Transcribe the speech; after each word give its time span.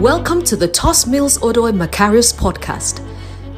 Welcome 0.00 0.40
to 0.44 0.56
the 0.56 0.66
Tos 0.66 1.06
Mills 1.06 1.36
Odoi 1.40 1.76
Macarius 1.76 2.32
podcast. 2.32 3.06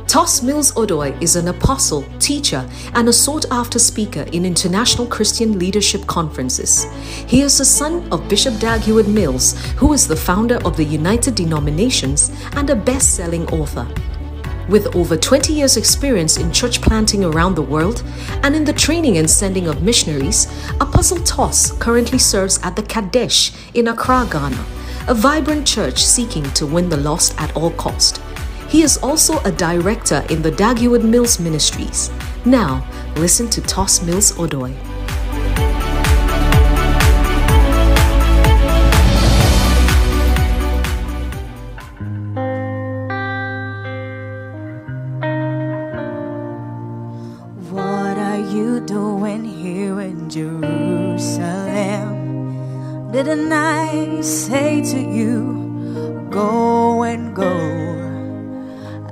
Tos 0.08 0.42
Mills 0.42 0.72
Odoi 0.72 1.17
is 1.22 1.36
an 1.36 1.46
apostle, 1.46 2.02
teacher, 2.18 2.68
and 2.94 3.08
a 3.08 3.12
sought 3.12 3.44
after 3.52 3.78
speaker 3.78 4.22
in 4.33 4.44
international 4.44 5.07
Christian 5.07 5.57
leadership 5.57 6.05
conferences. 6.08 6.86
He 7.28 7.42
is 7.42 7.58
the 7.58 7.65
son 7.65 8.12
of 8.12 8.29
Bishop 8.29 8.59
Dag 8.59 8.80
Heward 8.80 9.07
Mills, 9.07 9.55
who 9.77 9.93
is 9.93 10.09
the 10.09 10.16
founder 10.16 10.57
of 10.64 10.77
the 10.77 10.82
United 10.82 11.36
Denominations 11.36 12.32
and 12.56 12.68
a 12.70 12.74
best 12.74 13.14
selling 13.14 13.46
author. 13.50 13.86
With 14.68 14.96
over 14.96 15.16
20 15.16 15.52
years' 15.52 15.77
experience 15.77 16.38
in 16.38 16.50
church 16.50 16.82
planting 16.82 17.22
around 17.22 17.54
the 17.54 17.62
world 17.62 18.02
and 18.43 18.56
in 18.56 18.64
the 18.64 18.72
training 18.72 19.16
and 19.18 19.30
sending 19.30 19.68
of 19.68 19.84
missionaries, 19.84 20.48
Apostle 20.80 21.18
Tos 21.18 21.70
currently 21.79 22.18
serves 22.18 22.59
at 22.64 22.74
the 22.74 22.82
Qodesh 22.82 23.56
in 23.74 23.86
Accra, 23.86 24.27
Ghana 24.29 24.82
a 25.09 25.15
vibrant 25.15 25.66
church 25.66 26.05
seeking 26.05 26.45
to 26.52 26.66
win 26.66 26.88
the 26.88 26.97
lost 26.97 27.34
at 27.41 27.55
all 27.56 27.70
cost. 27.73 28.23
He 28.69 28.83
is 28.83 28.98
also 28.98 29.41
a 29.41 29.52
director 29.52 30.25
in 30.30 30.42
the 30.42 30.51
Dag 30.51 30.78
Heward 30.78 31.05
Mills 31.05 31.38
Ministries. 31.38 32.11
Now, 32.45 32.87
listen 33.16 33.51
to 33.51 33.61
Tos 33.61 34.02
Mills 34.02 34.33
Odoi. 34.33 34.75
Didn't 53.25 53.53
I 53.53 54.21
say 54.21 54.83
to 54.83 54.99
you, 54.99 56.27
go 56.29 57.05
and 57.05 57.33
go? 57.33 57.55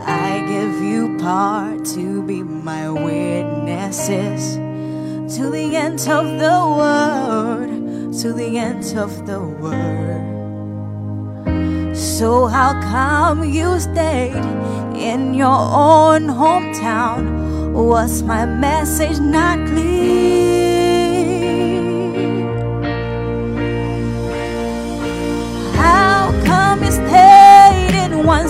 I 0.00 0.44
give 0.48 0.82
you 0.82 1.16
part 1.18 1.84
to 1.94 2.20
be 2.24 2.42
my 2.42 2.90
witnesses 2.90 4.56
to 5.36 5.48
the 5.48 5.76
end 5.76 6.00
of 6.08 6.26
the 6.40 6.58
world, 6.78 8.12
to 8.20 8.32
the 8.32 8.58
end 8.58 8.98
of 8.98 9.28
the 9.28 9.38
world. 9.38 10.26
So 11.96 12.48
how 12.48 12.72
come 12.80 13.44
you 13.44 13.78
stayed 13.78 14.44
in 14.98 15.34
your 15.34 15.46
own 15.46 16.26
hometown? 16.26 17.74
Was 17.74 18.24
my 18.24 18.44
message 18.44 19.20
not 19.20 19.68
clear? 19.68 20.49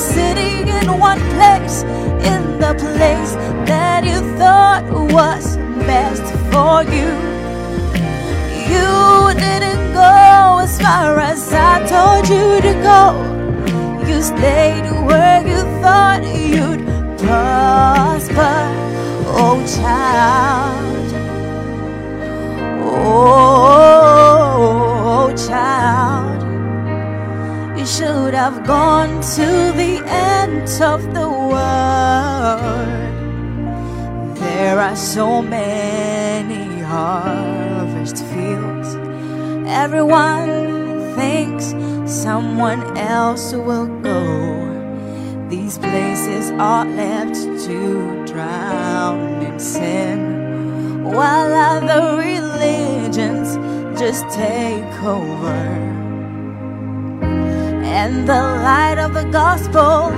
City, 0.00 0.62
in 0.78 0.98
one 0.98 1.20
place, 1.36 1.82
in 2.32 2.58
the 2.58 2.74
place 2.74 3.32
that 3.68 4.02
you 4.04 4.18
thought 4.38 4.84
was 5.12 5.56
best 5.86 6.24
for 6.50 6.82
you? 6.96 7.10
You 8.72 9.34
didn't 9.38 9.92
go 9.92 10.58
as 10.62 10.80
far 10.80 11.18
as 11.18 11.52
I 11.52 11.84
told 11.86 12.28
you 12.28 12.60
to 12.66 12.72
go. 12.82 13.02
You 14.08 14.22
stayed 14.22 14.86
where 15.06 15.46
you 15.46 15.60
thought 15.82 16.22
you'd 16.24 16.82
prosper, 17.18 18.58
oh 19.42 19.58
child. 19.76 21.08
Oh, 22.82 23.20
oh, 24.56 25.28
oh 25.30 25.36
child. 25.36 26.19
You 27.81 27.86
should 27.86 28.34
have 28.34 28.67
gone 28.67 29.23
to 29.36 29.47
the 29.75 30.03
end 30.05 30.69
of 30.83 31.03
the 31.14 31.27
world. 31.27 32.77
There 34.36 34.79
are 34.79 34.95
so 34.95 35.41
many 35.41 36.83
harvest 36.83 38.19
fields. 38.27 38.96
Everyone 39.67 41.14
thinks 41.17 41.74
someone 42.05 42.98
else 42.98 43.55
will 43.55 43.86
go. 44.02 45.48
These 45.48 45.79
places 45.79 46.51
are 46.58 46.85
left 46.85 47.35
to 47.64 48.27
drown 48.27 49.40
in 49.40 49.58
sin, 49.58 51.02
while 51.02 51.51
other 51.51 52.19
religions 52.19 53.57
just 53.98 54.29
take 54.29 55.02
over. 55.02 55.99
And 58.02 58.27
the 58.27 58.33
light 58.33 58.98
of 58.98 59.12
the 59.12 59.24
gospel 59.24 60.08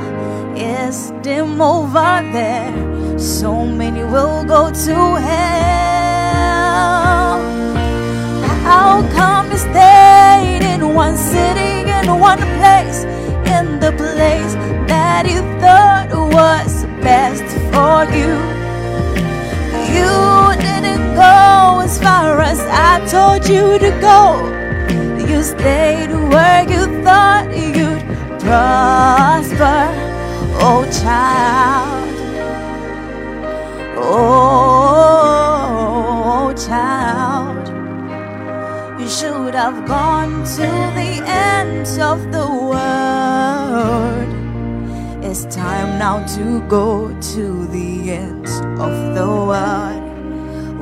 is 0.56 1.10
dim 1.20 1.60
over 1.60 2.22
there. 2.32 3.19
So 3.19 3.66
many 3.66 4.04
will 4.04 4.44
go 4.44 4.70
to 4.70 4.97
hell. 5.26 6.62
How 8.62 9.03
come 9.19 9.50
you 9.50 9.59
stayed 9.59 10.62
in 10.62 10.94
one 10.94 11.16
city, 11.16 11.91
in 11.91 12.21
one 12.21 12.38
place, 12.38 13.03
in 13.56 13.81
the 13.81 13.91
place 13.98 14.54
that 14.87 15.26
you 15.28 15.41
thought 15.60 16.10
was 16.32 16.84
best 17.03 17.42
for 17.72 18.06
you? 18.15 18.32
You 19.91 20.54
didn't 20.62 21.16
go 21.16 21.81
as 21.82 21.98
far 22.00 22.41
as 22.42 22.60
I 22.60 23.04
told 23.10 23.48
you 23.48 23.76
to 23.81 23.91
go. 24.00 24.62
Stayed 25.42 26.12
where 26.30 26.62
you 26.70 26.86
thought 27.03 27.50
you'd 27.53 28.00
prosper, 28.38 29.91
oh 30.62 30.84
child. 31.03 32.14
Oh, 34.04 35.32
child. 36.56 37.69
You 39.00 39.08
should 39.08 39.54
have 39.56 39.84
gone 39.84 40.44
to 40.44 40.69
the 40.94 41.22
ends 41.26 41.98
of 41.98 42.30
the 42.30 42.47
world. 42.70 44.28
It's 45.24 45.44
time 45.53 45.98
now 45.98 46.24
to 46.36 46.60
go 46.69 47.09
to 47.34 47.66
the 47.66 48.12
ends 48.12 48.60
of 48.78 49.14
the 49.16 49.26
world. 49.26 50.03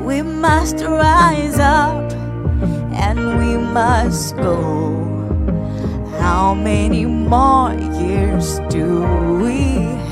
We 0.05 0.21
must 0.21 0.81
rise 0.85 1.59
up 1.59 2.10
and 3.11 3.39
we 3.41 3.57
must 3.57 4.37
go. 4.37 4.95
How 6.21 6.55
many 6.55 7.05
more 7.07 7.73
years 7.99 8.61
do 8.69 9.03
we 9.43 9.63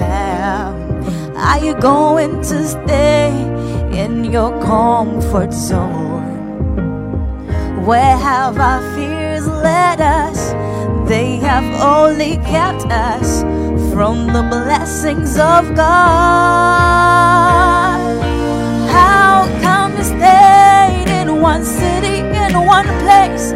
have? 0.02 0.74
Are 1.36 1.60
you 1.64 1.74
going 1.78 2.42
to 2.50 2.58
stay 2.66 3.30
in 3.92 4.24
your 4.24 4.50
comfort 4.60 5.52
zone? 5.52 6.26
Where 7.86 8.16
have 8.16 8.58
our 8.58 8.82
fears 8.94 9.46
led 9.46 10.00
us? 10.00 10.38
They 11.08 11.36
have 11.36 11.68
only 11.80 12.36
kept 12.54 12.84
us 12.86 13.42
from 13.92 14.26
the 14.26 14.42
blessings 14.42 15.38
of 15.38 15.62
God. 15.76 15.86
How 18.90 19.46
come 19.62 19.96
you 19.96 20.02
stayed 20.02 20.47
one 21.40 21.64
city, 21.64 22.18
in 22.18 22.52
one 22.66 22.86
place, 23.02 23.52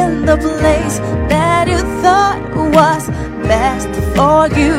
in 0.00 0.24
the 0.24 0.36
place 0.36 0.98
that 1.28 1.68
you 1.68 1.78
thought 2.02 2.40
was 2.78 3.08
best 3.48 3.88
for 4.14 4.48
you? 4.58 4.74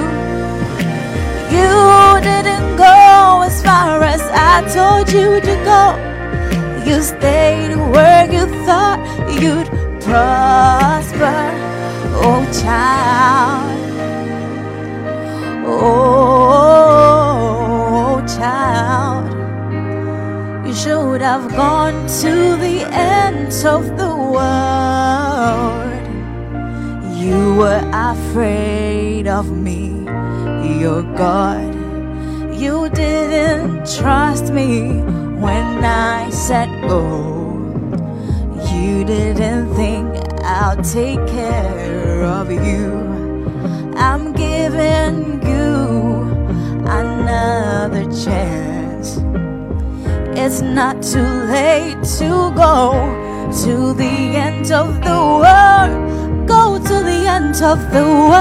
You 1.55 2.19
didn't 2.21 2.77
go 2.77 3.41
as 3.43 3.61
far 3.63 4.03
as 4.03 4.21
I 4.21 4.61
told 4.73 5.11
you 5.11 5.39
to 5.41 5.55
go. 5.71 5.83
You 6.85 7.01
stayed 7.01 7.75
where 7.75 8.25
you 8.31 8.45
thought 8.65 8.99
you'd 9.41 9.69
prosper, 10.01 11.51
oh 12.23 12.45
child. 12.61 13.75
Oh, 15.67 16.95
child. 18.27 19.04
Should 20.75 21.21
have 21.21 21.49
gone 21.55 22.05
to 22.21 22.57
the 22.57 22.85
ends 22.91 23.63
of 23.63 23.97
the 23.97 24.13
world. 24.35 25.85
You 27.17 27.55
were 27.55 27.81
afraid 27.93 29.25
of 29.25 29.51
me, 29.51 30.03
your 30.79 31.01
God. 31.15 31.73
You 32.53 32.89
didn't 32.89 33.87
trust 33.97 34.51
me 34.51 35.01
when 35.39 35.85
I 35.85 36.29
said 36.29 36.69
go. 36.81 37.01
You 38.73 39.05
didn't 39.05 39.73
think 39.75 40.07
I'll 40.43 40.83
take 40.83 41.25
care 41.27 42.21
of 42.23 42.51
you. 42.51 42.91
I'm 43.95 44.33
giving 44.33 45.41
you 45.41 45.73
another 46.85 48.03
chance. 48.11 48.74
It's 50.37 50.61
not 50.61 51.01
too 51.01 51.23
late 51.47 52.03
to 52.19 52.51
go 52.53 52.91
to 53.63 53.93
the 53.93 54.35
end 54.35 54.69
of 54.69 55.01
the 55.01 55.17
world. 55.41 56.45
Go 56.45 56.77
to 56.77 57.03
the 57.09 57.25
end 57.25 57.55
of 57.63 57.79
the 57.93 58.03
world. 58.03 58.35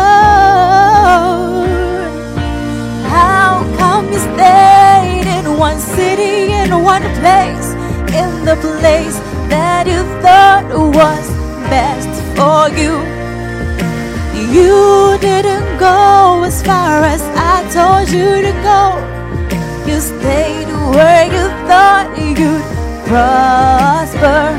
How 3.06 3.62
come 3.78 4.10
you 4.12 4.18
stayed 4.18 5.28
in 5.38 5.56
one 5.56 5.78
city, 5.78 6.52
in 6.52 6.82
one 6.82 7.02
place, 7.20 7.74
in 8.12 8.44
the 8.44 8.56
place 8.80 9.16
that 9.48 9.86
you 9.86 10.02
thought 10.20 10.66
was 10.74 11.30
best 11.70 12.10
for 12.34 12.68
you? 12.76 12.98
You 14.52 15.16
didn't 15.20 15.78
go 15.78 16.42
as 16.42 16.60
far 16.60 17.04
as 17.04 17.22
I 17.36 17.62
told 17.70 18.10
you 18.10 18.42
to 18.42 18.52
go. 18.64 19.13
You 19.86 20.00
stayed 20.00 20.68
where 20.94 21.26
you 21.26 21.44
thought 21.68 22.08
you'd 22.18 22.64
prosper, 23.06 24.56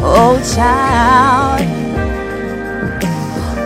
oh 0.00 0.38
child. 0.54 1.66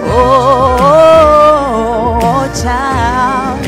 Oh, 0.04 0.76
oh, 0.80 2.18
oh, 2.22 2.62
child. 2.62 3.60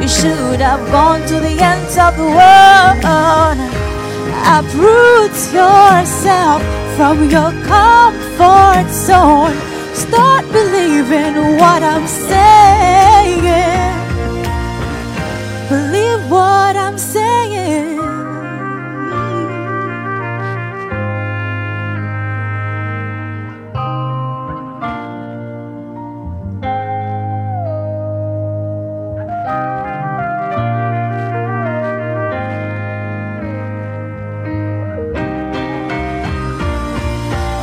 You 0.00 0.08
should 0.08 0.60
have 0.60 0.84
gone 0.92 1.20
to 1.26 1.40
the 1.40 1.56
ends 1.60 1.98
of 1.98 2.16
the 2.16 2.30
world. 2.38 3.58
Uproot 4.54 5.36
yourself 5.52 6.62
from 6.96 7.30
your 7.30 7.50
comfort 7.66 8.88
zone. 8.90 9.56
Start 9.92 10.44
believing 10.52 11.58
what 11.58 11.82
I'm 11.82 12.06
saying. 12.06 13.91
What 16.32 16.76
I'm 16.76 16.96
saying. 16.96 17.98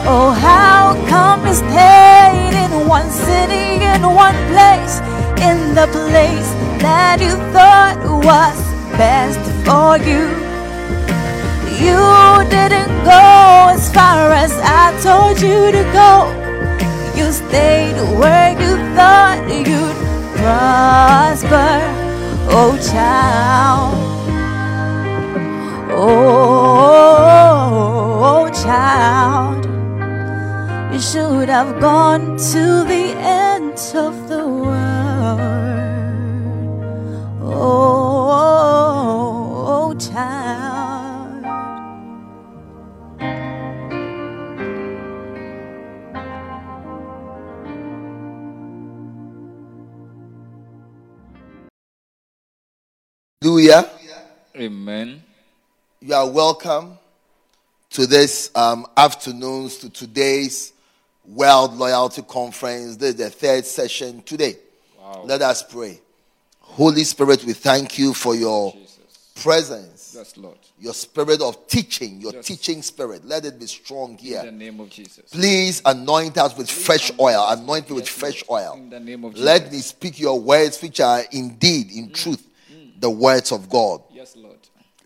Oh, 0.06 0.32
how 0.32 0.94
come 1.08 1.48
you 1.48 1.56
stayed 1.56 2.54
in 2.54 2.88
one 2.88 3.10
city, 3.10 3.84
in 3.84 4.04
one 4.04 4.36
place, 4.54 5.00
in 5.42 5.74
the 5.74 5.88
place 5.92 6.59
that 6.80 7.20
you 7.20 7.36
thought 7.54 8.00
was 8.26 8.60
best 8.98 9.40
for 9.66 9.98
you? 10.10 10.24
You 11.80 12.02
didn't 12.50 12.94
go 13.04 13.70
as 13.76 13.94
far 13.94 14.32
as 14.32 14.52
I 14.64 14.92
told 15.02 15.40
you 15.42 15.72
to 15.72 15.84
go. 15.94 16.28
You 17.16 17.32
stayed 17.32 17.96
where 18.20 18.52
you 18.52 18.76
thought 18.96 19.44
you'd 19.50 19.96
prosper, 20.38 21.72
oh 22.52 22.78
child. 22.92 23.96
Oh, 25.92 26.08
oh, 27.22 28.24
oh 28.24 28.50
child. 28.64 29.66
You 30.94 31.00
should 31.00 31.50
have 31.50 31.80
gone 31.80 32.38
to 32.52 32.84
the 32.84 33.09
are 56.20 56.30
welcome 56.30 56.98
to 57.90 58.06
this 58.06 58.52
um, 58.54 58.86
afternoon's, 58.98 59.78
to 59.78 59.90
today's 59.90 60.74
World 61.26 61.76
Loyalty 61.76 62.22
Conference. 62.24 62.98
This 62.98 63.12
is 63.12 63.16
the 63.16 63.30
third 63.30 63.66
session 63.66 64.22
today. 64.24 64.58
Let 65.24 65.42
us 65.42 65.64
pray. 65.64 66.02
Holy 66.60 67.06
Spirit, 67.06 67.46
we 67.46 67.54
thank 67.54 67.98
you 67.98 68.14
for 68.14 68.36
your 68.36 68.74
Jesus. 68.74 69.32
presence, 69.42 70.14
Yes, 70.18 70.36
Lord. 70.36 70.58
your 70.78 70.94
spirit 70.94 71.40
of 71.42 71.66
teaching, 71.68 72.20
your 72.20 72.34
Yes. 72.34 72.46
teaching 72.48 72.82
spirit. 72.82 73.24
Let 73.26 73.46
it 73.46 73.58
be 73.58 73.68
strong 73.68 74.10
In 74.12 74.16
the 74.18 74.22
here. 74.24 74.52
name 74.52 74.82
of 74.82 74.90
Jesus. 74.90 75.24
Please 75.32 75.82
anoint 75.86 76.38
us 76.38 76.58
with 76.58 76.70
fresh 76.70 77.14
oil. 77.18 77.46
Anoint 77.48 77.90
me 77.90 77.96
with 77.96 78.10
fresh 78.10 78.44
oil. 78.52 78.74
In 78.74 78.90
the 78.90 79.00
name 79.00 79.24
of 79.24 79.32
Jesus. 79.36 79.46
Let 79.46 79.72
me 79.72 79.78
speak 79.80 80.20
your 80.20 80.38
words, 80.38 80.82
which 80.82 81.00
are 81.00 81.24
indeed, 81.32 81.94
in 81.94 82.12
truth, 82.12 82.46
the 83.00 83.10
words 83.10 83.54
of 83.54 83.70
God. 83.70 84.02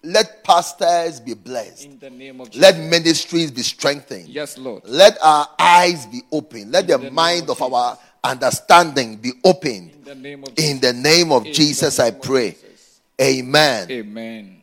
Let 0.03 0.43
pastors 0.43 1.21
be 1.21 1.33
blessed. 1.33 1.85
In 1.85 1.97
the 1.99 2.09
name 2.09 2.41
of 2.41 2.51
Jesus. 2.51 2.61
Let 2.61 2.77
ministries 2.89 3.51
be 3.51 3.61
strengthened. 3.61 4.27
yes, 4.27 4.57
Lord. 4.57 4.83
Let 4.85 5.17
our 5.21 5.47
eyes 5.57 6.05
be 6.07 6.21
open. 6.31 6.71
Let 6.71 6.87
the 6.87 6.97
the 6.97 7.09
mind 7.09 7.49
of 7.49 7.61
of 7.61 7.73
our 7.73 7.97
understanding 8.21 9.15
be 9.15 9.31
opened. 9.45 9.91
In 9.93 10.03
the 10.03 10.15
name 10.15 10.43
of 10.43 10.49
In 10.49 10.55
Jesus. 10.55 10.81
the 10.81 10.93
name 10.93 11.31
of 11.31 11.45
Jesus, 11.45 11.99
I 11.99 12.09
name 12.09 12.15
of 12.15 12.21
pray. 12.21 12.51
Jesus. 12.51 12.99
Amen. 13.21 13.91
Amen. 13.91 14.61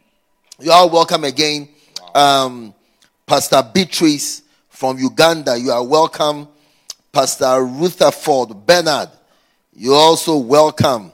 You 0.58 0.72
are 0.72 0.86
welcome 0.88 1.24
again. 1.24 1.68
Um, 2.14 2.74
Pastor 3.26 3.62
Beatrice 3.72 4.42
from 4.68 4.98
Uganda, 4.98 5.56
you 5.58 5.70
are 5.70 5.82
welcome. 5.84 6.48
Pastor 7.12 7.64
Rutherford 7.64 8.66
Bernard, 8.66 9.08
you're 9.72 9.94
also 9.94 10.36
welcome. 10.36 11.12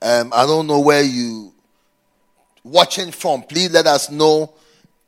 Um, 0.00 0.32
I 0.34 0.46
don't 0.46 0.66
know 0.66 0.80
where 0.80 1.02
you 1.02 1.49
watching 2.64 3.10
from. 3.12 3.42
Please 3.42 3.70
let 3.70 3.86
us 3.86 4.10
know. 4.10 4.52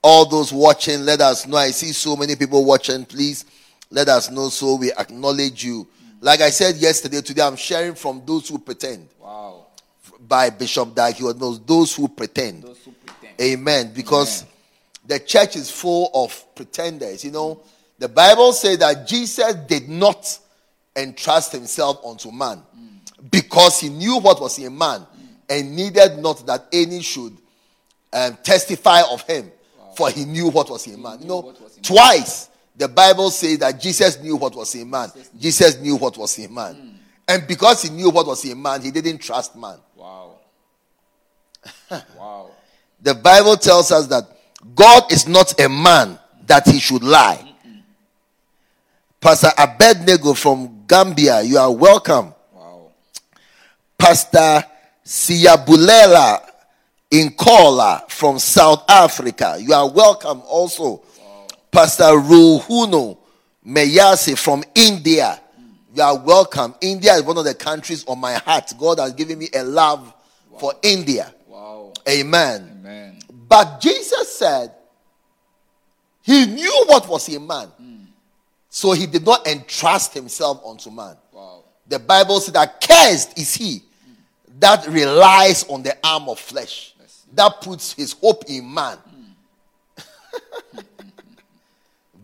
All 0.05 0.29
those 0.29 0.53
watching, 0.53 1.05
let 1.05 1.21
us 1.21 1.47
know. 1.47 1.57
I 1.57 1.71
see 1.71 1.93
so 1.93 2.17
many 2.17 2.35
people 2.35 2.65
watching. 2.65 3.05
Please 3.05 3.45
let 3.91 4.09
us 4.09 4.31
know 4.31 4.49
so 4.49 4.75
we 4.75 4.93
acknowledge 4.93 5.63
you. 5.65 5.87
Like 6.21 6.41
I 6.41 6.51
said 6.51 6.77
yesterday, 6.77 7.21
today 7.21 7.43
I'm 7.43 7.57
sharing 7.57 7.95
from 7.95 8.23
those 8.27 8.49
who 8.49 8.59
pretend 8.59 9.09
Wow. 9.21 9.67
by 10.27 10.51
Bishop 10.51 10.95
Dag. 10.95 11.15
He 11.15 11.23
knows 11.25 11.61
those 11.61 11.95
who 11.95 12.09
pretend. 12.09 12.65
Those 12.65 12.79
who 12.85 12.93
pretend. 12.93 13.41
Amen. 13.41 13.93
Because 13.95 14.45
the 15.07 15.21
church 15.21 15.57
is 15.57 15.71
full 15.71 16.11
of 16.15 16.55
pretenders. 16.55 17.25
You 17.25 17.31
know, 17.31 17.61
the 17.99 18.09
Bible 18.09 18.53
says 18.53 18.79
that 18.79 19.07
Jesus 19.07 19.55
did 19.69 19.89
not 19.89 20.39
entrust 20.97 21.53
himself 21.53 22.05
unto 22.05 22.31
man 22.31 22.63
mm. 22.77 23.31
because 23.31 23.81
he 23.81 23.89
knew 23.89 24.19
what 24.19 24.41
was 24.41 24.59
in 24.59 24.77
man 24.77 25.07
and 25.49 25.75
needed 25.75 26.19
not 26.19 26.45
that 26.47 26.67
any 26.73 27.01
should 27.01 27.37
um, 28.13 28.37
testify 28.43 29.03
of 29.11 29.23
him, 29.23 29.51
for 29.97 30.11
he 30.11 30.25
knew 30.25 30.49
what 30.51 30.71
was 30.71 30.87
in 30.87 31.01
man. 31.01 31.21
You 31.21 31.27
know, 31.29 31.55
twice 31.83 32.49
the 32.77 32.89
Bible 32.89 33.31
says 33.31 33.59
that 33.59 33.81
Jesus 33.81 34.21
knew 34.21 34.37
what 34.37 34.55
was 34.55 34.75
in 34.75 34.89
man. 34.89 35.11
Jesus 35.39 35.79
knew 35.81 35.97
what 35.97 36.17
was 36.17 36.39
in 36.39 36.53
man. 36.53 36.99
And 37.29 37.47
because 37.47 37.83
he 37.83 37.91
knew 37.91 38.11
what 38.11 38.27
was 38.27 38.45
in 38.45 38.61
man, 38.61 38.83
he 38.83 38.91
didn't 38.91 39.19
trust 39.19 39.57
man. 39.57 39.79
Wow. 39.97 40.39
wow. 42.19 42.51
The 43.01 43.15
Bible 43.15 43.57
tells 43.57 43.93
us 43.93 44.07
that 44.09 44.25
God 44.75 45.13
is 45.13 45.29
not 45.29 45.61
a 45.61 45.69
man 45.69 46.19
that 46.47 46.67
he 46.67 46.79
should 46.79 47.03
lie. 47.03 47.49
Pastor 49.21 49.51
Abednego 49.57 50.35
from 50.35 50.85
Gambia, 50.89 51.43
you 51.43 51.59
are 51.59 51.71
welcome. 51.71 52.35
Wow. 52.53 52.91
Pastor 53.97 54.65
Siyabulela 55.05 56.52
Inkola 57.13 58.11
from 58.11 58.39
South 58.39 58.85
Africa, 58.89 59.59
you 59.61 59.73
are 59.75 59.89
welcome 59.89 60.43
also. 60.47 61.03
Pastor 61.71 62.05
Ruhuno 62.05 63.17
Meyase 63.67 64.37
from 64.37 64.65
India, 64.75 65.41
you 65.95 66.03
are 66.03 66.19
welcome. 66.19 66.75
India 66.81 67.15
is 67.15 67.23
one 67.23 67.39
of 67.39 67.45
the 67.45 67.55
countries 67.55 68.05
on 68.07 68.19
my 68.19 68.35
heart. 68.35 68.73
God 68.79 68.99
has 68.99 69.13
given 69.13 69.39
me 69.39 69.49
a 69.55 69.63
love 69.63 70.13
for 70.59 70.75
India. 70.83 71.33
Wow. 71.47 71.93
Amen. 72.09 72.79
Amen. 72.81 73.19
But 73.49 73.81
Jesus 73.81 74.35
said 74.39 74.73
he 76.23 76.47
knew 76.47 76.85
what 76.87 77.09
was 77.09 77.29
in 77.29 77.47
man. 77.47 77.69
Hmm. 77.69 77.97
So 78.69 78.93
he 78.93 79.07
did 79.07 79.25
not 79.25 79.47
entrust 79.47 80.15
himself 80.15 80.63
unto 80.65 80.91
man. 80.91 81.17
Wow. 81.33 81.65
The 81.87 81.99
Bible 81.99 82.41
said 82.41 82.55
that 82.55 82.81
cursed 82.81 83.39
is 83.39 83.55
he 83.55 83.79
hmm. 84.05 84.13
that 84.61 84.87
relies 84.87 85.65
on 85.65 85.83
the 85.83 85.97
arm 86.05 86.29
of 86.29 86.39
flesh, 86.39 86.92
that 87.35 87.61
puts 87.61 87.93
his 87.93 88.13
hope 88.13 88.45
in 88.49 88.73
man. 88.73 88.99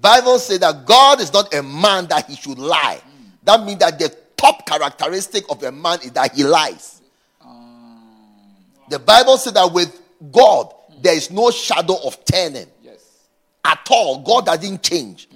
Bible 0.01 0.39
says 0.39 0.61
that 0.61 0.87
God 0.87 1.21
is 1.21 1.33
not 1.33 1.53
a 1.55 1.63
man 1.63 2.07
that 2.07 2.27
he 2.29 2.37
should 2.37 2.59
lie. 2.59 3.01
That 3.43 3.65
means 3.65 3.79
that 3.81 3.99
the 3.99 4.15
top 4.37 4.67
characteristic 4.67 5.45
of 5.51 5.63
a 5.63 5.73
man 5.73 5.99
is 6.03 6.13
that 6.13 6.35
he 6.35 6.45
lies. 6.45 7.01
The 8.89 8.99
Bible 8.99 9.37
says 9.37 9.53
that 9.55 9.71
with 9.73 10.01
God 10.33 10.73
there 11.03 11.15
is 11.15 11.31
no 11.31 11.51
shadow 11.51 11.97
of 12.07 12.25
turning 12.25 12.67
Yes. 12.83 13.01
at 13.65 13.87
all. 13.91 14.19
God 14.21 14.47
doesn't 14.47 14.83
change, 14.83 15.29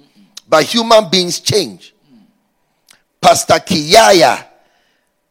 but 0.47 0.63
human 0.63 1.09
beings 1.09 1.39
change. 1.39 1.93
Pastor 3.21 3.53
Kiyaya 3.55 4.45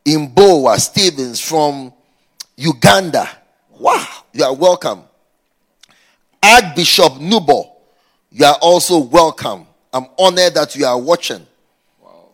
Imboa 0.04 0.78
Stevens 0.78 1.40
from 1.40 1.92
Uganda. 2.56 3.28
Wow, 3.70 4.21
you 4.32 4.44
are 4.44 4.54
welcome. 4.54 5.02
Archbishop 6.42 7.14
Nubo, 7.14 7.70
you 8.30 8.44
are 8.44 8.56
also 8.60 8.98
welcome. 8.98 9.66
I'm 9.92 10.06
honored 10.18 10.54
that 10.54 10.74
you 10.74 10.86
are 10.86 10.98
watching. 10.98 11.46
Wow. 12.02 12.30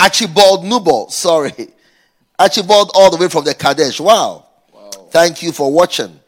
Archibald 0.00 0.64
Nubo, 0.64 1.10
sorry. 1.10 1.52
Archibald 2.38 2.90
all 2.94 3.10
the 3.10 3.16
way 3.18 3.28
from 3.28 3.44
the 3.44 3.54
Qodesh. 3.54 4.00
Wow. 4.00 4.46
wow. 4.72 4.90
Thank 5.10 5.42
you 5.42 5.52
for 5.52 5.70
watching. 5.72 6.18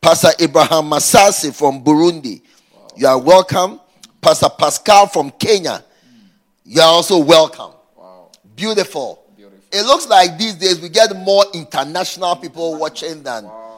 Pastor 0.00 0.30
Abraham 0.38 0.86
Masasi 0.90 1.54
from 1.54 1.84
Burundi. 1.84 2.42
Wow. 2.74 2.88
You 2.96 3.06
are 3.06 3.18
welcome. 3.20 3.80
Pastor 4.20 4.48
Pascal 4.48 5.06
from 5.06 5.30
Kenya. 5.32 5.76
Hmm. 5.78 6.26
You 6.64 6.80
are 6.80 6.88
also 6.88 7.18
welcome. 7.18 7.72
Wow. 7.96 8.30
Beautiful. 8.56 9.22
Beautiful. 9.36 9.60
It 9.72 9.82
looks 9.86 10.08
like 10.08 10.36
these 10.36 10.54
days 10.54 10.80
we 10.80 10.88
get 10.88 11.14
more 11.16 11.44
international 11.54 12.36
people 12.36 12.76
watching 12.78 13.22
than 13.22 13.44
wow. 13.44 13.69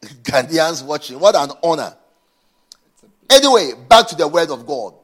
Ghanaians 0.22 0.84
watching. 0.84 1.18
What 1.18 1.34
an 1.36 1.50
honor. 1.62 1.94
Anyway, 3.30 3.72
back 3.88 4.06
to 4.08 4.16
the 4.16 4.26
word 4.26 4.50
of 4.50 4.66
God. 4.66 4.94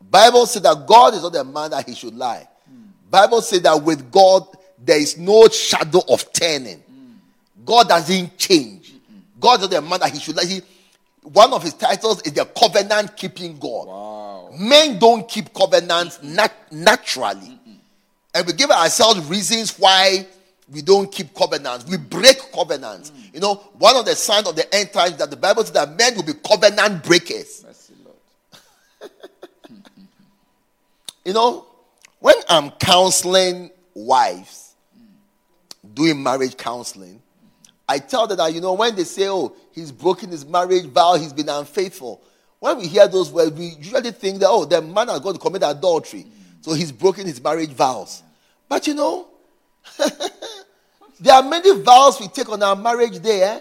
Bible 0.00 0.46
said 0.46 0.62
that 0.64 0.86
God 0.86 1.14
is 1.14 1.22
not 1.22 1.34
a 1.34 1.44
man 1.44 1.70
that 1.70 1.88
he 1.88 1.94
should 1.94 2.14
lie. 2.14 2.46
Bible 3.10 3.42
says 3.42 3.62
that 3.62 3.82
with 3.82 4.10
God 4.10 4.46
there 4.78 4.98
is 4.98 5.16
no 5.18 5.48
shadow 5.48 6.00
of 6.08 6.32
turning. 6.32 6.82
God 7.64 7.88
doesn't 7.88 8.36
change. 8.36 8.94
God 9.40 9.62
is 9.62 9.70
not 9.70 9.78
a 9.78 9.82
man 9.82 10.00
that 10.00 10.12
he 10.12 10.18
should 10.18 10.36
lie. 10.36 10.44
He, 10.44 10.60
one 11.22 11.52
of 11.52 11.62
his 11.62 11.74
titles 11.74 12.22
is 12.22 12.32
the 12.32 12.44
covenant 12.44 13.16
keeping 13.16 13.58
God. 13.58 13.86
Wow. 13.86 14.50
Men 14.58 14.98
don't 14.98 15.26
keep 15.28 15.54
covenants 15.54 16.22
nat- 16.22 16.70
naturally. 16.70 17.40
Mm-mm. 17.40 17.76
And 18.34 18.46
we 18.46 18.52
give 18.52 18.70
ourselves 18.70 19.26
reasons 19.28 19.78
why 19.78 20.26
we 20.72 20.82
don't 20.82 21.10
keep 21.10 21.34
covenants. 21.34 21.86
We 21.86 21.96
break 21.98 22.38
covenants. 22.52 23.10
Mm. 23.10 23.34
You 23.34 23.40
know, 23.40 23.54
one 23.78 23.96
of 23.96 24.04
the 24.04 24.14
signs 24.14 24.48
of 24.48 24.56
the 24.56 24.74
end 24.74 24.92
times 24.92 25.16
that 25.18 25.30
the 25.30 25.36
Bible 25.36 25.62
says 25.62 25.72
that 25.72 25.96
men 25.96 26.16
will 26.16 26.22
be 26.22 26.34
covenant 26.34 27.04
breakers. 27.04 27.64
you 31.24 31.32
know, 31.32 31.66
when 32.20 32.36
I'm 32.48 32.70
counseling 32.72 33.70
wives, 33.94 34.74
doing 35.92 36.22
marriage 36.22 36.56
counseling, 36.56 37.20
I 37.86 37.98
tell 37.98 38.26
them 38.26 38.38
that, 38.38 38.54
you 38.54 38.62
know, 38.62 38.72
when 38.72 38.96
they 38.96 39.04
say, 39.04 39.28
oh, 39.28 39.54
he's 39.72 39.92
broken 39.92 40.30
his 40.30 40.46
marriage 40.46 40.86
vow, 40.86 41.16
he's 41.16 41.34
been 41.34 41.50
unfaithful. 41.50 42.22
When 42.60 42.78
we 42.78 42.86
hear 42.88 43.06
those 43.06 43.30
words, 43.30 43.52
we 43.52 43.74
usually 43.78 44.10
think 44.12 44.38
that, 44.40 44.48
oh, 44.48 44.64
the 44.64 44.80
man 44.80 45.08
has 45.08 45.20
got 45.20 45.32
to 45.32 45.38
commit 45.38 45.62
adultery. 45.62 46.24
So 46.62 46.72
he's 46.72 46.90
broken 46.90 47.26
his 47.26 47.42
marriage 47.42 47.72
vows. 47.72 48.22
But 48.70 48.86
you 48.86 48.94
know, 48.94 49.28
there 51.20 51.34
are 51.34 51.42
many 51.42 51.80
vows 51.80 52.20
we 52.20 52.28
take 52.28 52.48
on 52.48 52.62
our 52.62 52.76
marriage 52.76 53.20
day. 53.22 53.42
Eh? 53.42 53.60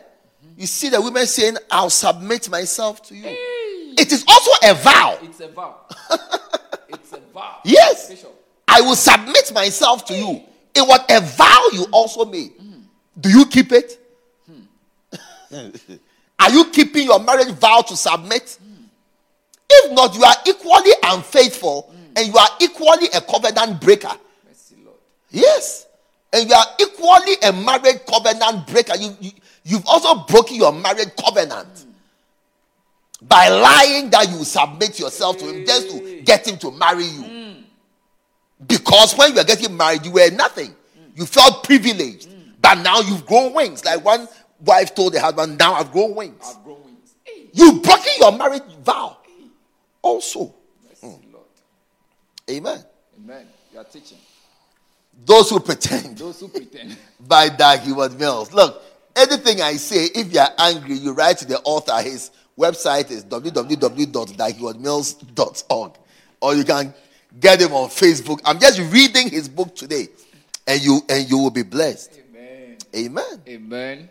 You 0.58 0.68
see 0.68 0.90
the 0.90 1.02
women 1.02 1.26
saying, 1.26 1.58
I'll 1.72 1.90
submit 1.90 2.50
myself 2.50 3.02
to 3.08 3.16
you. 3.16 3.24
Hey. 3.24 3.94
It 3.98 4.12
is 4.12 4.24
also 4.28 4.52
a 4.64 4.74
vow. 4.74 5.18
It's 5.22 5.40
a 5.40 5.48
vow. 5.48 5.76
it's 6.90 7.14
a 7.14 7.20
vow. 7.34 7.58
Yes. 7.64 8.10
Bishop. 8.10 8.34
I 8.68 8.82
will 8.82 8.96
submit 8.96 9.52
myself 9.54 10.06
to 10.06 10.14
you. 10.16 10.42
It 10.74 10.82
was 10.82 11.00
a 11.10 11.22
vow 11.22 11.68
you 11.74 11.86
also 11.92 12.26
made. 12.26 12.52
Hmm. 12.54 12.80
Do 13.20 13.30
you 13.30 13.46
keep 13.46 13.72
it? 13.72 14.00
Hmm. 14.48 15.70
are 16.40 16.50
you 16.50 16.66
keeping 16.72 17.04
your 17.06 17.20
marriage 17.20 17.50
vow 17.50 17.82
to 17.82 17.96
submit? 17.96 18.58
Hmm. 18.62 18.84
If 19.70 19.92
not, 19.94 20.16
you 20.16 20.24
are 20.24 20.36
equally 20.48 20.92
unfaithful 21.04 21.94
and 22.16 22.28
you 22.28 22.36
are 22.36 22.50
equally 22.60 23.08
a 23.14 23.22
covenant 23.22 23.80
breaker. 23.82 24.12
Yes. 25.30 25.88
And 26.34 26.50
you 26.50 26.56
are 26.56 26.66
equally 26.80 27.36
a 27.44 27.54
marriage 27.54 28.02
covenant 28.08 28.68
breaker. 28.68 28.96
You, 28.98 29.16
you, 29.20 29.32
you've 29.64 29.86
also 29.86 30.24
broken 30.26 30.56
your 30.58 30.74
marriage 30.74 31.12
covenant 31.24 31.86
by 33.22 33.50
lying 33.50 34.10
that 34.10 34.30
you 34.30 34.44
submit 34.44 35.00
yourself 35.00 35.38
to 35.38 35.46
him 35.46 35.66
just 35.66 35.92
to 35.92 36.22
get 36.24 36.48
him 36.48 36.58
to 36.58 36.72
marry 36.72 37.06
you. 37.06 37.64
Because 38.68 39.16
when 39.16 39.30
you 39.30 39.36
were 39.36 39.44
getting 39.44 39.78
married, 39.78 40.06
you 40.06 40.12
were 40.12 40.32
nothing. 40.32 40.70
Mm. 40.70 41.18
You 41.18 41.26
felt 41.26 41.64
privileged. 41.64 42.30
Mm. 42.30 42.54
But 42.62 42.76
now 42.76 43.00
you've 43.02 43.26
grown 43.26 43.54
wings. 43.54 43.86
Like 43.86 44.04
one 44.04 44.28
wife 44.62 44.96
told 44.96 45.14
the 45.14 45.20
husband, 45.22 45.58
Now 45.58 45.74
I've 45.74 45.92
grown 45.92 46.16
wings. 46.16 46.56
I've 46.56 46.64
grown 46.64 46.84
wings. 46.84 47.16
You've 47.54 47.84
broken 47.84 48.12
your 48.20 48.32
marriage 48.32 48.64
vow. 48.84 49.18
Also. 50.02 50.56
Amen. 52.50 52.84
Amen. 53.18 53.48
You 53.72 53.80
are 53.80 53.86
teaching. 53.86 54.18
Those 55.26 55.50
who 55.50 55.60
pretend. 55.60 56.18
Those 56.18 56.40
who 56.40 56.48
pretend. 56.48 56.96
by 57.28 57.50
Dag 57.50 57.82
Heward-Mills. 57.82 58.54
Look, 58.54 58.82
anything 59.16 59.62
I 59.62 59.74
say, 59.74 60.06
if 60.14 60.34
you 60.34 60.40
are 60.40 60.50
angry, 60.58 60.96
you 60.96 61.12
write 61.14 61.38
to 61.40 61.46
the 61.46 61.60
author. 61.62 62.02
His 62.02 62.32
website 62.58 63.12
is 63.12 63.26
www.daghewardmills.org. 63.26 65.92
Or 66.42 66.56
you 66.56 66.64
can 66.66 66.94
Get 67.40 67.62
him 67.62 67.74
on 67.74 67.90
Facebook. 67.90 68.42
I'm 68.46 68.60
just 68.60 68.80
reading 68.92 69.30
his 69.30 69.50
book 69.50 69.76
today, 69.76 70.08
and 70.68 70.82
you 70.82 71.02
and 71.10 71.28
you 71.30 71.40
will 71.40 71.50
be 71.50 71.64
blessed. 71.64 72.20
Amen. 72.30 72.78
Amen. 72.96 73.42
Amen. 73.48 74.10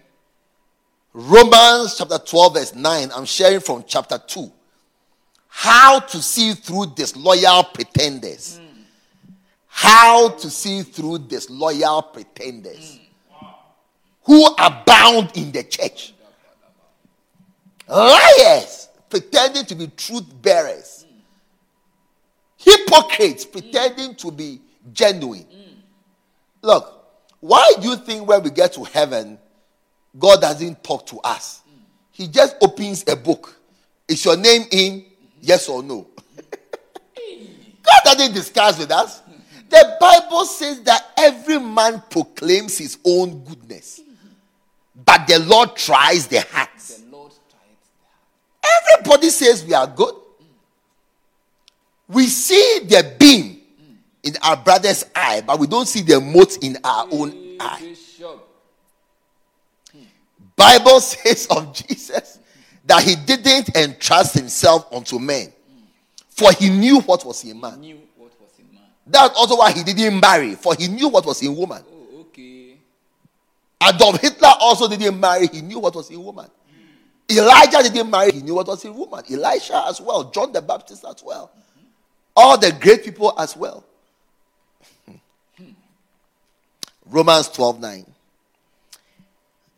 Romans 1.14 1.94
chapter 1.96 2.18
12, 2.18 2.54
verse 2.54 2.74
9. 2.74 3.10
I'm 3.14 3.26
sharing 3.26 3.60
from 3.60 3.84
chapter 3.86 4.18
2. 4.18 4.50
How 5.48 6.00
to 6.00 6.22
see 6.22 6.54
through 6.54 6.94
disloyal 6.96 7.64
pretenders. 7.64 8.58
How 9.74 10.28
to 10.28 10.50
see 10.50 10.82
through 10.82 11.20
disloyal 11.20 12.02
pretenders 12.02 13.00
who 14.24 14.46
abound 14.58 15.32
in 15.34 15.50
the 15.50 15.64
church. 15.64 16.14
Ah, 17.88 18.34
Liars 18.38 18.88
pretending 19.08 19.64
to 19.64 19.74
be 19.74 19.88
truth 19.88 20.24
bearers 20.40 21.02
hypocrites 22.62 23.44
pretending 23.44 24.14
to 24.16 24.30
be 24.30 24.60
genuine. 24.92 25.46
Look, 26.62 27.04
why 27.40 27.72
do 27.80 27.88
you 27.88 27.96
think 27.96 28.26
when 28.28 28.42
we 28.42 28.50
get 28.50 28.72
to 28.74 28.84
heaven, 28.84 29.38
God 30.18 30.40
doesn't 30.40 30.82
talk 30.84 31.06
to 31.06 31.18
us? 31.20 31.62
He 32.12 32.28
just 32.28 32.56
opens 32.60 33.04
a 33.08 33.16
book. 33.16 33.58
Is 34.06 34.24
your 34.24 34.36
name 34.36 34.62
in? 34.70 35.04
Yes 35.40 35.68
or 35.68 35.82
no? 35.82 36.06
God 37.82 38.00
doesn't 38.04 38.34
discuss 38.34 38.78
with 38.78 38.92
us. 38.92 39.21
The 39.72 39.96
Bible 39.98 40.44
says 40.44 40.82
that 40.82 41.04
every 41.16 41.58
man 41.58 42.02
proclaims 42.10 42.78
his 42.78 42.98
own 43.04 43.42
goodness, 43.42 44.00
but 45.04 45.26
the 45.26 45.40
Lord 45.40 45.74
tries 45.76 46.26
the 46.26 46.42
hearts. 46.42 46.98
The 46.98 47.10
Lord 47.10 47.32
tries 47.50 47.62
the 47.90 48.66
heart. 48.68 48.98
Everybody 49.00 49.30
says 49.30 49.64
we 49.64 49.74
are 49.74 49.86
good 49.86 50.14
we 52.12 52.26
see 52.26 52.80
the 52.84 53.14
beam 53.18 53.60
in 54.22 54.34
our 54.42 54.56
brother's 54.56 55.04
eye, 55.14 55.42
but 55.44 55.58
we 55.58 55.66
don't 55.66 55.86
see 55.86 56.02
the 56.02 56.20
mote 56.20 56.58
in 56.62 56.76
our 56.84 57.08
own 57.10 57.56
eye. 57.58 57.94
Bible 60.54 61.00
says 61.00 61.46
of 61.50 61.72
Jesus 61.72 62.38
that 62.84 63.02
he 63.02 63.16
didn't 63.16 63.74
entrust 63.76 64.34
himself 64.34 64.92
unto 64.92 65.18
men, 65.18 65.52
for 66.28 66.52
he 66.52 66.68
knew 66.68 67.00
what 67.00 67.24
was 67.24 67.44
in 67.44 67.60
man. 67.60 67.98
That's 69.06 69.36
also 69.36 69.56
why 69.56 69.72
he 69.72 69.82
didn't 69.82 70.20
marry, 70.20 70.54
for 70.54 70.74
he 70.74 70.88
knew 70.88 71.08
what 71.08 71.26
was 71.26 71.42
in 71.42 71.56
woman. 71.56 71.82
Oh, 71.90 72.20
okay. 72.20 72.76
Adolf 73.82 74.20
Hitler 74.20 74.52
also 74.60 74.88
didn't 74.88 75.18
marry, 75.18 75.48
he 75.48 75.60
knew 75.60 75.80
what 75.80 75.94
was 75.94 76.10
in 76.10 76.22
woman. 76.22 76.48
Elijah 77.30 77.82
didn't 77.82 78.10
marry, 78.10 78.32
he 78.32 78.42
knew 78.42 78.54
what 78.54 78.66
was 78.66 78.84
in 78.84 78.94
woman. 78.94 79.24
Elisha 79.30 79.84
as 79.88 80.00
well, 80.00 80.30
John 80.30 80.52
the 80.52 80.62
Baptist 80.62 81.04
as 81.08 81.22
well. 81.24 81.50
All 82.36 82.58
the 82.58 82.72
great 82.72 83.04
people 83.04 83.34
as 83.38 83.56
well. 83.56 83.84
Romans 87.06 87.48
12 87.48 87.80
9. 87.80 88.06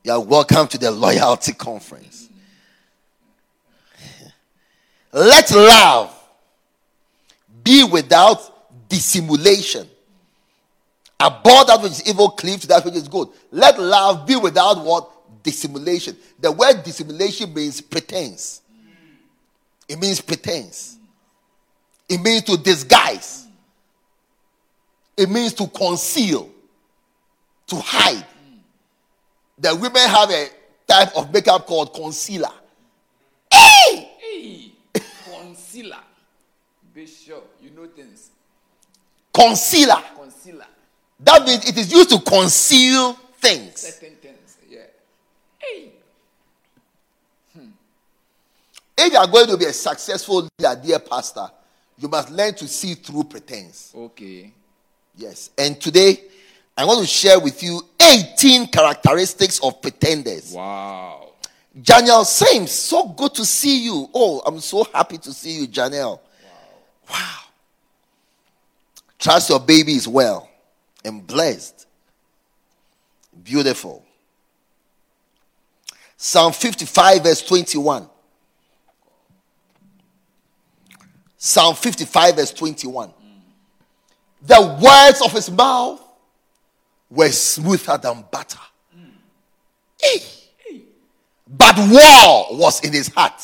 You 0.04 0.12
are 0.12 0.20
welcome 0.20 0.68
to 0.68 0.76
the 0.76 0.90
loyalty 0.90 1.54
conference. 1.54 2.28
Let 5.12 5.50
love 5.50 6.14
be 7.62 7.84
without 7.84 8.53
dissimulation. 8.94 9.88
Abhor 11.20 11.64
that 11.64 11.80
which 11.82 11.92
is 11.92 12.08
evil, 12.08 12.30
cleave 12.30 12.60
to 12.60 12.68
that 12.68 12.84
which 12.84 12.94
is 12.94 13.08
good. 13.08 13.28
Let 13.50 13.80
love 13.80 14.24
be 14.24 14.36
without 14.36 14.84
what? 14.84 15.10
Dissimulation. 15.42 16.16
The 16.38 16.52
word 16.52 16.84
dissimulation 16.84 17.52
means 17.52 17.80
pretense. 17.80 18.62
It 19.88 19.98
means 19.98 20.20
pretense. 20.20 20.96
It 22.08 22.20
means 22.20 22.42
to 22.44 22.56
disguise. 22.56 23.46
It 25.16 25.28
means 25.28 25.54
to 25.54 25.66
conceal, 25.66 26.50
to 27.66 27.76
hide. 27.76 28.24
The 29.58 29.74
women 29.74 30.02
have 30.02 30.30
a 30.30 30.48
type 30.86 31.16
of 31.16 31.32
makeup 31.32 31.66
called 31.66 31.92
concealer. 31.94 32.52
Hey! 33.52 34.10
hey. 34.20 34.72
concealer. 35.24 36.00
You 36.94 37.70
know 37.74 37.86
things. 37.86 38.30
Concealer. 39.34 40.02
Concealer. 40.16 40.66
That 41.20 41.44
means 41.44 41.68
it 41.68 41.76
is 41.76 41.92
used 41.92 42.10
to 42.10 42.20
conceal 42.20 43.14
things. 43.38 43.80
Certain 43.80 44.16
things. 44.16 44.56
Yeah. 44.68 44.80
Hey. 45.58 45.90
Hmm. 47.52 47.68
If 48.96 49.12
you 49.12 49.18
are 49.18 49.26
going 49.26 49.48
to 49.48 49.56
be 49.56 49.64
a 49.64 49.72
successful 49.72 50.48
leader, 50.58 50.80
dear 50.80 51.00
pastor, 51.00 51.50
you 51.98 52.08
must 52.08 52.30
learn 52.30 52.54
to 52.54 52.68
see 52.68 52.94
through 52.94 53.24
pretense. 53.24 53.92
Okay. 53.94 54.52
Yes. 55.16 55.50
And 55.58 55.80
today, 55.80 56.20
I 56.76 56.84
want 56.84 57.00
to 57.00 57.06
share 57.06 57.38
with 57.40 57.62
you 57.62 57.80
18 58.00 58.68
characteristics 58.68 59.60
of 59.62 59.80
pretenders. 59.80 60.52
Wow. 60.52 61.32
Janelle 61.80 62.24
Sims, 62.24 62.70
so 62.70 63.08
good 63.08 63.34
to 63.34 63.44
see 63.44 63.84
you. 63.84 64.08
Oh, 64.14 64.42
I'm 64.46 64.60
so 64.60 64.84
happy 64.92 65.18
to 65.18 65.32
see 65.32 65.60
you, 65.60 65.66
Janelle. 65.66 66.20
Wow. 66.20 67.10
Wow. 67.10 67.43
Trust 69.24 69.48
your 69.48 69.60
baby 69.60 69.94
is 69.94 70.06
well 70.06 70.50
and 71.02 71.26
blessed. 71.26 71.86
Beautiful. 73.42 74.04
Psalm 76.18 76.52
55, 76.52 77.22
verse 77.22 77.40
21. 77.40 78.06
Psalm 81.38 81.74
55, 81.74 82.36
verse 82.36 82.52
21. 82.52 83.14
The 84.42 84.78
words 84.82 85.22
of 85.22 85.32
his 85.32 85.50
mouth 85.50 86.02
were 87.08 87.30
smoother 87.30 87.96
than 87.96 88.26
butter. 88.30 88.58
Mm. 88.94 89.08
Hey. 90.02 90.18
But 91.48 91.78
war 91.78 92.58
was 92.58 92.84
in 92.84 92.92
his 92.92 93.08
heart. 93.08 93.40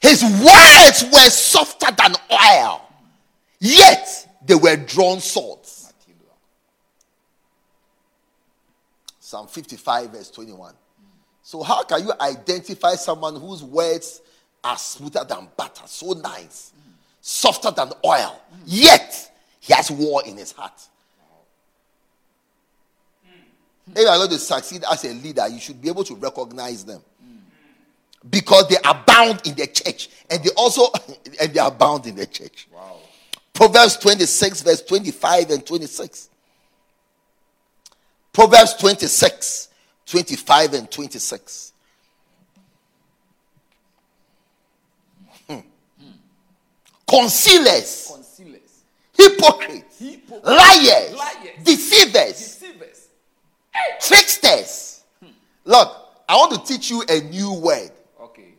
His 0.00 0.22
words 0.22 1.04
were 1.12 1.30
softer 1.30 1.94
than 1.96 2.14
oil, 2.32 2.82
yet 3.58 4.28
they 4.44 4.54
were 4.54 4.76
drawn 4.76 5.20
swords. 5.20 5.92
Psalm 9.18 9.46
55, 9.46 10.10
verse 10.10 10.30
21. 10.30 10.74
So, 11.42 11.62
how 11.62 11.84
can 11.84 12.04
you 12.04 12.12
identify 12.20 12.94
someone 12.94 13.36
whose 13.36 13.62
words 13.62 14.22
are 14.64 14.76
smoother 14.76 15.24
than 15.28 15.48
butter, 15.56 15.82
so 15.86 16.12
nice, 16.12 16.72
softer 17.20 17.70
than 17.70 17.92
oil, 18.04 18.40
yet 18.66 19.30
he 19.60 19.72
has 19.72 19.90
war 19.90 20.22
in 20.26 20.36
his 20.36 20.52
heart? 20.52 20.80
If 23.94 23.98
you 23.98 24.08
are 24.08 24.16
going 24.16 24.30
to 24.30 24.38
succeed 24.38 24.84
as 24.90 25.04
a 25.04 25.12
leader, 25.12 25.46
you 25.48 25.60
should 25.60 25.80
be 25.80 25.88
able 25.88 26.04
to 26.04 26.14
recognize 26.14 26.84
them. 26.84 27.02
Because 28.28 28.68
they 28.68 28.76
are 28.78 29.02
bound 29.06 29.40
in 29.46 29.54
the 29.54 29.66
church. 29.66 30.10
And 30.30 30.42
they 30.42 30.50
also 30.56 30.88
and 31.40 31.52
they 31.54 31.60
are 31.60 31.70
bound 31.70 32.06
in 32.06 32.16
the 32.16 32.26
church. 32.26 32.68
Wow. 32.72 32.96
Proverbs 33.52 33.96
26, 33.98 34.62
verse 34.62 34.82
25 34.82 35.50
and 35.50 35.66
26. 35.66 36.28
Proverbs 38.32 38.74
26, 38.74 39.68
25 40.06 40.74
and 40.74 40.90
26. 40.90 41.72
Hmm. 45.48 45.58
Concealers, 47.06 48.06
Concealers. 48.12 48.60
hypocrites, 49.18 49.98
Hypocrites. 49.98 50.46
liars, 50.46 51.12
Liars. 51.14 51.64
deceivers, 51.64 52.56
Deceivers. 52.60 53.08
tricksters. 54.00 55.02
Look, 55.64 55.96
I 56.28 56.36
want 56.36 56.52
to 56.66 56.72
teach 56.72 56.88
you 56.90 57.02
a 57.08 57.20
new 57.22 57.52
word. 57.54 57.90
Okay. 58.22 58.54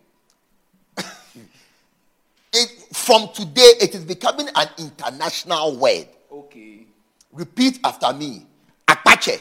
It, 2.53 2.80
from 2.93 3.29
today, 3.33 3.71
it 3.79 3.95
is 3.95 4.03
becoming 4.05 4.47
an 4.55 4.67
international 4.77 5.77
word. 5.77 6.07
Okay. 6.31 6.85
Repeat 7.31 7.79
after 7.83 8.11
me. 8.13 8.45
Apache. 8.87 9.37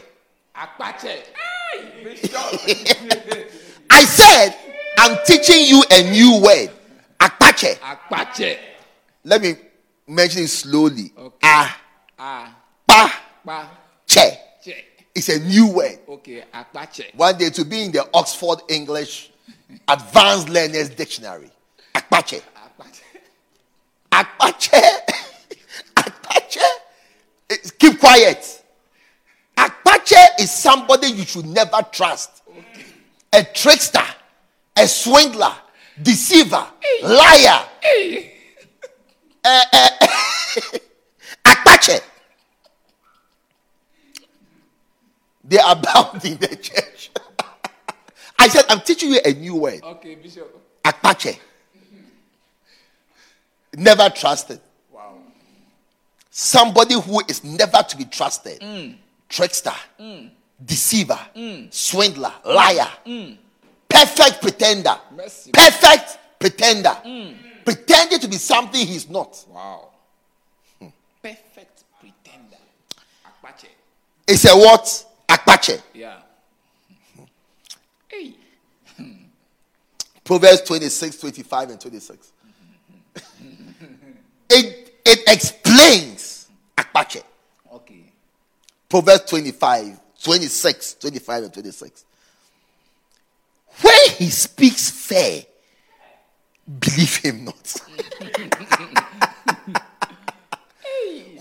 Akpatse. 0.55 1.22
I 3.90 4.05
said, 4.05 4.57
I'm 4.98 5.18
teaching 5.27 5.64
you 5.66 5.83
a 5.90 6.11
new 6.11 6.40
word. 6.42 6.70
Apache. 7.20 7.75
Akpatse. 7.83 8.57
Let 9.25 9.42
me 9.42 9.55
mention 10.07 10.42
it 10.44 10.48
slowly. 10.48 11.12
Okay. 11.16 11.38
Ah, 11.42 11.81
Ah. 12.18 12.57
pa, 12.87 13.12
Pa. 13.44 13.70
che. 14.07 14.38
Che. 14.62 14.85
It's 15.14 15.29
a 15.29 15.38
new 15.40 15.68
word. 15.68 15.98
Okay. 16.09 16.44
Akpatse. 16.55 17.14
One 17.14 17.37
day 17.38 17.51
to 17.51 17.64
be 17.64 17.85
in 17.85 17.92
the 17.92 18.09
Oxford 18.14 18.61
English 18.68 19.31
Advanced 19.88 20.48
Learners 20.48 20.90
Dictionary. 20.90 21.51
Apache. 21.94 22.40
Akpatse. 24.20 24.76
Apache. 24.76 24.80
Apache. 25.96 26.61
Eh, 27.50 27.56
Keep 27.78 27.98
quiet. 28.00 28.62
Apache 29.56 30.42
is 30.42 30.50
somebody 30.50 31.09
you 31.09 31.24
should 31.24 31.46
never 31.46 31.83
trust. 31.90 32.42
A 33.33 33.44
trickster, 33.44 34.04
a 34.76 34.87
swindler, 34.88 35.54
deceiver, 36.02 36.66
liar. 37.02 37.64
Eh, 37.83 38.28
eh, 39.44 39.88
Apache. 41.46 41.98
They 45.44 45.59
are 45.59 45.76
bound 45.76 46.24
in 46.24 46.37
the 46.38 46.56
church. 46.56 47.11
I 48.38 48.48
said, 48.48 48.64
I'm 48.68 48.80
teaching 48.80 49.11
you 49.12 49.20
a 49.24 49.33
new 49.33 49.56
word. 49.56 49.80
Okay, 49.83 50.14
Bishop. 50.16 50.56
Apache. 50.85 51.38
Never 53.76 54.11
trusted. 54.11 54.61
Wow. 54.90 55.14
Somebody 56.30 56.94
who 56.94 57.20
is 57.28 57.44
never 57.44 57.83
to 57.83 57.96
be 57.96 58.04
trusted. 58.04 58.61
Mm. 58.61 58.96
Trickster, 59.28 59.72
mm. 60.00 60.30
deceiver, 60.64 61.18
mm. 61.37 61.72
swindler, 61.72 62.33
liar, 62.44 62.88
perfect 63.88 64.42
pretender. 64.42 64.96
Mercy. 65.14 65.52
Perfect 65.52 66.18
pretender. 66.40 66.96
Pretending 67.64 68.18
to 68.18 68.28
be 68.28 68.37
something 68.37 68.85
he's 68.87 69.09
not. 69.09 69.44
Wow. 69.48 69.90
Hmm. 70.80 70.88
Perfect 71.22 71.85
pretender. 72.00 72.56
Akpatse. 73.24 73.68
It's 74.26 74.44
a 74.44 74.56
what? 74.56 75.06
Apache. 75.28 75.74
Yeah. 75.94 76.16
Hmm. 77.16 77.24
Hey. 78.09 78.35
Hmm. 78.96 79.12
Proverbs 80.24 80.62
26, 80.62 81.18
25, 81.18 81.70
and 81.70 81.80
26. 81.80 82.30
It, 84.51 85.01
it 85.05 85.21
explains 85.29 86.49
Apache. 86.77 87.21
Okay. 87.73 88.05
Proverbs 88.89 89.25
25, 89.31 90.01
26, 90.23 90.95
25, 90.95 91.45
and 91.45 91.53
26. 91.53 92.05
When 93.81 94.11
he 94.17 94.29
speaks 94.29 94.91
fair, 94.91 95.43
believe 96.79 97.17
him 97.17 97.45
not. 97.45 97.77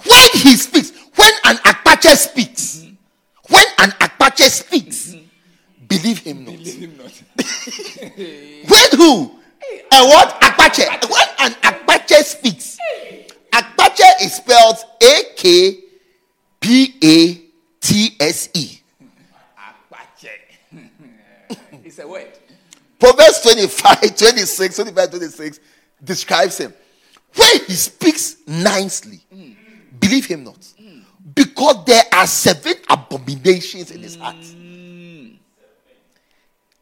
when 0.05 0.29
he 0.33 0.55
speaks, 0.55 0.91
when 1.15 1.31
an 1.45 1.57
Apache 1.65 2.15
speaks, 2.15 2.85
when 3.49 3.65
an 3.79 3.91
Apache 3.99 4.49
speaks, 4.49 5.15
believe 5.87 6.19
him 6.19 6.45
not. 6.45 6.59
Leave 6.59 6.75
him 6.79 6.97
not. 6.97 7.23
When 8.69 8.91
who? 8.91 9.39
A 9.91 10.05
what? 10.07 10.37
Apache. 10.37 10.83
When 11.07 11.27
an 11.39 11.53
Apache 11.63 11.78
speaks, 12.15 12.77
Apache 13.53 14.23
is 14.23 14.35
spelled 14.35 14.77
A 15.01 15.23
K 15.35 15.79
P 16.59 16.95
A 17.03 17.35
T 17.79 18.15
S 18.19 18.49
E. 18.53 18.81
Akpatse. 19.57 20.29
it's 21.83 21.99
a 21.99 22.07
word. 22.07 22.27
Proverbs 22.99 23.41
25, 23.41 24.15
26, 24.17 24.75
25, 24.75 25.09
26 25.09 25.59
describes 26.03 26.57
him. 26.57 26.73
When 27.35 27.65
he 27.65 27.73
speaks 27.73 28.37
nicely, 28.45 29.21
believe 29.99 30.25
him 30.25 30.43
not. 30.43 30.67
Because 31.33 31.85
there 31.85 32.03
are 32.11 32.27
seven 32.27 32.73
abominations 32.89 33.91
in 33.91 34.01
his 34.01 34.15
heart. 34.15 34.35
Mm. 34.35 35.37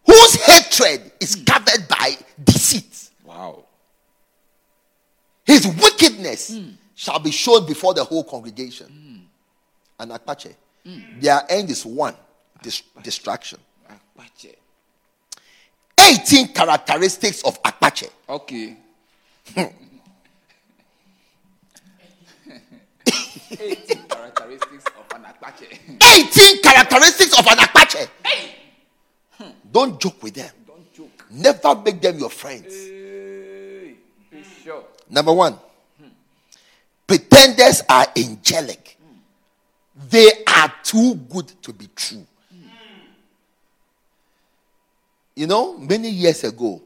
Whose 0.06 0.36
hatred 0.36 1.12
is 1.20 1.36
covered 1.36 1.88
by 1.88 2.18
deceit. 2.44 3.10
Wow. 3.24 3.66
His 5.48 5.66
wickedness 5.66 6.58
hmm. 6.58 6.72
shall 6.94 7.20
be 7.20 7.32
shown 7.32 7.66
before 7.66 7.94
the 7.94 8.04
whole 8.04 8.26
congregation. 8.26 8.88
Hmm. 8.88 10.02
And 10.02 10.12
Akpatse, 10.12 10.54
hmm. 10.86 11.20
their 11.20 11.42
end 11.50 11.70
is 11.70 11.86
one 11.86 12.14
dis- 12.62 12.84
distraction. 13.02 13.60
Akpatse. 13.90 14.54
18 16.00 16.50
characteristics 16.50 17.42
of 17.44 17.62
Akpatse. 17.64 18.10
Okay. 18.28 18.76
18 23.50 24.04
characteristics 24.10 24.86
of 24.86 25.16
an 25.16 25.24
Akpatse. 25.24 25.68
18 26.04 26.62
characteristics 26.62 27.40
of 27.40 27.48
an 27.48 27.58
Akpatse. 27.58 28.10
Don't 29.72 30.00
joke 30.00 30.22
with 30.22 30.34
them. 30.34 30.52
Don't 30.68 30.94
joke. 30.94 31.26
Never 31.32 31.76
make 31.76 32.02
them 32.02 32.20
your 32.20 32.30
friends. 32.30 32.74
Hey, 32.74 32.92
Bishop. 32.92 32.97
Number 35.10 35.34
one, 35.34 35.58
Pretenders 37.08 37.82
are 37.88 38.06
angelic. 38.18 38.98
They 40.10 40.30
are 40.46 40.72
too 40.84 41.16
good 41.16 41.48
to 41.64 41.72
be 41.74 41.88
true. 41.96 42.28
You 45.36 45.48
know, 45.48 45.78
many 45.78 46.10
years 46.10 46.44
ago, 46.44 46.82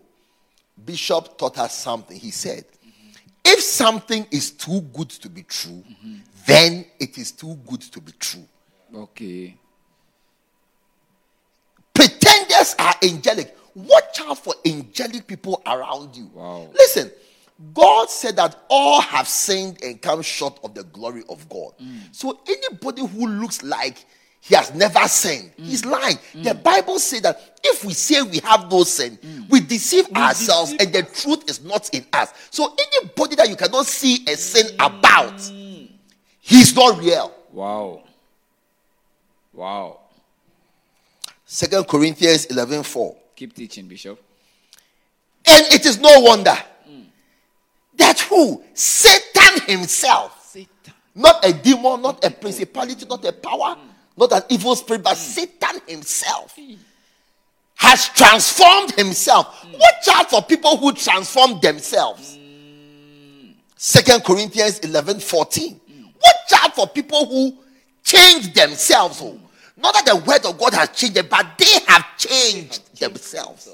Bishop 0.85 1.37
taught 1.37 1.57
us 1.57 1.77
something. 1.77 2.17
He 2.17 2.31
said, 2.31 2.65
if 3.43 3.61
something 3.61 4.27
is 4.29 4.51
too 4.51 4.81
good 4.93 5.09
to 5.09 5.29
be 5.29 5.43
true, 5.43 5.83
then 6.45 6.85
it 6.99 7.17
is 7.17 7.31
too 7.31 7.57
good 7.67 7.81
to 7.81 7.99
be 7.99 8.11
true. 8.19 8.45
Okay. 8.93 9.55
Pretenders 11.93 12.75
are 12.77 12.93
angelic. 13.03 13.57
Watch 13.73 14.21
out 14.21 14.37
for 14.37 14.53
angelic 14.65 15.25
people 15.25 15.61
around 15.65 16.15
you. 16.15 16.29
Wow. 16.33 16.69
Listen, 16.73 17.09
God 17.73 18.09
said 18.09 18.35
that 18.37 18.55
all 18.69 19.01
have 19.01 19.27
sinned 19.27 19.81
and 19.83 20.01
come 20.01 20.21
short 20.21 20.59
of 20.63 20.73
the 20.73 20.83
glory 20.83 21.23
of 21.29 21.47
God. 21.49 21.73
Mm. 21.81 21.99
So 22.11 22.39
anybody 22.47 23.05
who 23.05 23.27
looks 23.27 23.63
like 23.63 24.05
he 24.39 24.55
has 24.55 24.73
never 24.73 25.07
sinned, 25.07 25.51
mm. 25.57 25.65
he's 25.65 25.85
lying. 25.85 26.17
The 26.33 26.51
mm. 26.51 26.63
Bible 26.63 26.97
says 26.99 27.21
that 27.21 27.59
if 27.63 27.85
we 27.85 27.93
say 27.93 28.21
we 28.23 28.39
have 28.39 28.69
no 28.71 28.83
sin, 28.83 29.19
we 29.49 29.59
deceive 29.59 30.09
ourselves 30.15 30.71
and 30.79 30.91
the 30.91 31.03
truth 31.03 31.49
is 31.49 31.63
not 31.63 31.89
in 31.93 32.05
us. 32.13 32.33
So 32.49 32.75
anybody 32.77 33.35
that 33.35 33.49
you 33.49 33.55
cannot 33.55 33.85
see 33.85 34.25
a 34.27 34.35
sin 34.35 34.75
about, 34.79 35.39
he's 36.39 36.75
not 36.75 36.99
real. 36.99 37.33
Wow. 37.51 38.03
Wow. 39.53 39.99
Second 41.45 41.87
Corinthians 41.87 42.45
11 42.45 42.83
4. 42.83 43.15
Keep 43.35 43.55
teaching, 43.55 43.87
Bishop. 43.87 44.21
And 45.45 45.65
it 45.73 45.85
is 45.85 45.99
no 45.99 46.21
wonder 46.21 46.55
that 47.95 48.19
who? 48.21 48.63
Satan 48.73 49.61
himself, 49.67 50.49
Satan. 50.51 50.93
not 51.15 51.43
a 51.45 51.53
demon, 51.53 52.01
not 52.01 52.23
a 52.23 52.29
principality, 52.29 53.05
not 53.05 53.23
a 53.25 53.33
power, 53.33 53.77
not 54.17 54.31
an 54.33 54.41
evil 54.49 54.75
spirit, 54.75 55.03
but 55.03 55.17
hmm. 55.17 55.23
Satan 55.23 55.81
himself 55.87 56.55
hmm. 56.55 56.75
has 57.75 58.09
transformed 58.09 58.91
himself. 58.91 59.47
Hmm. 59.61 59.73
Watch 59.73 60.07
out 60.15 60.29
for 60.29 60.41
people 60.41 60.77
who 60.77 60.93
transform 60.93 61.59
themselves. 61.59 62.37
Second 63.75 64.23
Corinthians 64.23 64.79
11 64.79 65.19
14. 65.19 65.81
Watch 65.97 66.63
out 66.63 66.75
for 66.75 66.87
people 66.87 67.25
who 67.25 67.57
change 68.03 68.53
themselves. 68.53 69.19
Oh. 69.21 69.39
Not 69.77 69.93
that 69.95 70.05
the 70.05 70.15
word 70.17 70.45
of 70.45 70.59
God 70.59 70.73
has 70.75 70.89
changed 70.89 71.15
them, 71.15 71.27
but 71.29 71.57
they 71.57 71.79
have 71.87 72.05
changed 72.17 72.99
themselves. 72.99 73.67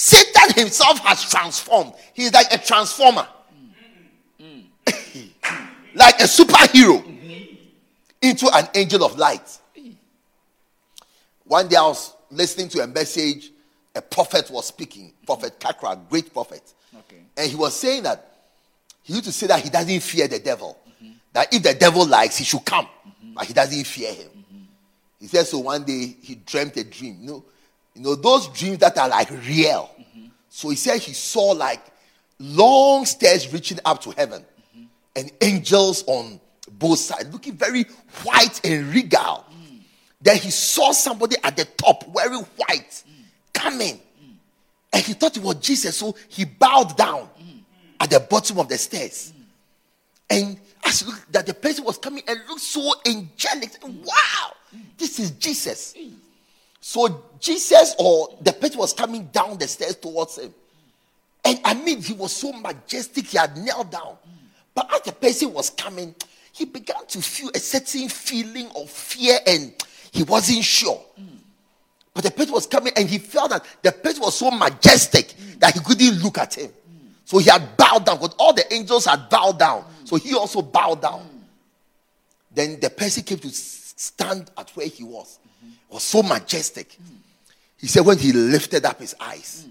Satan 0.00 0.54
himself 0.54 1.00
has 1.00 1.28
transformed. 1.28 1.92
He's 2.14 2.32
like 2.32 2.46
a 2.52 2.58
transformer, 2.58 3.26
like 5.92 6.20
a 6.20 6.28
superhero 6.28 7.04
into 8.22 8.48
an 8.54 8.68
angel 8.76 9.02
of 9.02 9.18
light. 9.18 9.58
One 11.42 11.66
day 11.66 11.74
I 11.74 11.82
was 11.82 12.14
listening 12.30 12.68
to 12.68 12.84
a 12.84 12.86
message, 12.86 13.50
a 13.92 14.00
prophet 14.00 14.48
was 14.52 14.66
speaking, 14.66 15.12
Prophet 15.26 15.58
Kakra, 15.58 15.98
great 16.08 16.32
prophet. 16.32 16.62
Okay. 16.96 17.22
And 17.36 17.50
he 17.50 17.56
was 17.56 17.74
saying 17.74 18.04
that 18.04 18.24
he 19.02 19.14
used 19.14 19.24
to 19.24 19.32
say 19.32 19.48
that 19.48 19.60
he 19.62 19.68
doesn't 19.68 19.98
fear 19.98 20.28
the 20.28 20.38
devil. 20.38 20.78
That 21.32 21.52
if 21.52 21.64
the 21.64 21.74
devil 21.74 22.06
likes, 22.06 22.36
he 22.36 22.44
should 22.44 22.64
come, 22.64 22.86
but 23.34 23.46
he 23.46 23.52
doesn't 23.52 23.84
fear 23.84 24.14
him. 24.14 24.28
Mm-hmm. 24.28 24.62
He 25.18 25.26
said 25.26 25.44
so 25.48 25.58
one 25.58 25.82
day 25.82 26.14
he 26.22 26.36
dreamt 26.36 26.76
a 26.76 26.84
dream. 26.84 27.16
You 27.20 27.26
know, 27.26 27.44
you 27.98 28.04
know 28.04 28.14
those 28.14 28.46
dreams 28.48 28.78
that 28.78 28.96
are 28.96 29.08
like 29.08 29.28
real. 29.48 29.90
So 30.48 30.68
he 30.70 30.76
said 30.76 31.00
he 31.00 31.12
saw 31.12 31.50
like 31.50 31.82
long 32.38 33.04
stairs 33.04 33.52
reaching 33.52 33.80
up 33.84 34.00
to 34.02 34.10
heaven, 34.12 34.44
and 35.16 35.32
angels 35.40 36.04
on 36.06 36.40
both 36.78 37.00
sides, 37.00 37.32
looking 37.32 37.54
very 37.54 37.84
white 38.22 38.60
and 38.64 38.86
regal. 38.94 39.44
Then 40.20 40.36
he 40.36 40.50
saw 40.50 40.92
somebody 40.92 41.36
at 41.42 41.56
the 41.56 41.64
top 41.64 42.06
wearing 42.08 42.46
white 42.56 43.02
coming, 43.52 44.00
and 44.92 45.02
he 45.04 45.12
thought 45.14 45.36
it 45.36 45.42
was 45.42 45.56
Jesus. 45.56 45.96
So 45.96 46.14
he 46.28 46.44
bowed 46.44 46.96
down 46.96 47.28
at 47.98 48.10
the 48.10 48.20
bottom 48.20 48.60
of 48.60 48.68
the 48.68 48.78
stairs. 48.78 49.32
And 50.30 50.56
as 50.84 51.00
he 51.00 51.06
looked, 51.06 51.32
that 51.32 51.46
the 51.46 51.54
person 51.54 51.84
was 51.84 51.98
coming 51.98 52.22
and 52.28 52.38
looked 52.48 52.60
so 52.60 52.92
angelic. 53.06 53.70
Wow, 53.82 54.52
this 54.96 55.18
is 55.18 55.32
Jesus. 55.32 55.94
So 56.88 57.22
Jesus 57.38 57.94
or 57.98 58.34
the 58.40 58.50
person 58.50 58.78
was 58.78 58.94
coming 58.94 59.24
down 59.26 59.58
the 59.58 59.68
stairs 59.68 59.96
towards 59.96 60.38
him. 60.38 60.54
And 61.44 61.60
I 61.62 61.74
mean, 61.74 62.00
he 62.00 62.14
was 62.14 62.34
so 62.34 62.50
majestic, 62.50 63.26
he 63.26 63.36
had 63.36 63.58
knelt 63.58 63.92
down. 63.92 64.16
But 64.74 64.90
as 64.94 65.02
the 65.02 65.12
person 65.12 65.52
was 65.52 65.68
coming, 65.68 66.14
he 66.50 66.64
began 66.64 67.04
to 67.08 67.20
feel 67.20 67.50
a 67.54 67.58
certain 67.58 68.08
feeling 68.08 68.70
of 68.74 68.88
fear 68.88 69.38
and 69.46 69.74
he 70.12 70.22
wasn't 70.22 70.64
sure. 70.64 70.98
But 72.14 72.24
the 72.24 72.30
person 72.30 72.54
was 72.54 72.66
coming 72.66 72.94
and 72.96 73.06
he 73.06 73.18
felt 73.18 73.50
that 73.50 73.66
the 73.82 73.92
person 73.92 74.22
was 74.22 74.38
so 74.38 74.50
majestic 74.50 75.34
that 75.58 75.74
he 75.74 75.80
couldn't 75.80 76.22
look 76.22 76.38
at 76.38 76.54
him. 76.54 76.70
So 77.26 77.36
he 77.36 77.50
had 77.50 77.76
bowed 77.76 78.06
down 78.06 78.16
because 78.16 78.34
all 78.38 78.54
the 78.54 78.64
angels 78.72 79.04
had 79.04 79.28
bowed 79.28 79.58
down. 79.58 79.84
So 80.04 80.16
he 80.16 80.34
also 80.34 80.62
bowed 80.62 81.02
down. 81.02 81.28
Then 82.50 82.80
the 82.80 82.88
person 82.88 83.24
came 83.24 83.40
to 83.40 83.50
stand 83.50 84.50
at 84.56 84.70
where 84.70 84.86
he 84.86 85.04
was. 85.04 85.38
Was 85.90 86.02
so 86.02 86.22
majestic. 86.22 86.96
He 87.78 87.86
said, 87.86 88.04
when 88.04 88.18
he 88.18 88.32
lifted 88.32 88.84
up 88.84 89.00
his 89.00 89.14
eyes, 89.20 89.66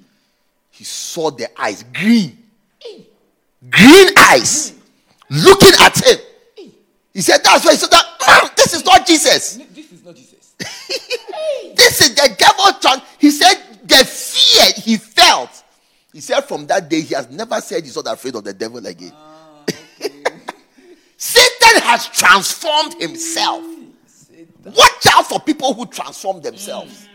he 0.71 0.83
saw 0.83 1.29
the 1.31 1.47
eyes 1.59 1.83
green. 1.93 2.37
Green 3.69 4.07
eyes 4.17 4.73
looking 5.29 5.73
at 5.79 5.97
him. 6.05 6.17
He 7.13 7.21
said, 7.21 7.39
That's 7.43 7.65
why 7.65 7.71
he 7.71 7.77
said 7.77 7.89
that 7.89 8.05
"Ah, 8.21 8.53
this 8.55 8.75
is 8.75 8.85
not 8.85 9.07
Jesus. 9.07 9.55
This 9.73 9.91
is 9.91 10.03
not 10.03 10.15
Jesus. 10.15 10.55
This 11.75 12.01
is 12.01 12.15
the 12.15 12.35
devil. 12.37 12.79
Trying. 12.79 13.01
He 13.19 13.31
said 13.31 13.55
the 13.83 14.05
fear 14.05 14.65
he 14.83 14.97
felt. 14.97 15.63
He 16.13 16.21
said 16.21 16.41
from 16.41 16.67
that 16.67 16.89
day 16.89 17.01
he 17.01 17.15
has 17.15 17.29
never 17.29 17.59
said 17.61 17.83
he's 17.83 17.95
not 17.95 18.07
afraid 18.07 18.35
of 18.35 18.43
the 18.43 18.53
devil 18.53 18.85
again. 18.85 19.13
Satan 21.17 21.81
has 21.81 22.07
transformed 22.07 23.01
himself. 23.01 23.63
Watch 24.75 25.07
out 25.13 25.27
for 25.27 25.39
people 25.39 25.73
who 25.73 25.85
transform 25.85 26.41
themselves. 26.41 27.07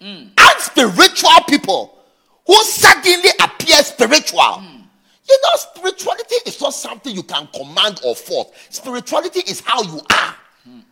Mm. 0.00 0.30
And 0.36 0.60
spiritual 0.60 1.30
people 1.48 1.98
who 2.46 2.54
suddenly 2.64 3.30
appear 3.42 3.82
spiritual. 3.82 4.40
Mm. 4.40 4.82
You 5.28 5.38
know, 5.42 5.56
spirituality 5.56 6.34
is 6.46 6.60
not 6.60 6.74
something 6.74 7.14
you 7.14 7.22
can 7.22 7.48
command 7.54 8.00
or 8.04 8.14
force. 8.14 8.48
Spirituality 8.68 9.40
is 9.40 9.60
how 9.60 9.82
you 9.82 10.00
are. 10.10 10.34
Mm. 10.68 10.82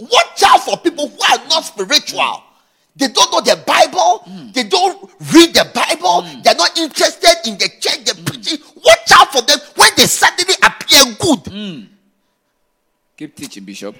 Watch 0.00 0.42
out 0.44 0.64
for 0.64 0.76
people 0.78 1.08
who 1.08 1.22
are 1.32 1.48
not 1.48 1.60
spiritual. 1.64 2.42
They 2.96 3.08
don't 3.08 3.30
know 3.30 3.42
the 3.42 3.62
Bible. 3.66 4.24
They 4.54 4.62
don't 4.64 5.10
read 5.32 5.52
the 5.52 5.70
Bible. 5.74 6.22
They're 6.42 6.54
not 6.54 6.78
interested 6.78 7.34
in 7.44 7.58
the 7.58 7.68
church. 7.78 8.04
They're 8.04 8.24
preaching. 8.24 8.58
Watch 8.74 9.12
out 9.12 9.30
for 9.32 9.42
them 9.42 9.58
when 9.76 9.90
they 9.98 10.06
suddenly 10.06 10.54
appear 10.62 11.14
good. 11.20 11.88
Keep 13.18 13.36
teaching, 13.36 13.64
Bishop. 13.64 13.96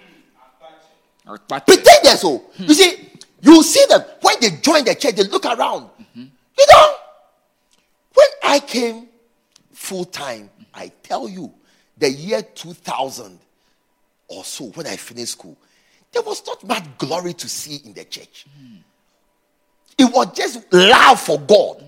Pretenders, 1.66 2.22
oh. 2.24 2.44
You 2.58 2.74
see, 2.74 3.10
you 3.42 3.62
see 3.62 3.84
them 3.88 4.02
when 4.20 4.36
they 4.40 4.50
join 4.62 4.84
the 4.84 4.94
church, 4.94 5.14
they 5.16 5.24
look 5.24 5.44
around. 5.44 5.90
You 6.14 6.66
know, 6.72 6.94
when 8.14 8.28
I 8.44 8.60
came 8.60 9.08
full 9.72 10.04
time, 10.04 10.48
I 10.72 10.90
tell 11.02 11.28
you, 11.28 11.52
the 11.98 12.10
year 12.10 12.42
2000 12.42 13.38
or 14.28 14.44
so, 14.44 14.66
when 14.66 14.86
I 14.86 14.96
finished 14.96 15.32
school, 15.32 15.56
there 16.12 16.22
was 16.22 16.46
not 16.46 16.64
much 16.64 16.84
glory 16.98 17.34
to 17.34 17.48
see 17.48 17.76
in 17.84 17.92
the 17.92 18.04
church. 18.04 18.46
It 19.98 20.04
was 20.04 20.32
just 20.34 20.72
love 20.72 21.20
for 21.20 21.38
God. 21.40 21.82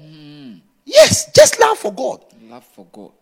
Yes, 0.85 1.31
just 1.33 1.61
love 1.61 1.79
for 1.79 1.93
God. 1.93 2.25
Love 2.43 2.65
for 2.65 2.87
God. 2.93 3.13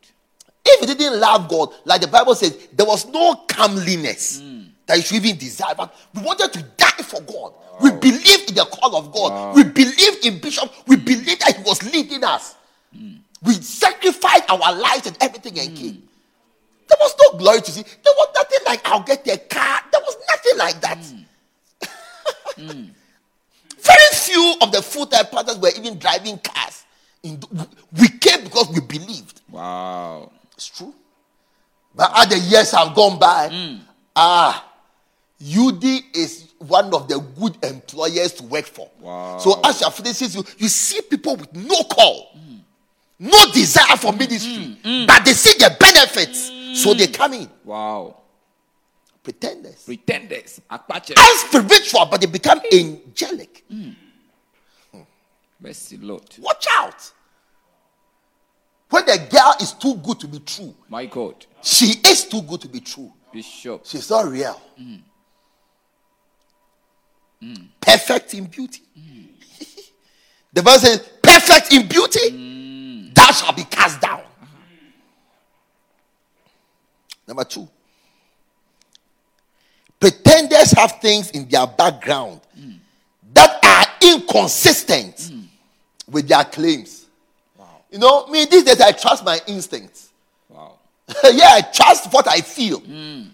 If 0.64 0.88
you 0.88 0.94
didn't 0.94 1.20
love 1.20 1.48
God, 1.48 1.70
like 1.85 2.00
the 2.00 2.09
Bible 2.09 2.35
says, 2.35 2.68
there 2.72 2.87
was 2.87 3.07
no 3.07 3.35
comeliness 3.48 4.40
mm. 4.40 4.56
That 4.87 4.96
you 4.96 5.03
should 5.03 5.25
even 5.25 5.37
desire. 5.37 5.75
But 5.77 5.94
we 6.14 6.22
wanted 6.22 6.53
to 6.53 6.62
die 6.77 7.03
for 7.03 7.20
God. 7.22 7.53
We 7.81 7.90
believed 7.90 8.51
in 8.51 8.55
the 8.55 8.64
call 8.64 8.96
of 8.96 9.12
God. 9.12 9.55
We 9.55 9.64
believed 9.64 10.25
in 10.25 10.38
Bishop. 10.38 10.72
We 10.87 10.96
believed 10.96 11.42
that 11.42 11.57
he 11.57 11.62
was 11.62 11.83
leading 11.92 12.25
us. 12.25 12.57
Hmm. 12.94 13.16
We 13.42 13.55
sacrificed 13.55 14.44
our 14.49 14.75
lives 14.75 15.07
and 15.07 15.16
everything 15.20 15.59
and 15.59 15.68
hmm. 15.70 15.75
came. 15.77 16.03
There 16.88 16.99
was 17.01 17.14
no 17.20 17.38
glory 17.38 17.61
to 17.61 17.70
see. 17.70 17.83
There 17.83 18.14
was 18.16 18.29
nothing 18.35 18.59
like 18.64 18.81
I'll 18.85 19.03
get 19.03 19.27
a 19.27 19.38
car. 19.38 19.81
There 19.92 20.01
was 20.01 20.16
nothing 20.29 20.59
like 20.59 20.81
that. 20.81 20.99
Hmm. 22.57 22.85
Very 23.79 24.09
few 24.14 24.55
of 24.62 24.72
the 24.72 24.83
full-time 24.83 25.27
pastors 25.27 25.59
were 25.59 25.70
even 25.77 25.99
driving 25.99 26.38
cars. 26.38 26.85
In 27.22 27.38
the- 27.40 27.68
we 27.92 28.09
came 28.09 28.44
because 28.44 28.68
we 28.70 28.81
believed. 28.81 29.42
Wow. 29.51 30.33
It's 30.55 30.68
true. 30.68 30.94
But 31.94 32.11
as 32.14 32.29
the 32.29 32.38
years 32.38 32.70
have 32.72 32.94
gone 32.94 33.18
by, 33.18 33.79
ah, 34.14 34.65
UD 35.40 35.85
is 36.14 36.55
one 36.59 36.92
of 36.94 37.09
the 37.09 37.18
good 37.38 37.57
employers 37.62 38.33
to 38.35 38.44
work 38.44 38.64
for. 38.64 38.90
Wow. 39.01 39.38
So 39.38 39.61
as 39.64 39.81
you 39.81 39.87
are 39.87 39.92
finishing, 39.92 40.31
you, 40.31 40.44
you 40.57 40.68
see 40.68 41.03
people 41.03 41.37
with 41.37 41.53
no 41.55 41.83
call, 41.85 42.38
no 43.18 43.53
desire 43.53 43.96
for 43.96 44.12
ministry, 44.12 44.64
mm, 44.64 44.77
mm, 44.81 44.83
mm. 44.83 45.07
but 45.07 45.25
they 45.25 45.33
see 45.33 45.59
the 45.59 45.75
benefits 45.79 46.51
So 46.83 46.94
they 46.94 47.07
come 47.09 47.35
in, 47.35 47.51
Wow. 47.64 48.16
pretenders. 49.22 49.85
Pretenders. 49.85 50.61
Are 50.70 50.83
spiritual, 51.49 52.07
but 52.07 52.20
they 52.20 52.27
become 52.27 52.61
angelic. 52.72 53.64
Mercy, 55.61 55.96
Lord. 55.99 56.22
Watch 56.38 56.66
out. 56.79 57.12
When 58.90 59.05
the 59.05 59.18
girl 59.31 59.55
is 59.61 59.72
too 59.72 59.96
good 59.96 60.20
to 60.20 60.29
be 60.29 60.38
true, 60.40 60.75
My 60.88 61.07
God. 61.07 61.44
she 61.62 61.94
is 62.07 62.25
too 62.27 62.42
good 62.42 62.61
to 62.62 62.68
be 62.68 62.81
true. 62.81 63.12
Bishop. 63.33 63.83
She's 63.85 64.09
not 64.09 64.27
real. 64.29 64.61
Perfect 67.81 68.35
in 68.35 68.44
beauty. 68.46 68.83
the 70.53 70.62
verse 70.62 70.83
says, 70.83 71.09
perfect 71.22 71.72
in 71.72 71.87
beauty, 71.87 73.11
thou 73.12 73.31
shalt 73.33 73.57
be 73.57 73.64
cast 73.64 74.01
down. 74.01 74.22
Number 77.27 77.44
two, 77.44 77.68
pretenders 79.99 80.70
have 80.72 81.01
things 81.01 81.31
in 81.31 81.49
their 81.49 81.66
background 81.66 82.40
that 83.33 83.64
are 83.64 84.12
inconsistent 84.12 85.33
with 86.09 86.29
their 86.29 86.44
claims. 86.44 87.07
You 87.90 87.99
know, 87.99 88.27
me 88.27 88.44
these 88.44 88.64
days 88.64 88.81
I 88.81 88.92
trust 88.92 89.25
my 89.25 89.40
instincts. 89.46 90.11
Wow. 90.49 90.75
yeah, 91.25 91.51
I 91.53 91.62
trust 91.72 92.12
what 92.12 92.29
I 92.29 92.40
feel. 92.40 92.81
Mm. 92.81 93.31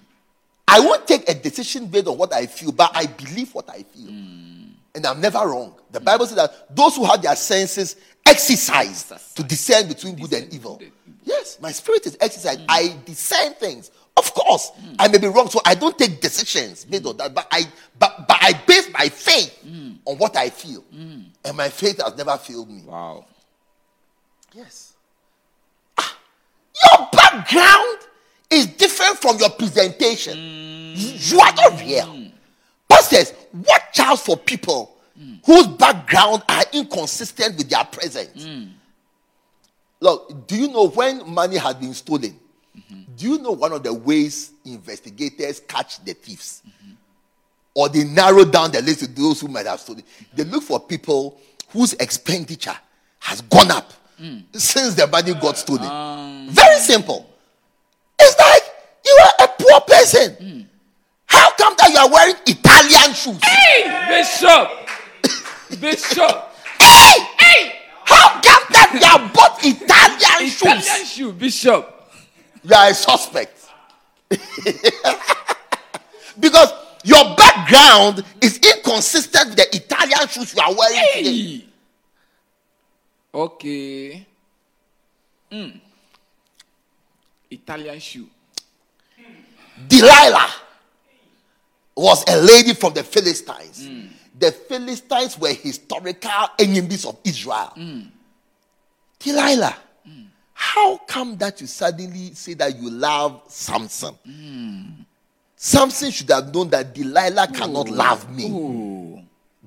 I 0.72 0.80
won't 0.80 1.06
take 1.06 1.28
a 1.28 1.34
decision 1.34 1.86
based 1.86 2.06
on 2.06 2.16
what 2.16 2.32
I 2.32 2.46
feel, 2.46 2.72
but 2.72 2.90
I 2.94 3.04
believe 3.04 3.54
what 3.54 3.68
I 3.68 3.82
feel. 3.82 4.06
Hmm. 4.06 4.68
And 4.94 5.06
I'm 5.06 5.20
never 5.20 5.38
wrong. 5.38 5.74
The 5.90 6.00
Bible 6.00 6.26
says 6.26 6.36
that 6.36 6.74
those 6.74 6.96
who 6.96 7.04
have 7.04 7.20
their 7.20 7.36
senses 7.36 7.96
exercised 8.24 9.12
to 9.36 9.42
discern 9.42 9.86
between 9.88 10.16
good 10.16 10.32
and 10.32 10.52
evil. 10.52 10.80
Yes, 11.24 11.58
my 11.60 11.72
spirit 11.72 12.06
is 12.06 12.16
exercised. 12.20 12.60
Hmm. 12.60 12.66
I 12.70 12.96
discern 13.04 13.52
things. 13.54 13.90
Of 14.16 14.32
course, 14.32 14.70
hmm. 14.70 14.94
I 14.98 15.08
may 15.08 15.18
be 15.18 15.26
wrong, 15.26 15.50
so 15.50 15.60
I 15.66 15.74
don't 15.74 15.98
take 15.98 16.22
decisions 16.22 16.86
based 16.86 17.04
on 17.04 17.18
that. 17.18 17.34
But 17.34 17.48
I 17.50 17.64
but, 17.98 18.26
but 18.26 18.38
I 18.40 18.54
base 18.66 18.88
my 18.92 19.10
faith 19.10 19.58
on 20.06 20.16
what 20.16 20.36
I 20.36 20.48
feel. 20.48 20.84
And 20.90 21.56
my 21.56 21.68
faith 21.68 22.00
has 22.02 22.16
never 22.16 22.36
failed 22.38 22.70
me. 22.70 22.82
Wow. 22.86 23.26
Yes. 24.54 24.94
Ah, 25.98 26.18
your 26.82 27.08
background 27.12 27.98
is 28.52 28.66
different 28.66 29.18
from 29.18 29.38
your 29.38 29.50
presentation. 29.50 30.36
You 30.94 31.40
are 31.40 31.52
not 31.54 31.80
real. 31.80 32.26
Pastors, 32.88 33.32
watch 33.52 33.98
out 34.00 34.18
for 34.20 34.36
people 34.36 34.96
whose 35.44 35.66
background 35.66 36.42
are 36.48 36.64
inconsistent 36.72 37.56
with 37.56 37.68
their 37.70 37.84
presence. 37.84 38.46
Look, 40.00 40.46
do 40.46 40.56
you 40.56 40.68
know 40.68 40.88
when 40.88 41.28
money 41.30 41.56
has 41.56 41.74
been 41.76 41.94
stolen? 41.94 42.38
Do 43.16 43.28
you 43.30 43.38
know 43.38 43.52
one 43.52 43.72
of 43.72 43.82
the 43.82 43.92
ways 43.92 44.52
investigators 44.64 45.60
catch 45.60 46.04
the 46.04 46.14
thieves? 46.14 46.62
Or 47.74 47.88
they 47.88 48.04
narrow 48.04 48.44
down 48.44 48.70
the 48.72 48.82
list 48.82 49.00
to 49.00 49.06
those 49.06 49.40
who 49.40 49.48
might 49.48 49.66
have 49.66 49.80
stolen. 49.80 50.02
They 50.34 50.44
look 50.44 50.62
for 50.62 50.78
people 50.80 51.40
whose 51.70 51.94
expenditure 51.94 52.76
has 53.20 53.40
gone 53.42 53.70
up 53.70 53.92
since 54.52 54.94
the 54.94 55.06
money 55.06 55.34
got 55.34 55.56
stolen. 55.56 55.86
Um. 55.86 56.48
Very 56.50 56.78
simple. 56.78 57.28
It's 58.22 58.38
like 58.38 58.62
you 59.04 59.18
are 59.24 59.34
a 59.44 59.48
poor 59.58 59.80
person. 59.80 60.68
How 61.26 61.50
come 61.56 61.74
that 61.78 61.90
you 61.90 61.98
are 61.98 62.10
wearing 62.10 62.36
Italian 62.46 63.14
shoes? 63.14 63.40
Bishop. 64.08 64.70
Bishop. 65.80 66.52
Hey! 66.80 67.18
Hey! 67.38 67.72
How 68.04 68.40
come 68.40 68.64
that 68.70 68.90
you 68.94 69.06
have 69.06 69.32
bought 69.32 69.58
Italian 69.64 70.50
shoes? 70.50 70.62
Italian 70.62 71.06
shoe. 71.06 71.32
Bishop. 71.32 72.10
You 72.62 72.74
are 72.76 72.90
a 72.90 72.94
suspect. 72.94 73.58
because 76.38 76.72
your 77.04 77.34
background 77.34 78.24
is 78.40 78.58
inconsistent 78.58 79.48
with 79.48 79.56
the 79.56 79.76
Italian 79.76 80.28
shoes 80.28 80.54
you 80.54 80.62
are 80.62 80.74
wearing 80.74 81.06
today. 81.14 81.64
Okay. 83.34 84.26
Mm. 85.50 85.80
Italian 87.52 87.98
shoe. 88.00 88.28
Delilah 89.88 90.50
was 91.96 92.24
a 92.28 92.36
lady 92.40 92.74
from 92.74 92.94
the 92.94 93.02
Philistines. 93.02 93.86
Hmm. 93.86 94.06
The 94.38 94.50
Philistines 94.52 95.38
were 95.38 95.52
historical 95.52 96.48
enemies 96.58 97.04
of 97.04 97.18
Israel. 97.24 97.72
Hmm. 97.74 98.00
Delilah, 99.18 99.76
hmm. 100.04 100.22
how 100.52 100.96
come 100.98 101.36
that 101.36 101.60
you 101.60 101.66
suddenly 101.66 102.32
say 102.34 102.54
that 102.54 102.76
you 102.76 102.90
love 102.90 103.42
Samson? 103.48 104.16
Samson 105.54 106.10
should 106.10 106.30
have 106.30 106.52
known 106.52 106.70
that 106.70 106.92
Delilah 106.94 107.48
cannot 107.48 107.88
love 107.88 108.34
me. 108.34 108.48
Oh. 108.50 109.11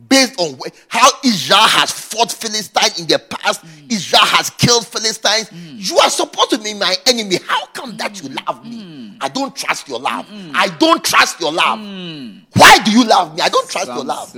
Based 0.09 0.37
on 0.39 0.59
how 0.89 1.09
Israel 1.23 1.59
has 1.61 1.89
fought 1.89 2.29
Philistines 2.29 2.99
in 2.99 3.07
the 3.07 3.17
past, 3.17 3.65
mm. 3.65 3.91
Israel 3.91 4.25
has 4.25 4.49
killed 4.49 4.85
Philistines. 4.85 5.49
Mm. 5.49 5.89
You 5.89 5.97
are 5.99 6.09
supposed 6.09 6.49
to 6.49 6.57
be 6.57 6.73
my 6.73 6.95
enemy. 7.05 7.39
How 7.47 7.65
come 7.67 7.95
that 7.97 8.21
you 8.21 8.27
mm. 8.29 8.45
love 8.45 8.65
me? 8.65 9.17
I 9.21 9.29
don't 9.29 9.55
trust 9.55 9.87
your 9.87 9.99
love. 9.99 10.27
I 10.53 10.67
don't 10.79 11.01
trust 11.03 11.39
your 11.39 11.53
love. 11.53 11.79
Why 11.79 12.77
do 12.83 12.91
you 12.91 13.05
love 13.05 13.35
me? 13.35 13.41
I 13.41 13.47
don't 13.47 13.69
trust 13.69 13.87
your 13.87 14.03
love. 14.03 14.35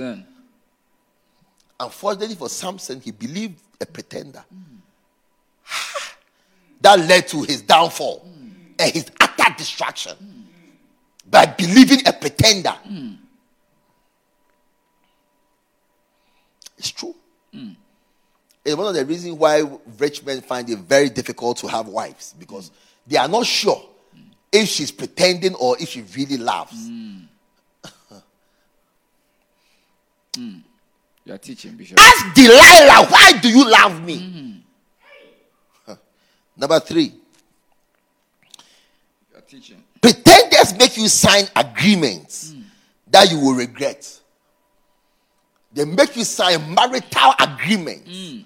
Unfortunately 1.80 2.36
for 2.36 2.48
Samson, 2.48 3.00
he 3.00 3.10
believed 3.10 3.60
a 3.80 3.86
pretender. 3.86 4.44
that 6.80 6.98
led 7.00 7.26
to 7.28 7.42
his 7.42 7.62
downfall 7.62 8.26
and 8.78 8.92
his 8.92 9.10
utter 9.20 9.54
destruction. 9.56 10.12
By 11.30 11.46
believing 11.46 12.06
a 12.06 12.12
pretender. 12.12 12.74
It's 16.78 16.90
true. 16.90 17.14
Hmm. 17.52 17.70
It's 18.64 18.76
one 18.76 18.86
of 18.86 18.94
the 18.94 19.04
reasons 19.04 19.34
why 19.34 19.62
rich 19.98 20.24
men 20.24 20.40
find 20.40 20.68
it 20.70 20.78
very 20.78 21.08
difficult 21.10 21.56
to 21.58 21.68
have 21.68 21.88
wives 21.88 22.34
because 22.38 22.70
they 23.06 23.16
are 23.16 23.28
not 23.28 23.46
sure 23.46 23.82
if 24.52 24.68
she's 24.68 24.90
pretending 24.90 25.54
or 25.54 25.76
if 25.80 25.88
she 25.90 26.02
really 26.16 26.36
loves. 26.36 26.72
Hmm. 26.88 27.18
Hmm. 30.36 30.58
You 31.24 31.34
are 31.34 31.38
teaching, 31.38 31.76
Bishop. 31.76 31.98
Ask 32.00 32.34
Delilah, 32.34 33.06
why 33.10 33.38
do 33.42 33.48
you 33.50 33.68
love 33.70 34.02
me? 34.02 34.62
Number 36.56 36.80
three, 36.80 37.12
You 39.32 39.36
are 39.38 39.40
teaching. 39.42 39.82
pretenders 40.00 40.76
make 40.78 40.96
you 40.96 41.08
sign 41.08 41.44
agreements 41.56 42.54
that 43.10 43.30
you 43.30 43.38
will 43.40 43.54
regret. 43.54 44.17
They 45.78 45.84
make 45.84 46.16
you 46.16 46.24
sign 46.24 46.74
marital 46.74 47.34
agreements 47.38 48.10
mm. 48.10 48.42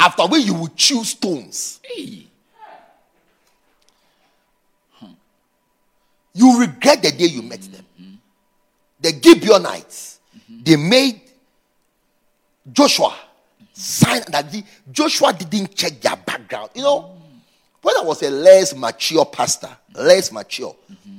after 0.00 0.26
which 0.26 0.46
you 0.46 0.54
will 0.54 0.72
choose 0.74 1.10
stones. 1.10 1.78
Hey. 1.82 2.24
You 6.32 6.58
regret 6.58 7.02
the 7.02 7.12
day 7.12 7.26
you 7.26 7.42
met 7.42 7.60
them. 7.60 7.84
Mm-hmm. 8.00 8.14
The 8.98 9.20
Gibeonites, 9.22 10.20
mm-hmm. 10.34 10.62
they 10.62 10.76
made 10.76 11.20
Joshua 12.72 13.14
sign 13.74 14.22
that 14.28 14.50
the, 14.50 14.64
Joshua 14.90 15.34
didn't 15.34 15.74
check 15.74 16.00
their 16.00 16.16
background. 16.16 16.70
You 16.74 16.82
know, 16.82 17.00
mm. 17.00 17.42
when 17.82 17.94
I 17.98 18.02
was 18.02 18.22
a 18.22 18.30
less 18.30 18.74
mature 18.74 19.26
pastor, 19.26 19.76
less 19.94 20.32
mature, 20.32 20.74
mm-hmm. 20.90 21.18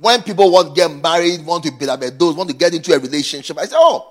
when 0.00 0.22
people 0.22 0.50
want 0.50 0.68
to 0.68 0.74
get 0.74 0.90
married, 0.90 1.44
want 1.44 1.62
to 1.64 1.72
be 1.72 1.84
like 1.84 2.00
those, 2.18 2.34
want 2.34 2.48
to 2.48 2.56
get 2.56 2.72
into 2.72 2.94
a 2.94 2.98
relationship, 2.98 3.58
I 3.58 3.66
say, 3.66 3.76
oh, 3.76 4.08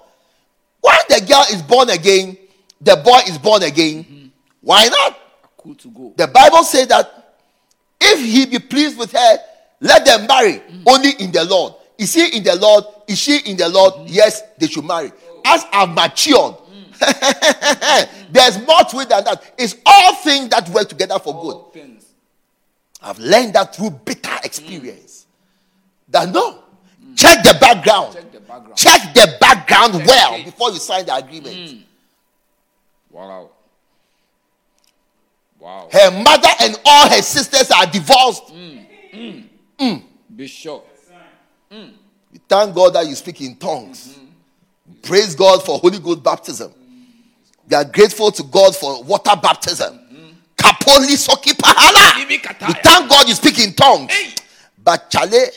when 0.82 0.98
the 1.10 1.26
girl 1.26 1.44
is 1.52 1.62
born 1.62 1.90
again, 1.90 2.38
the 2.82 2.96
boy 2.98 3.20
is 3.28 3.38
born 3.38 3.64
again, 3.64 4.04
mm-hmm. 4.04 4.28
why 4.62 4.88
not? 4.88 5.18
Cool 5.58 5.76
to 5.76 5.88
go. 5.90 6.14
The 6.18 6.28
Bible 6.28 6.64
says 6.64 6.88
that 6.88 7.36
if 8.00 8.20
he 8.20 8.46
be 8.48 8.60
pleased 8.60 8.98
with 8.98 9.12
her, 9.12 9.38
let 9.80 10.06
them 10.06 10.26
marry 10.28 10.54
mm. 10.60 10.84
only 10.88 11.12
in 11.20 11.32
the 11.32 11.44
Lord. 11.46 11.74
Is 11.98 12.14
he 12.14 12.36
in 12.38 12.44
the 12.44 12.56
Lord? 12.56 12.84
Is 13.08 13.20
she 13.20 13.40
in 13.46 13.58
the 13.58 13.70
Lord? 13.70 13.94
Mm-hmm. 13.94 14.06
Yes, 14.08 14.42
they 14.58 14.68
should 14.68 14.86
marry. 14.86 15.12
Oh. 15.28 15.42
As 15.46 15.66
I've 15.72 15.90
matured, 15.90 16.56
mm. 16.56 18.08
there's 18.32 18.58
more 18.66 18.84
to 18.84 19.00
it 19.00 19.10
than 19.10 19.24
that. 19.26 19.54
It's 19.58 19.76
all 19.86 20.16
things 20.16 20.50
that 20.50 20.68
work 20.70 20.90
together 20.90 21.20
for 21.20 21.40
good. 21.42 21.74
Things. 21.74 22.06
I've 23.02 23.20
learned 23.20 23.54
that 23.54 23.76
through 23.76 23.92
bitter 23.92 24.30
mm. 24.30 24.46
experience. 24.46 25.28
That 26.10 26.30
no, 26.30 26.64
check 27.16 27.44
the 27.44 27.56
background. 27.60 28.14
Check 28.16 28.31
background. 28.52 28.78
Check 28.78 29.14
the 29.14 29.38
background 29.40 29.94
Check 29.94 30.08
well 30.08 30.36
it. 30.36 30.46
before 30.46 30.72
you 30.72 30.80
sign 30.80 31.06
the 31.06 31.16
agreement. 31.16 31.56
Hmm. 31.70 31.78
Wow. 33.10 33.50
Wow. 35.60 35.90
Her 35.92 36.12
mother 36.24 36.50
and 36.62 36.80
all 36.86 37.10
her 37.10 37.22
sisters 37.22 37.70
are 37.72 37.86
divorced. 37.86 38.50
Hmm. 38.50 39.40
Hmm. 39.80 39.96
Bishop. 40.36 40.88
We 41.70 42.40
thank 42.48 42.74
God 42.76 42.94
that 42.94 43.08
you 43.08 43.16
speak 43.16 43.42
in 43.42 43.56
tongues. 43.56 44.18
Praise 45.02 45.36
God 45.36 45.64
for 45.64 45.80
Holy 45.80 46.00
Ghost 46.00 46.24
baptism. 46.24 46.74
We 47.70 47.76
are 47.76 47.86
grateful 47.86 48.32
to 48.32 48.44
God 48.44 48.76
for 48.76 49.04
water 49.04 49.36
baptism. 49.42 50.00
Kapoli 50.58 51.16
soki 51.18 51.54
pahala. 51.54 52.28
me 52.28 52.36
You 52.36 52.74
thank 52.84 53.10
God 53.10 53.28
you 53.28 53.34
speak 53.34 53.60
in 53.60 53.74
tongues. 53.74 54.12
Hey. 54.12 54.34
But 54.84 55.10
Chale, 55.10 55.48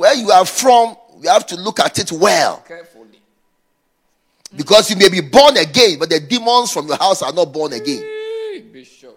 where 0.00 0.14
you 0.14 0.30
are 0.30 0.46
from, 0.46 0.96
we 1.16 1.26
have 1.28 1.46
to 1.46 1.56
look 1.56 1.78
at 1.78 1.98
it 1.98 2.10
well. 2.10 2.64
Carefully. 2.66 3.20
Because 4.56 4.90
you 4.90 4.96
may 4.96 5.10
be 5.10 5.20
born 5.20 5.58
again, 5.58 5.98
but 5.98 6.08
the 6.08 6.18
demons 6.18 6.72
from 6.72 6.88
your 6.88 6.96
house 6.96 7.20
are 7.22 7.32
not 7.32 7.52
born 7.52 7.74
again. 7.74 8.02
Bishop. 8.72 9.16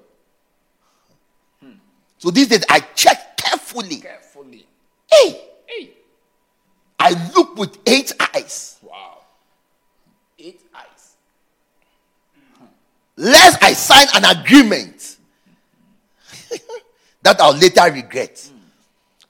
Hmm. 1.61 1.71
So 2.17 2.31
these 2.31 2.49
days 2.49 2.65
I 2.69 2.81
check 2.81 3.37
carefully. 3.37 3.95
Carefully. 3.95 4.65
Hey, 5.09 5.41
Hey. 5.65 5.89
I 6.99 7.31
look 7.33 7.57
with 7.57 7.77
eight 7.85 8.11
eyes. 8.33 8.77
Wow. 8.81 9.19
Eight 10.37 10.61
eyes. 10.75 11.15
Hmm. 12.59 12.65
Lest 13.15 13.63
I 13.63 13.71
sign 13.71 14.07
an 14.15 14.37
agreement 14.37 15.15
that 17.23 17.39
I'll 17.39 17.55
later 17.55 17.89
regret. 17.89 18.49
Hmm. 18.51 18.59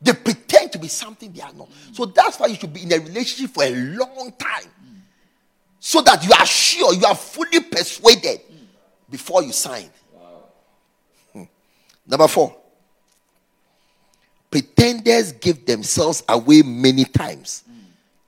Pretend 0.03 0.23
to 0.23 0.42
be 0.83 0.89
something 0.89 1.31
they 1.31 1.41
are 1.41 1.53
not. 1.53 1.69
So 1.91 2.05
that's 2.05 2.39
why 2.39 2.47
you 2.47 2.55
should 2.55 2.73
be 2.73 2.83
in 2.83 2.93
a 2.93 2.99
relationship 2.99 3.55
for 3.55 3.63
a 3.63 3.71
long 3.71 4.33
time. 4.37 4.69
So 5.79 6.01
that 6.01 6.23
you 6.23 6.31
are 6.37 6.45
sure, 6.45 6.93
you 6.93 7.05
are 7.05 7.15
fully 7.15 7.61
persuaded 7.61 8.41
before 9.09 9.43
you 9.43 9.51
sign. 9.51 9.89
Hmm. 11.33 11.43
Number 12.07 12.27
four. 12.27 12.55
Pretenders 14.49 15.31
give 15.31 15.65
themselves 15.65 16.23
away 16.29 16.61
many 16.61 17.05
times. 17.05 17.63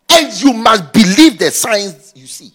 And 0.09 0.41
you 0.41 0.53
must 0.53 0.91
believe 0.91 1.37
the 1.37 1.51
signs 1.51 2.13
you 2.15 2.27
see. 2.27 2.51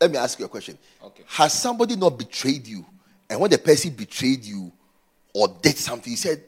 Let 0.00 0.10
me 0.10 0.16
ask 0.16 0.38
you 0.38 0.46
a 0.46 0.48
question. 0.48 0.78
Okay. 1.04 1.22
Has 1.26 1.52
somebody 1.52 1.94
not 1.96 2.16
betrayed 2.18 2.66
you? 2.66 2.86
And 3.28 3.38
when 3.38 3.50
the 3.50 3.58
person 3.58 3.90
betrayed 3.90 4.44
you 4.44 4.72
or 5.34 5.48
did 5.62 5.76
something, 5.76 6.10
you 6.10 6.16
said, 6.16 6.42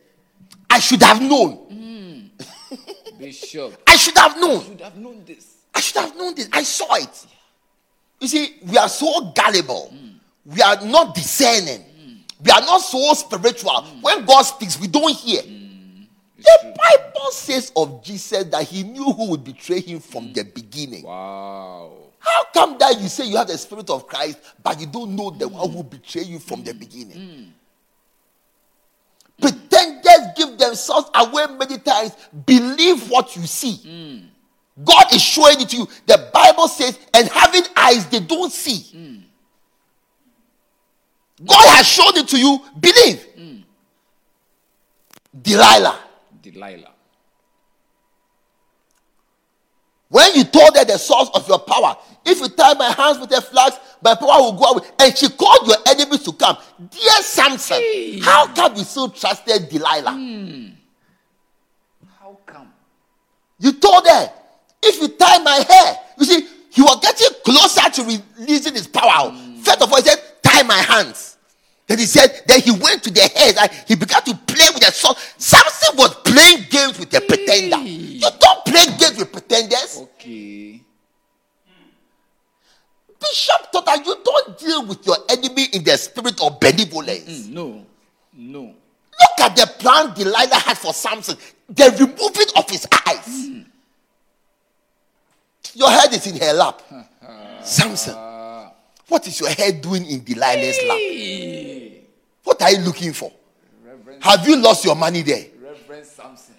I 0.68 0.79
should 0.79 1.03
have 1.03 1.21
known. 1.21 1.59
Mm. 1.71 3.18
Bishop. 3.18 3.83
I 3.87 3.97
should 3.97 4.16
have 4.16 4.38
known. 4.38 4.61
I 4.61 4.62
Should 4.62 4.81
have 4.81 4.97
known 4.97 5.25
this. 5.25 5.57
I 5.75 5.81
should 5.81 6.01
have 6.01 6.16
known 6.16 6.35
this. 6.35 6.49
I 6.53 6.62
saw 6.62 6.95
it. 6.97 7.27
You 8.21 8.29
see, 8.29 8.57
we 8.64 8.79
are 8.79 8.88
so 8.88 9.33
gullible. 9.33 9.92
Mm. 9.95 10.14
We 10.47 10.62
are 10.62 10.85
not 10.85 11.14
discerning. 11.14 11.81
Mm. 11.81 12.18
We 12.45 12.51
are 12.51 12.61
not 12.61 12.79
so 12.79 13.12
spiritual. 13.14 13.83
When 14.01 14.25
God 14.25 14.42
speaks, 14.42 14.79
we 14.81 14.87
don't 14.88 15.14
hear. 15.14 15.42
The 15.42 16.75
Bible 16.77 17.31
says 17.31 17.71
of 17.77 18.03
Jesus 18.03 18.45
that 18.45 18.64
he 18.64 18.83
knew 18.83 19.12
who 19.12 19.31
would 19.31 19.45
betray 19.45 19.81
him 19.81 20.01
from 20.01 20.33
the 20.33 20.42
beginning. 20.42 21.05
Wow. 21.05 21.92
How 22.18 22.45
come 22.53 22.79
that 22.79 23.01
you 23.01 23.09
say 23.09 23.27
you 23.27 23.37
have 23.37 23.49
the 23.49 23.59
spirit 23.59 23.90
of 23.90 24.07
Christ, 24.07 24.38
but 24.62 24.81
you 24.81 24.87
don't 24.87 25.14
know 25.14 25.31
the 25.31 25.49
one 25.49 25.71
who 25.71 25.83
betrayed 25.83 26.27
you 26.27 26.38
from 26.38 26.62
the 26.64 26.73
beginning? 26.73 27.53
Pretenders 29.42 30.28
give 30.37 30.57
themselves 30.57 31.11
away 31.14 31.46
many 31.59 31.78
times. 31.78 32.12
Believe 32.46 33.11
what 33.11 33.37
you 33.37 33.42
see. 33.46 33.76
Hmm. 33.76 34.26
God 34.85 35.12
is 35.12 35.20
showing 35.20 35.61
it 35.61 35.68
to 35.70 35.76
you. 35.76 35.88
The 36.07 36.31
Bible 36.33 36.68
says, 36.68 36.98
and 37.12 37.28
having 37.28 37.64
eyes 37.76 38.07
they 38.07 38.20
don't 38.20 38.52
see. 38.52 38.96
Hmm. 38.96 39.16
God 41.44 41.76
has 41.76 41.87
shown 41.87 42.16
it 42.16 42.28
to 42.28 42.38
you. 42.38 42.61
Believe. 42.78 43.22
Hmm. 43.37 43.57
Delilah. 45.42 45.98
Delilah. 46.40 46.92
When 50.09 50.35
you 50.35 50.44
told 50.44 50.76
her 50.76 50.85
the 50.85 50.98
source 50.98 51.31
of 51.35 51.48
your 51.48 51.59
power, 51.61 51.96
if 52.26 52.38
you 52.38 52.48
tie 52.48 52.74
my 52.74 52.90
hands 52.90 53.18
with 53.18 53.33
a 53.33 53.40
flax, 53.40 53.78
my 54.02 54.14
power 54.14 54.40
will 54.42 54.52
go 54.52 54.64
away. 54.72 54.88
And 54.98 55.16
she 55.16 55.28
called 55.28 55.66
your 55.66 55.76
enemies 55.86 56.22
to 56.24 56.32
come. 56.32 56.56
Dear 56.90 57.22
Samson, 57.22 57.76
Hey. 57.78 58.18
how 58.20 58.46
come 58.54 58.76
you 58.76 58.84
still 58.84 59.08
trusted 59.10 59.68
Delilah? 59.68 60.10
How 62.18 62.38
come? 62.46 62.72
You 63.58 63.72
told 63.72 64.06
her, 64.06 64.32
if 64.82 65.00
you 65.00 65.08
tie 65.08 65.38
my 65.38 65.64
hair, 65.68 65.96
you 66.18 66.24
see, 66.24 66.48
he 66.70 66.82
was 66.82 66.98
getting 67.00 67.28
closer 67.44 67.90
to 67.90 68.20
releasing 68.38 68.74
his 68.74 68.86
power. 68.86 69.32
First 69.62 69.82
of 69.82 69.92
all, 69.92 70.02
he 70.02 70.08
said, 70.08 70.18
tie 70.42 70.62
my 70.62 70.78
hands. 70.78 71.36
Then 71.86 71.98
he 71.98 72.06
said, 72.06 72.42
then 72.46 72.60
he 72.60 72.70
went 72.70 73.02
to 73.04 73.10
the 73.10 73.20
head 73.20 73.56
and 73.60 73.70
he 73.86 73.94
began 73.94 74.22
to 74.22 74.34
play 74.34 74.66
with 74.72 74.80
the 74.80 74.90
sword. 74.90 75.16
Samson 75.36 75.96
was 75.96 76.14
playing 76.24 76.64
games 76.70 76.98
with 76.98 77.12
a 77.14 77.20
pretender. 77.20 77.76
Hey. 77.76 77.88
You 77.90 78.28
don't 78.38 78.64
play 78.64 78.86
games 78.98 79.18
with 79.18 79.30
pretenders. 79.32 79.98
Okay. 80.00 80.82
Bishop 83.22 83.72
taught 83.72 83.87
that 83.87 84.04
you 84.04 84.16
don't 84.24 84.58
deal 84.58 84.87
with 84.87 85.06
your 85.06 85.16
enemy 85.28 85.64
in 85.72 85.85
the 85.85 85.96
spirit 85.96 86.40
of 86.42 86.58
benevolence. 86.61 87.46
Mm, 87.46 87.50
no. 87.50 87.87
No. 88.35 88.61
Look 88.61 89.40
at 89.40 89.56
the 89.56 89.66
plan 89.78 90.12
Delilah 90.14 90.56
had 90.56 90.76
for 90.78 90.92
Samson 90.92 91.37
the 91.68 91.90
removing 91.98 92.46
of 92.56 92.68
his 92.68 92.87
eyes. 93.06 93.26
Mm. 93.26 93.64
Your 95.74 95.90
head 95.90 96.12
is 96.12 96.26
in 96.26 96.38
her 96.40 96.52
lap. 96.52 96.82
Samson, 97.62 98.14
what 99.08 99.26
is 99.26 99.40
your 99.40 99.50
head 99.50 99.80
doing 99.80 100.04
in 100.06 100.20
Delilah's 100.20 100.78
lap? 100.88 102.02
What 102.44 102.61
are 102.62 102.72
you 102.72 102.78
looking 102.78 103.12
for? 103.12 103.32
Reverend, 103.85 104.22
Have 104.22 104.46
you 104.46 104.56
lost 104.56 104.85
your 104.85 104.96
money 104.96 105.22
there? 105.22 105.46
Reverend 105.62 106.06
Samson. 106.06 106.54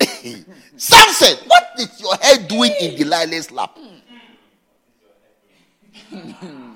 Samson, 0.76 1.36
what 1.46 1.70
is 1.78 2.00
your 2.00 2.14
head 2.16 2.48
doing 2.48 2.72
in 2.80 2.96
Delilah's 2.96 3.50
lap? 3.50 3.76
Mm. 3.76 3.99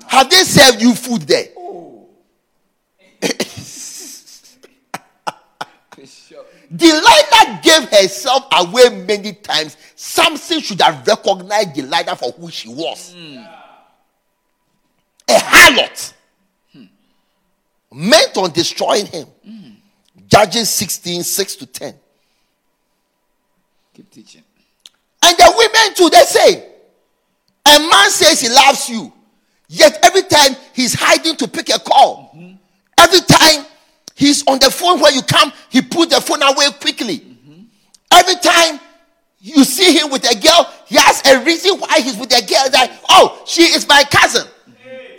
Have 0.07 0.29
they 0.29 0.43
served 0.43 0.81
you 0.81 0.93
food 0.95 1.21
there? 1.23 1.47
Delilah 6.75 7.59
gave 7.63 7.89
herself 7.89 8.47
away 8.51 8.89
many 9.05 9.33
times. 9.33 9.77
Samson 9.95 10.59
should 10.61 10.81
have 10.81 11.05
recognized 11.07 11.73
Delilah 11.73 12.15
for 12.15 12.31
who 12.31 12.49
she 12.49 12.69
was. 12.69 13.15
A 15.27 15.33
harlot. 15.33 16.13
Meant 17.93 18.37
on 18.37 18.51
destroying 18.51 19.05
him. 19.05 19.27
Judges 20.27 20.69
16, 20.69 21.23
6 21.23 21.55
to 21.57 21.65
10. 21.65 21.95
Keep 23.93 24.11
teaching. 24.11 24.43
And 25.23 25.37
the 25.37 25.53
women 25.55 25.95
too, 25.95 26.09
they 26.09 26.23
say, 26.23 26.71
a 27.65 27.79
man 27.79 28.09
says 28.09 28.41
he 28.41 28.49
loves 28.49 28.89
you, 28.89 29.11
yet 29.67 29.99
every 30.03 30.23
time 30.23 30.55
he's 30.73 30.93
hiding 30.93 31.35
to 31.37 31.47
pick 31.47 31.69
a 31.69 31.79
call, 31.79 32.37
every 32.97 33.21
time 33.21 33.65
he's 34.15 34.45
on 34.47 34.59
the 34.59 34.69
phone 34.71 34.99
where 34.99 35.11
you 35.11 35.21
come, 35.21 35.51
he 35.69 35.81
puts 35.81 36.13
the 36.13 36.21
phone 36.21 36.41
away 36.41 36.67
quickly. 36.79 37.23
Every 38.11 38.35
time 38.35 38.79
you 39.39 39.63
see 39.63 39.97
him 39.97 40.09
with 40.11 40.23
a 40.29 40.39
girl, 40.39 40.71
he 40.87 40.95
has 40.95 41.21
a 41.25 41.43
reason 41.43 41.77
why 41.79 41.99
he's 41.99 42.17
with 42.17 42.31
a 42.31 42.45
girl. 42.45 42.65
Like, 42.73 42.91
oh, 43.09 43.43
she 43.45 43.63
is 43.63 43.87
my 43.87 44.03
cousin. 44.09 44.47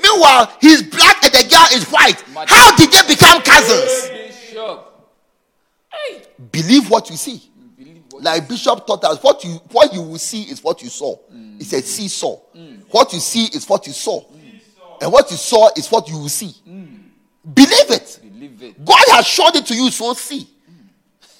Meanwhile, 0.02 0.52
he's 0.60 0.82
black 0.82 1.22
and 1.24 1.32
the 1.32 1.48
girl 1.48 1.66
is 1.72 1.84
white. 1.90 2.22
How 2.48 2.76
did 2.76 2.90
they 2.90 3.14
become 3.14 3.42
cousins? 3.42 4.10
Hey. 5.92 6.22
Believe 6.52 6.90
what 6.90 7.10
you 7.10 7.16
see. 7.16 7.42
What 8.10 8.22
like 8.24 8.48
bishop 8.48 8.86
taught 8.86 9.04
us 9.04 9.22
what 9.22 9.44
you 9.44 9.50
what 9.72 9.92
you 9.92 10.00
will 10.00 10.18
see 10.18 10.42
is 10.44 10.62
what 10.64 10.80
you 10.82 10.88
saw 10.88 11.16
it's 11.60 11.72
a 11.74 11.82
seesaw 11.82 12.36
what 12.90 13.12
you 13.12 13.20
see 13.20 13.44
is 13.54 13.68
what 13.68 13.86
you 13.86 13.92
saw 13.92 14.24
and 15.02 15.12
what 15.12 15.30
you 15.30 15.36
saw 15.36 15.68
is 15.76 15.88
what 15.90 16.08
you 16.08 16.18
will 16.18 16.28
see 16.28 16.54
believe 16.64 17.90
it 17.90 18.18
believe 18.22 18.62
it. 18.62 18.84
god 18.84 19.04
has 19.10 19.26
showed 19.26 19.54
it 19.56 19.66
to 19.66 19.74
you 19.74 19.90
so 19.90 20.12
see 20.14 20.48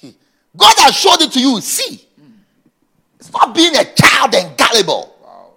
god 0.57 0.73
has 0.79 0.95
showed 0.95 1.21
it 1.21 1.31
to 1.31 1.39
you 1.39 1.59
see 1.61 2.05
stop 3.19 3.53
being 3.53 3.75
a 3.75 3.83
child 3.83 4.33
and 4.35 4.57
gullible 4.57 5.13
Wow. 5.23 5.49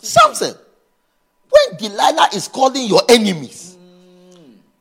Teaching. 0.00 0.54
when 1.50 1.76
delilah 1.78 2.28
is 2.34 2.48
calling 2.48 2.86
your 2.86 3.02
enemies 3.08 3.76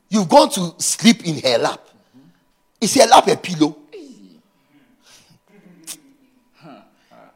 you've 0.09 0.29
gone 0.29 0.49
to 0.49 0.73
sleep 0.77 1.25
in 1.25 1.39
her 1.41 1.57
lap 1.57 1.81
is 2.81 2.93
her 2.95 3.07
lap 3.07 3.27
a 3.27 3.35
pillow 3.35 3.75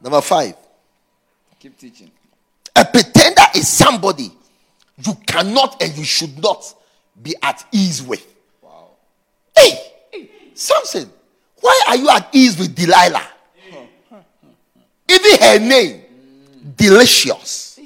number 0.02 0.20
five 0.20 0.54
Keep 1.58 1.78
teaching. 1.78 2.10
A 2.76 2.84
pretender 2.84 3.40
is 3.54 3.68
somebody 3.68 4.30
you 5.04 5.14
cannot 5.26 5.82
and 5.82 5.96
you 5.96 6.04
should 6.04 6.40
not 6.42 6.74
be 7.20 7.34
at 7.42 7.64
ease 7.72 8.02
with. 8.02 8.24
Wow. 8.62 8.88
Hey, 9.56 9.92
Samson, 10.54 11.10
why 11.60 11.80
are 11.88 11.96
you 11.96 12.08
at 12.08 12.28
ease 12.32 12.58
with 12.58 12.74
Delilah? 12.74 13.28
Even 15.08 15.40
her 15.40 15.58
name, 15.58 16.02
delicious, 16.76 17.78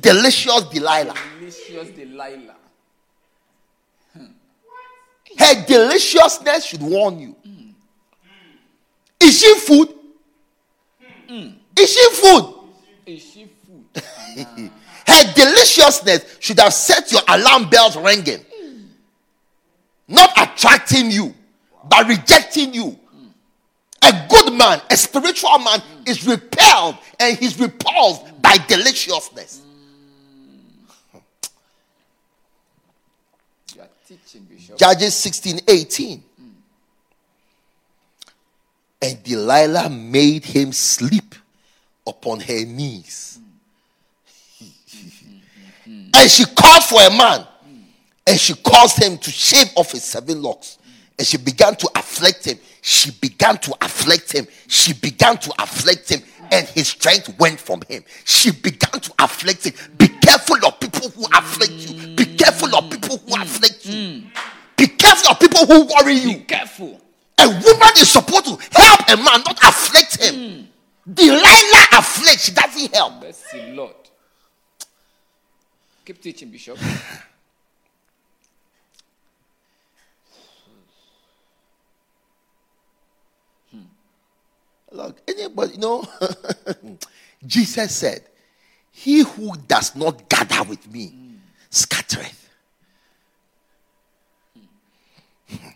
delicious 0.00 0.62
Delilah. 0.64 1.14
Delicious 1.38 1.90
Delilah. 1.90 2.56
Hmm. 4.12 4.24
Her 5.38 5.64
deliciousness 5.66 6.64
should 6.64 6.82
warn 6.82 7.20
you. 7.20 7.36
Hmm. 7.44 7.50
Hmm. 8.22 9.26
Is 9.26 9.40
she 9.40 9.54
food? 9.60 9.88
Is 11.76 11.92
she 11.92 12.10
food? 12.12 12.54
Is 13.06 13.22
she 13.22 13.48
food? 13.66 14.70
Her 15.06 15.32
deliciousness 15.34 16.38
should 16.40 16.58
have 16.58 16.72
set 16.72 17.12
your 17.12 17.20
alarm 17.28 17.68
bells 17.68 17.96
ringing. 17.96 18.44
Not 20.08 20.30
attracting 20.36 21.10
you, 21.10 21.34
but 21.88 22.08
rejecting 22.08 22.74
you. 22.74 22.98
A 24.02 24.26
good 24.28 24.52
man, 24.52 24.80
a 24.90 24.96
spiritual 24.96 25.58
man, 25.58 25.80
is 26.06 26.26
repelled 26.26 26.96
and 27.18 27.38
he's 27.38 27.58
repulsed 27.58 28.42
by 28.42 28.58
deliciousness. 28.68 29.62
Judges 34.76 35.14
16 35.14 35.60
18. 35.66 36.22
And 39.00 39.22
Delilah 39.22 39.90
made 39.90 40.44
him 40.44 40.72
sleep 40.72 41.34
upon 42.06 42.40
her 42.40 42.64
knees. 42.64 43.38
And 46.16 46.30
she 46.30 46.44
called 46.44 46.84
for 46.84 47.02
a 47.02 47.10
man 47.10 47.46
and 48.26 48.40
she 48.40 48.54
caused 48.54 49.02
him 49.02 49.18
to 49.18 49.30
shave 49.30 49.70
off 49.76 49.92
his 49.92 50.04
seven 50.04 50.42
locks. 50.42 50.78
And 51.18 51.26
she 51.26 51.36
began 51.36 51.76
to 51.76 51.90
afflict 51.94 52.44
him. 52.44 52.58
She 52.82 53.12
began 53.12 53.58
to 53.58 53.74
afflict 53.80 54.32
him. 54.32 54.46
She 54.66 54.92
began 54.94 55.36
to 55.38 55.52
afflict 55.58 56.10
him. 56.10 56.20
And 56.50 56.66
his 56.68 56.88
strength 56.88 57.38
went 57.38 57.60
from 57.60 57.82
him. 57.88 58.04
She 58.24 58.50
began 58.50 59.00
to 59.00 59.12
afflict 59.18 59.64
him. 59.64 59.74
Be 59.96 60.08
careful 60.08 60.56
of 60.66 60.80
people 60.80 61.08
who 61.10 61.24
afflict 61.26 61.72
you. 61.72 62.16
Be 62.16 62.24
careful 62.36 62.74
of 62.74 62.90
people 62.90 63.18
who 63.18 63.34
afflict 63.40 63.86
you. 63.86 64.22
Be 64.76 64.86
careful 64.88 65.30
of 65.30 65.40
people 65.40 65.66
who 65.66 65.86
worry 65.94 66.14
you. 66.14 66.38
Be 66.38 66.44
careful. 66.44 67.00
A 67.38 67.46
woman 67.48 67.90
is 67.98 68.10
supposed 68.10 68.46
to 68.46 68.58
help 68.72 69.00
a 69.08 69.16
man, 69.16 69.42
not 69.44 69.58
afflict 69.62 70.22
him. 70.22 70.34
Hmm. 70.34 71.12
Delilah 71.12 71.86
afflicts, 71.92 72.46
she 72.46 72.52
doesn't 72.52 72.94
help. 72.94 73.20
Mercy, 73.20 73.72
Lord. 73.72 73.94
Keep 76.04 76.20
teaching, 76.20 76.50
Bishop. 76.50 76.76
Hmm. 83.70 83.78
Look, 84.92 85.22
anybody, 85.26 85.72
you 85.74 85.78
know, 85.78 86.04
Jesus 87.46 87.96
said, 87.96 88.22
He 88.90 89.20
who 89.20 89.56
does 89.66 89.96
not 89.96 90.28
gather 90.28 90.62
with 90.68 90.90
me 90.92 91.14
scattereth. 91.70 92.50
Hmm. 95.48 95.68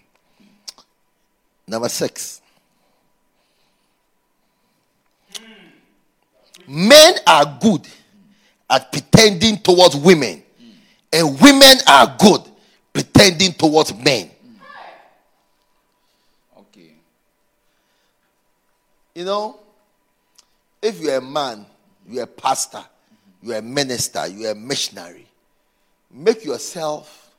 Number 1.66 1.88
six. 1.88 2.42
Men 6.66 7.14
are 7.26 7.58
good 7.62 7.88
at 8.70 8.92
pretending 8.92 9.58
towards 9.58 9.96
women, 9.96 10.42
and 11.12 11.40
women 11.40 11.76
are 11.88 12.16
good 12.18 12.42
pretending 12.92 13.52
towards 13.52 13.94
men. 13.94 14.30
Okay. 16.58 16.92
You 19.14 19.24
know, 19.24 19.60
if 20.82 21.00
you're 21.00 21.16
a 21.16 21.20
man, 21.20 21.64
you're 22.06 22.24
a 22.24 22.26
pastor, 22.26 22.84
you're 23.42 23.58
a 23.58 23.62
minister, 23.62 24.26
you're 24.26 24.50
a 24.50 24.54
missionary, 24.54 25.26
make 26.10 26.44
yourself, 26.44 27.30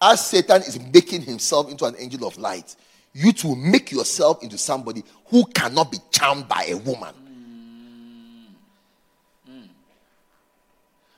as 0.00 0.26
Satan 0.26 0.62
is 0.62 0.78
making 0.92 1.22
himself 1.22 1.70
into 1.70 1.84
an 1.84 1.94
angel 1.98 2.26
of 2.26 2.36
light, 2.36 2.76
you 3.12 3.32
to 3.32 3.54
make 3.54 3.92
yourself 3.92 4.42
into 4.42 4.58
somebody 4.58 5.02
who 5.26 5.44
cannot 5.46 5.90
be 5.90 5.98
charmed 6.10 6.48
by 6.48 6.64
a 6.68 6.76
woman. 6.76 7.14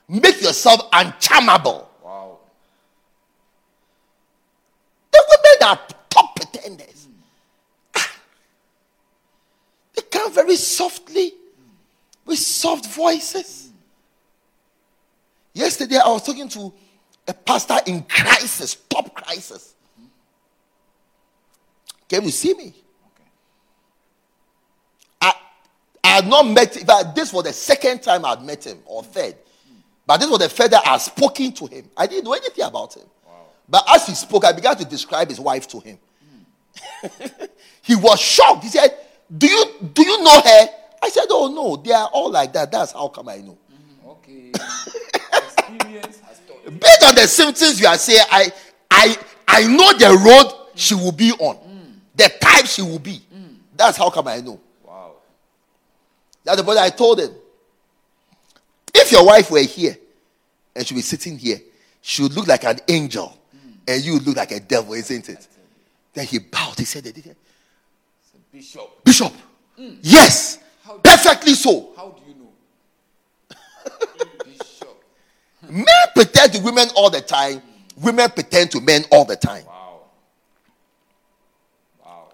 Make 0.08 0.40
yourself 0.40 0.90
uncharmable. 0.92 1.86
Wow. 2.02 2.38
The 5.10 5.24
women 5.28 5.68
are 5.68 5.80
top 6.08 6.36
pretenders. 6.36 7.08
Ah. 7.94 8.12
They 9.94 10.02
come 10.02 10.32
very 10.32 10.56
softly 10.56 11.32
with 12.24 12.38
soft 12.38 12.86
voices. 12.86 13.70
Yesterday, 15.52 15.96
I 15.96 16.08
was 16.08 16.22
talking 16.22 16.48
to 16.50 16.72
a 17.26 17.34
pastor 17.34 17.78
in 17.86 18.02
crisis, 18.02 18.76
top 18.88 19.12
crisis. 19.14 19.74
Came 22.08 22.22
to 22.22 22.30
see 22.30 22.54
me. 22.54 22.74
I, 25.20 25.32
I 26.04 26.08
had 26.08 26.28
not 26.28 26.46
met 26.46 26.76
him. 26.76 26.86
This 27.14 27.32
was 27.32 27.44
the 27.44 27.52
second 27.52 28.02
time 28.02 28.24
I 28.24 28.30
had 28.30 28.44
met 28.44 28.64
him, 28.64 28.78
or 28.86 29.02
third. 29.02 29.34
But 30.06 30.20
this 30.20 30.30
was 30.30 30.38
the 30.38 30.68
that 30.68 30.86
I 30.86 30.90
had 30.90 31.00
spoken 31.00 31.52
to 31.52 31.66
him. 31.66 31.90
I 31.96 32.06
didn't 32.06 32.24
know 32.24 32.32
anything 32.32 32.64
about 32.64 32.94
him. 32.94 33.06
But 33.68 33.84
as 33.88 34.06
he 34.06 34.14
spoke, 34.14 34.44
I 34.44 34.52
began 34.52 34.76
to 34.76 34.84
describe 34.84 35.28
his 35.28 35.40
wife 35.40 35.66
to 35.68 35.80
him. 35.80 35.98
Hmm. 36.22 37.08
he 37.82 37.96
was 37.96 38.20
shocked. 38.20 38.62
He 38.62 38.70
said, 38.70 38.96
Do 39.36 39.48
you 39.48 39.64
do 39.92 40.06
you 40.06 40.22
know 40.22 40.40
her? 40.40 40.66
I 41.02 41.08
said, 41.08 41.24
Oh 41.30 41.52
no, 41.52 41.76
they 41.76 41.92
are 41.92 42.08
all 42.12 42.30
like 42.30 42.52
that. 42.52 42.70
That's 42.70 42.92
how 42.92 43.08
come 43.08 43.28
I 43.28 43.38
know. 43.38 43.58
Hmm. 43.68 44.08
Okay. 44.10 44.50
Experience 45.32 46.20
has 46.20 46.40
taught. 46.46 46.64
Based 46.80 47.04
on 47.04 47.14
the 47.16 47.26
symptoms 47.26 47.80
you 47.80 47.88
are 47.88 47.98
saying, 47.98 48.24
I 48.30 48.52
I 48.88 49.16
I 49.48 49.66
know 49.66 49.92
the 49.94 50.16
road 50.24 50.68
she 50.76 50.94
hmm. 50.94 51.00
will 51.02 51.12
be 51.12 51.32
on, 51.32 51.58
the 52.14 52.30
type 52.40 52.66
she 52.66 52.82
will 52.82 53.00
be. 53.00 53.20
That's 53.76 53.98
how 53.98 54.08
come 54.10 54.28
I 54.28 54.40
know. 54.40 54.58
Wow. 54.82 55.16
That's 56.44 56.56
the 56.56 56.62
brother 56.62 56.80
I 56.80 56.90
told 56.90 57.20
him. 57.20 57.30
If 58.98 59.12
your 59.12 59.26
wife 59.26 59.50
were 59.50 59.60
here 59.60 59.96
and 60.74 60.86
she 60.86 60.94
was 60.94 61.04
sitting 61.04 61.38
here, 61.38 61.60
she 62.00 62.22
would 62.22 62.32
look 62.32 62.46
like 62.46 62.64
an 62.64 62.78
angel 62.88 63.36
and 63.86 64.02
you 64.02 64.14
would 64.14 64.26
look 64.26 64.36
like 64.36 64.52
a 64.52 64.60
devil, 64.60 64.94
isn't 64.94 65.28
it? 65.28 65.46
Then 66.14 66.24
he 66.24 66.38
bowed. 66.38 66.78
He 66.78 66.86
said, 66.86 67.04
Bishop, 68.50 69.04
Bishop, 69.04 69.32
hmm. 69.76 69.96
yes, 70.00 70.58
perfectly 71.04 71.52
so. 71.52 71.92
how 71.94 72.08
do 72.08 72.22
you 72.26 72.36
know? 72.38 73.56
Bishop. 74.44 75.04
Men 75.68 75.84
pretend 76.14 76.54
to 76.54 76.62
women 76.62 76.88
all 76.96 77.10
the 77.10 77.20
time, 77.20 77.60
women 78.00 78.30
pretend 78.30 78.70
to 78.70 78.80
men 78.80 79.04
all 79.12 79.26
the 79.26 79.36
time. 79.36 79.66
Wow. 79.66 80.00
Wow. 82.02 82.28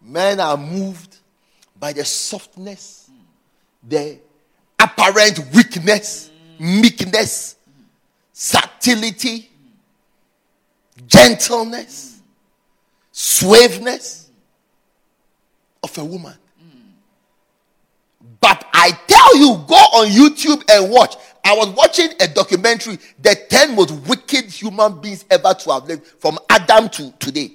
Men 0.00 0.40
are 0.40 0.56
moved 0.56 1.18
by 1.78 1.92
the 1.92 2.04
softness, 2.06 3.10
hmm. 3.10 3.20
the 3.86 4.18
apparent 4.96 5.38
weakness, 5.54 6.30
meekness, 6.58 7.56
subtlety, 8.32 9.50
gentleness, 11.06 12.20
suaveness 13.12 14.28
of 15.82 15.96
a 15.98 16.04
woman. 16.04 16.34
But 18.40 18.66
I 18.72 18.90
tell 19.06 19.36
you, 19.38 19.64
go 19.66 19.74
on 19.74 20.08
YouTube 20.08 20.62
and 20.70 20.90
watch. 20.92 21.16
I 21.44 21.54
was 21.54 21.68
watching 21.70 22.10
a 22.20 22.28
documentary, 22.28 22.98
the 23.20 23.34
10 23.48 23.74
most 23.74 23.90
wicked 24.06 24.46
human 24.46 25.00
beings 25.00 25.24
ever 25.30 25.52
to 25.54 25.72
have 25.72 25.84
lived, 25.86 26.06
from 26.06 26.38
Adam 26.48 26.88
to 26.90 27.10
today. 27.18 27.52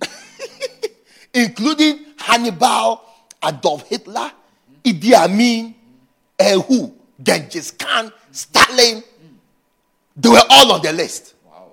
Including 1.34 2.04
Hannibal, 2.18 3.02
Adolf 3.42 3.88
Hitler, 3.88 4.30
Idi 4.84 5.12
Amin, 5.12 5.74
and 6.38 6.62
who? 6.62 6.94
Genghis 7.22 7.70
Khan, 7.70 8.12
Stalin. 8.30 9.02
They 10.16 10.28
were 10.28 10.42
all 10.48 10.72
on 10.72 10.82
the 10.82 10.92
list. 10.92 11.34
Wow. 11.44 11.72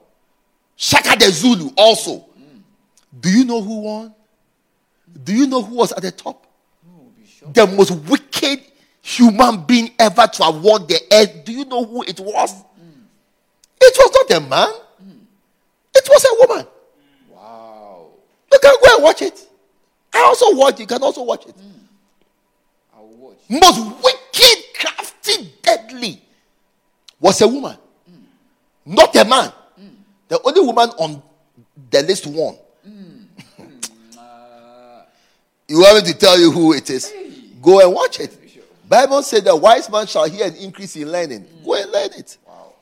Shaka 0.76 1.18
the 1.18 1.32
Zulu 1.32 1.72
also. 1.76 2.26
Do 3.20 3.30
you 3.30 3.46
know 3.46 3.62
who 3.62 3.82
won? 3.82 4.16
Do 5.24 5.34
you 5.34 5.48
know 5.48 5.62
who 5.62 5.76
was 5.76 5.92
at 5.92 6.02
the 6.02 6.12
top? 6.12 6.48
No, 6.86 7.52
the 7.52 7.68
most 7.68 7.92
wicked 7.92 8.62
human 9.02 9.64
being 9.64 9.92
ever 10.00 10.28
to 10.28 10.44
have 10.44 10.64
walked 10.64 10.88
the 10.88 11.00
earth. 11.12 11.44
Do 11.44 11.52
you 11.52 11.66
know 11.66 11.84
who 11.84 12.04
it 12.04 12.20
was? 12.20 12.54
Hmm. 12.54 13.02
It 13.82 13.96
was 13.98 14.12
not 14.30 14.38
a 14.38 14.48
man, 14.48 14.74
hmm. 15.00 15.24
it 15.94 16.08
was 16.10 16.26
a 16.26 16.48
woman. 16.48 16.68
Wow. 17.30 18.08
You 18.52 18.60
can 18.62 18.76
go 18.84 18.96
and 18.96 19.04
watch 19.04 19.22
it. 19.22 19.48
I 20.14 20.20
also 20.20 20.56
watch 20.56 20.76
it. 20.76 20.80
You 20.82 20.88
can 20.88 21.04
also 21.04 21.24
watch 21.24 21.46
it. 21.46 21.56
Hmm. 21.56 22.96
I'll 22.96 23.08
watch. 23.08 23.38
Most 23.50 24.04
wicked, 24.04 24.21
crafty, 24.82 25.54
deadly 25.62 26.22
was 27.20 27.42
a 27.42 27.48
woman, 27.48 27.78
not 28.86 29.16
a 29.16 29.26
man. 29.26 29.52
The 30.28 30.42
only 30.44 30.62
woman 30.62 30.90
on 30.98 31.22
the 31.90 32.02
list 32.04 32.26
won. 32.28 32.58
you 35.68 35.80
want 35.80 36.06
me 36.06 36.12
to 36.12 36.18
tell 36.18 36.40
you 36.40 36.52
who 36.52 36.74
it 36.74 36.90
is? 36.90 37.14
Go 37.62 37.80
and 37.82 37.94
watch 37.94 38.20
it. 38.20 38.38
Bible 38.92 39.24
said 39.24 39.46
the 39.46 39.56
wise 39.56 39.90
man 39.90 40.06
shall 40.06 40.30
hear 40.30 40.46
an 40.46 40.56
increase 40.56 40.98
in 40.98 41.10
learning. 41.10 41.46
Mm. 41.46 41.66
Go 41.66 41.76
and 41.76 41.92
learn 41.92 42.10
it. 42.18 42.38
Wow. 42.46 42.74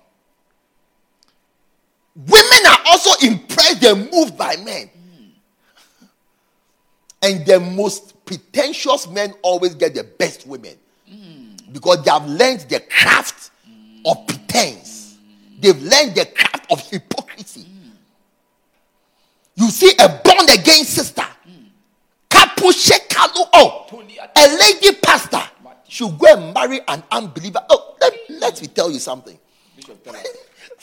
Women 2.15 2.65
are 2.67 2.79
also 2.87 3.27
impressed 3.27 3.83
and 3.83 4.11
moved 4.11 4.35
by 4.35 4.55
men. 4.57 4.89
Mm. 4.89 5.29
And 7.21 7.45
the 7.45 7.59
most 7.59 8.25
pretentious 8.25 9.07
men 9.07 9.35
always 9.43 9.75
get 9.75 9.93
the 9.93 10.03
best 10.03 10.47
women 10.47 10.75
because 11.71 12.03
they 12.03 12.11
have 12.11 12.27
learned 12.27 12.61
the 12.61 12.81
craft 12.89 13.51
of 14.05 14.27
pretense. 14.27 15.17
They've 15.59 15.81
learned 15.81 16.15
the 16.15 16.25
craft 16.25 16.71
of 16.71 16.81
hypocrisy. 16.89 17.65
You 19.55 19.69
see 19.69 19.91
a 19.99 20.07
born 20.23 20.49
again 20.49 20.85
sister, 20.85 21.25
oh, 23.53 23.85
a 24.35 24.57
lady 24.57 24.97
pastor 25.01 25.41
should 25.87 26.17
go 26.17 26.27
and 26.33 26.53
marry 26.53 26.79
an 26.87 27.03
unbeliever. 27.11 27.63
Oh, 27.69 27.95
let, 27.99 28.13
let 28.29 28.61
me 28.61 28.67
tell 28.67 28.91
you 28.91 28.99
something. 28.99 29.37
Bishop. 29.75 30.05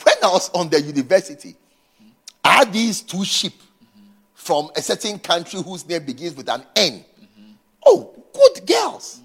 When 0.03 0.15
I 0.21 0.27
was 0.27 0.51
on 0.51 0.69
the 0.69 0.79
university, 0.79 1.55
I 2.43 2.57
had 2.57 2.71
these 2.71 3.01
two 3.01 3.25
sheep 3.25 3.53
from 4.35 4.69
a 4.75 4.81
certain 4.81 5.17
country 5.17 5.59
whose 5.61 5.87
name 5.87 6.05
begins 6.05 6.35
with 6.35 6.47
an 6.49 6.63
N. 6.75 7.03
Oh, 7.83 8.13
good 8.31 8.67
girls. 8.67 9.21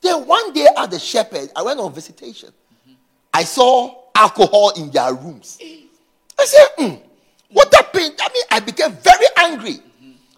Then 0.00 0.26
one 0.26 0.45
day 0.56 0.66
at 0.76 0.90
the 0.90 0.98
shepherd, 0.98 1.50
I 1.54 1.62
went 1.62 1.78
on 1.78 1.92
visitation. 1.92 2.50
I 3.32 3.44
saw 3.44 3.94
alcohol 4.14 4.70
in 4.70 4.90
their 4.90 5.12
rooms. 5.12 5.58
I 5.60 6.44
said, 6.44 6.66
hmm, 6.78 6.94
what 7.50 7.72
happened? 7.72 8.14
I 8.20 8.28
mean, 8.32 8.44
I 8.50 8.60
became 8.60 8.92
very 8.92 9.26
angry. 9.36 9.80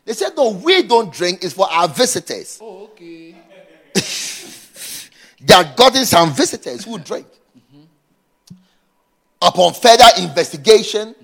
They 0.04 0.14
said, 0.14 0.30
no, 0.36 0.50
we 0.50 0.82
don't 0.82 1.12
drink, 1.12 1.44
it's 1.44 1.54
for 1.54 1.70
our 1.70 1.88
visitors. 1.88 2.58
Oh, 2.60 2.84
okay. 2.84 3.34
They 5.40 5.54
had 5.54 5.76
gotten 5.76 6.04
some 6.04 6.32
visitors 6.32 6.84
who 6.84 6.98
drink. 6.98 7.26
Upon 9.40 9.72
further 9.72 10.08
investigation, 10.18 11.14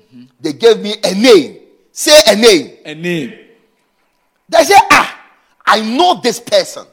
they 0.41 0.53
gave 0.53 0.79
me 0.79 0.95
a 1.03 1.15
name. 1.15 1.59
Say 1.91 2.17
a 2.29 2.37
name. 2.37 2.77
A 2.85 2.95
name. 2.95 3.35
They 4.49 4.63
said, 4.63 4.81
Ah, 4.93 5.21
I 5.67 5.81
know 5.81 6.21
this 6.23 6.39
person. 6.39 6.87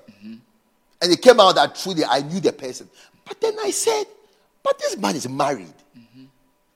And 1.01 1.11
it 1.11 1.21
came 1.21 1.39
out 1.39 1.55
that 1.55 1.75
truly 1.75 2.03
I 2.05 2.21
knew 2.21 2.39
the 2.39 2.53
person. 2.53 2.87
But 3.25 3.41
then 3.41 3.55
I 3.63 3.71
said, 3.71 4.05
But 4.63 4.77
this 4.79 4.97
man 4.97 5.15
is 5.15 5.27
married. 5.27 5.73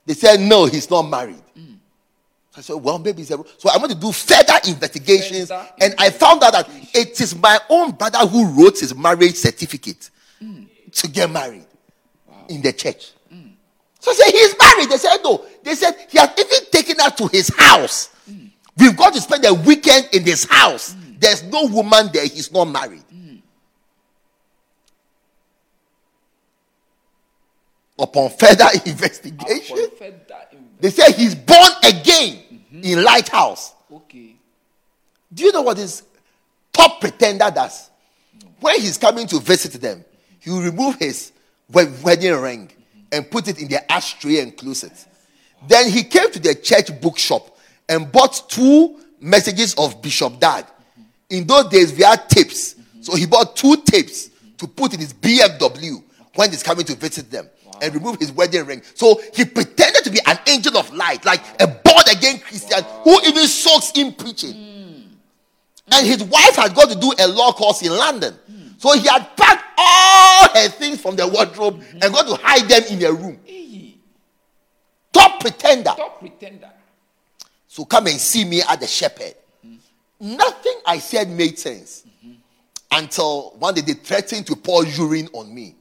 They 0.05 0.13
said, 0.13 0.39
No, 0.39 0.65
he's 0.65 0.89
not 0.89 1.03
married. 1.03 1.41
I 2.57 2.61
said, 2.61 2.75
Well, 2.75 2.97
maybe 2.99 3.19
he's 3.19 3.31
a. 3.31 3.37
So 3.57 3.69
I 3.69 3.77
want 3.77 3.91
to 3.91 3.97
do 3.97 4.11
further 4.11 4.59
investigations. 4.67 5.49
Further 5.49 5.67
and 5.81 5.93
I 5.99 6.09
found 6.09 6.43
out 6.43 6.53
that 6.53 6.69
it 6.93 7.19
is 7.21 7.35
my 7.35 7.59
own 7.69 7.91
brother 7.91 8.19
who 8.19 8.45
wrote 8.51 8.79
his 8.79 8.95
marriage 8.95 9.35
certificate 9.35 10.09
to 10.93 11.07
get 11.07 11.29
married 11.29 11.65
in 12.49 12.61
the 12.61 12.71
church. 12.73 13.11
So 13.99 14.11
I 14.11 14.13
said, 14.13 14.31
He's 14.31 14.55
married. 14.59 14.89
They 14.89 14.97
said, 14.97 15.17
No. 15.23 15.45
They 15.63 15.75
said, 15.75 15.95
He 16.09 16.17
has 16.17 16.29
even 16.39 16.69
taken 16.71 16.99
us 16.99 17.13
to 17.15 17.27
his 17.27 17.49
house. 17.55 18.09
We've 18.77 18.95
got 18.97 19.13
to 19.13 19.21
spend 19.21 19.45
a 19.45 19.53
weekend 19.53 20.09
in 20.13 20.23
his 20.23 20.45
house. 20.45 20.95
There's 21.17 21.43
no 21.43 21.65
woman 21.67 22.09
there. 22.13 22.23
He's 22.25 22.51
not 22.51 22.65
married. 22.65 23.03
Upon 27.99 28.29
further 28.29 28.67
investigation, 28.85 29.77
For 29.77 29.95
further 29.95 30.17
inv- 30.53 30.79
they 30.79 30.89
say 30.89 31.13
he's 31.13 31.33
born 31.33 31.71
again 31.83 32.39
mm-hmm. 32.53 32.81
in 32.83 33.03
Lighthouse. 33.03 33.73
Okay. 33.91 34.35
Do 35.33 35.43
you 35.43 35.53
know 35.53 35.61
what 35.61 35.77
this 35.77 36.03
top 36.73 36.99
pretender 36.99 37.49
does? 37.53 37.89
When 38.59 38.79
he's 38.81 38.97
coming 38.97 39.27
to 39.27 39.39
visit 39.39 39.79
them, 39.81 40.03
he 40.39 40.49
will 40.49 40.61
remove 40.61 40.95
his 40.95 41.31
wedding 41.69 42.33
ring 42.33 42.67
mm-hmm. 42.67 42.99
and 43.13 43.31
put 43.31 43.47
it 43.47 43.61
in 43.61 43.69
the 43.69 43.89
ashtray 43.89 44.39
and 44.41 44.55
close 44.55 44.83
it. 44.83 45.05
Then 45.67 45.89
he 45.89 46.03
came 46.03 46.29
to 46.31 46.39
the 46.39 46.53
church 46.53 46.99
bookshop 46.99 47.57
and 47.87 48.11
bought 48.11 48.49
two 48.49 48.99
messages 49.21 49.73
of 49.75 50.01
Bishop 50.01 50.37
Dag. 50.39 50.65
Mm-hmm. 50.65 51.01
In 51.29 51.47
those 51.47 51.69
days, 51.69 51.93
we 51.93 52.03
had 52.03 52.27
tapes. 52.29 52.75
So 52.99 53.15
he 53.15 53.25
bought 53.25 53.55
two 53.55 53.77
tapes 53.77 54.31
to 54.57 54.67
put 54.67 54.93
in 54.93 54.99
his 54.99 55.13
BMW 55.13 56.03
when 56.35 56.49
he's 56.49 56.63
coming 56.63 56.85
to 56.85 56.95
visit 56.95 57.31
them 57.31 57.49
and 57.81 57.93
remove 57.93 58.19
his 58.19 58.31
wedding 58.31 58.65
ring. 58.65 58.81
So 58.93 59.21
he 59.33 59.45
pretended 59.45 60.03
to 60.03 60.09
be 60.09 60.19
an 60.25 60.37
angel 60.47 60.77
of 60.77 60.93
light, 60.93 61.25
like 61.25 61.41
a 61.61 61.67
born 61.67 62.03
again 62.11 62.39
Christian 62.39 62.83
who 63.03 63.19
even 63.25 63.47
soaks 63.47 63.91
in 63.95 64.13
preaching. 64.13 64.53
Hmm. 64.53 65.01
And 65.91 66.07
his 66.07 66.23
wife 66.23 66.55
had 66.55 66.73
got 66.73 66.89
to 66.89 66.99
do 66.99 67.13
a 67.19 67.27
law 67.27 67.53
course 67.53 67.81
in 67.81 67.91
London. 67.91 68.33
Hmm. 68.47 68.67
So 68.77 68.93
he 68.97 69.07
had 69.07 69.35
packed 69.35 69.63
all 69.77 70.49
her 70.49 70.69
things 70.69 71.01
from 71.01 71.15
the 71.15 71.27
wardrobe 71.27 71.81
hmm. 71.81 71.99
and 72.01 72.13
got 72.13 72.27
to 72.27 72.35
hide 72.41 72.67
them 72.69 72.83
in 72.89 73.03
a 73.03 73.11
room. 73.11 73.39
Hey, 73.45 73.95
Top 75.11 75.39
pretender. 75.39 75.91
top 75.95 76.19
pretender. 76.19 76.69
So 77.67 77.85
come 77.85 78.07
and 78.07 78.19
see 78.19 78.43
me 78.43 78.61
at 78.61 78.79
the 78.79 78.87
shepherd. 78.87 79.33
Nothing 80.19 80.75
I 80.85 80.99
said 80.99 81.29
made 81.29 81.59
sense 81.59 82.03
mm-hmm. 82.07 82.35
until 82.91 83.51
one 83.59 83.73
day 83.73 83.81
they 83.81 83.93
threatened 83.93 84.47
to 84.47 84.55
pour 84.55 84.85
urine 84.85 85.27
on 85.33 85.53
me. 85.53 85.75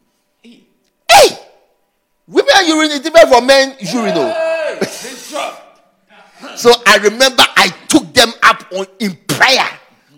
Women 2.55 2.69
urine 2.77 2.91
is 2.93 3.01
different 3.01 3.29
from 3.29 3.47
men 3.47 3.77
urine. 3.81 4.15
Hey, 4.15 4.79
So 6.57 6.71
I 6.87 6.99
remember 6.99 7.43
I 7.57 7.69
took 7.89 8.13
them 8.15 8.31
up 8.43 8.65
on 8.73 8.87
in 9.01 9.17
prayer 9.27 9.69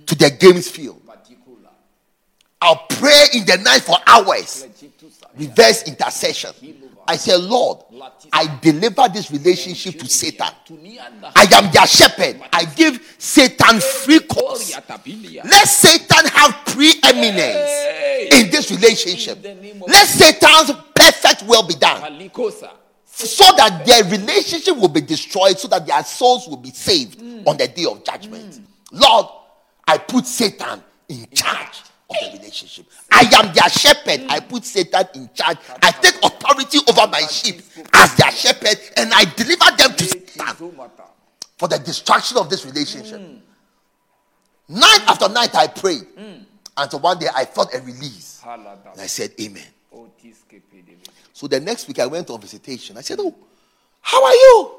to 0.07 0.15
the 0.15 0.31
games 0.31 0.69
field. 0.69 1.01
I'll 2.61 2.85
pray 2.89 3.27
in 3.35 3.45
the 3.47 3.59
night 3.59 3.83
for 3.83 3.97
hours. 4.07 4.67
Reverse 5.37 5.85
intercession. 5.85 6.51
I 7.09 7.17
said, 7.17 7.41
Lord, 7.41 7.79
I 8.33 8.59
deliver 8.61 9.09
this 9.13 9.31
relationship 9.31 9.99
to 10.01 10.09
Satan. 10.09 10.49
I 11.35 11.47
am 11.53 11.73
their 11.73 11.87
shepherd. 11.87 12.41
I 12.53 12.65
give 12.65 13.15
Satan 13.19 13.81
free 13.81 14.21
course. 14.21 14.75
Let 14.75 15.69
Satan 15.69 16.27
have 16.27 16.65
preeminence 16.67 18.35
in 18.35 18.51
this 18.51 18.71
relationship. 18.71 19.37
In 19.45 19.57
the 19.57 19.63
name 19.63 19.83
of 19.83 19.89
Let 19.89 20.07
Satan's 20.07 20.73
perfect 20.95 21.43
will 21.49 21.67
be 21.67 21.75
done 21.75 22.31
so 23.25 23.45
that 23.57 23.87
their 23.87 24.05
relationship 24.05 24.77
will 24.77 24.89
be 24.89 25.01
destroyed, 25.01 25.59
so 25.59 25.69
that 25.69 25.87
their 25.87 26.05
souls 26.05 26.47
will 26.47 26.59
be 26.59 26.71
saved 26.71 27.21
hmm. 27.21 27.49
on 27.49 27.57
the 27.57 27.67
day 27.67 27.87
of 27.87 28.05
judgment. 28.05 28.61
Lord, 28.93 29.27
I 29.87 29.97
put 29.99 30.27
Satan 30.27 30.83
in 31.09 31.27
charge 31.33 31.83
of 32.11 32.17
the 32.21 32.39
relationship. 32.39 32.87
I 33.11 33.23
am 33.23 33.53
their 33.55 33.69
shepherd. 33.69 34.27
I 34.29 34.41
put 34.41 34.65
Satan 34.65 35.05
in 35.15 35.31
charge. 35.35 35.59
I 35.83 35.91
take 35.91 36.17
authority 36.23 36.79
over 36.89 37.07
my 37.11 37.21
sheep 37.23 37.63
as 37.93 38.15
their 38.17 38.31
shepherd, 38.31 38.79
and 38.97 39.13
I 39.13 39.25
deliver 39.37 39.77
them 39.77 39.95
to 39.97 40.05
Satan 40.05 40.73
for 41.59 41.69
the 41.69 41.79
destruction 41.79 42.37
of 42.39 42.49
this 42.51 42.65
relationship. 42.65 43.21
Night 44.69 45.01
after 45.07 45.29
night, 45.29 45.55
I 45.55 45.67
prayed 45.69 46.07
until 46.77 46.99
one 47.01 47.19
day 47.19 47.29
I 47.35 47.45
felt 47.45 47.75
a 47.75 47.81
release, 47.81 48.43
and 48.45 49.01
I 49.01 49.07
said, 49.07 49.33
Amen. 49.41 49.65
So 51.33 51.47
the 51.47 51.61
next 51.61 51.87
week 51.89 51.99
I 51.99 52.07
went 52.07 52.31
on 52.31 52.41
visitation. 52.41 52.97
I 52.97 53.03
said, 53.03 53.19
Oh, 53.21 53.35
how 54.01 54.25
are 54.25 54.33
you? 54.33 54.71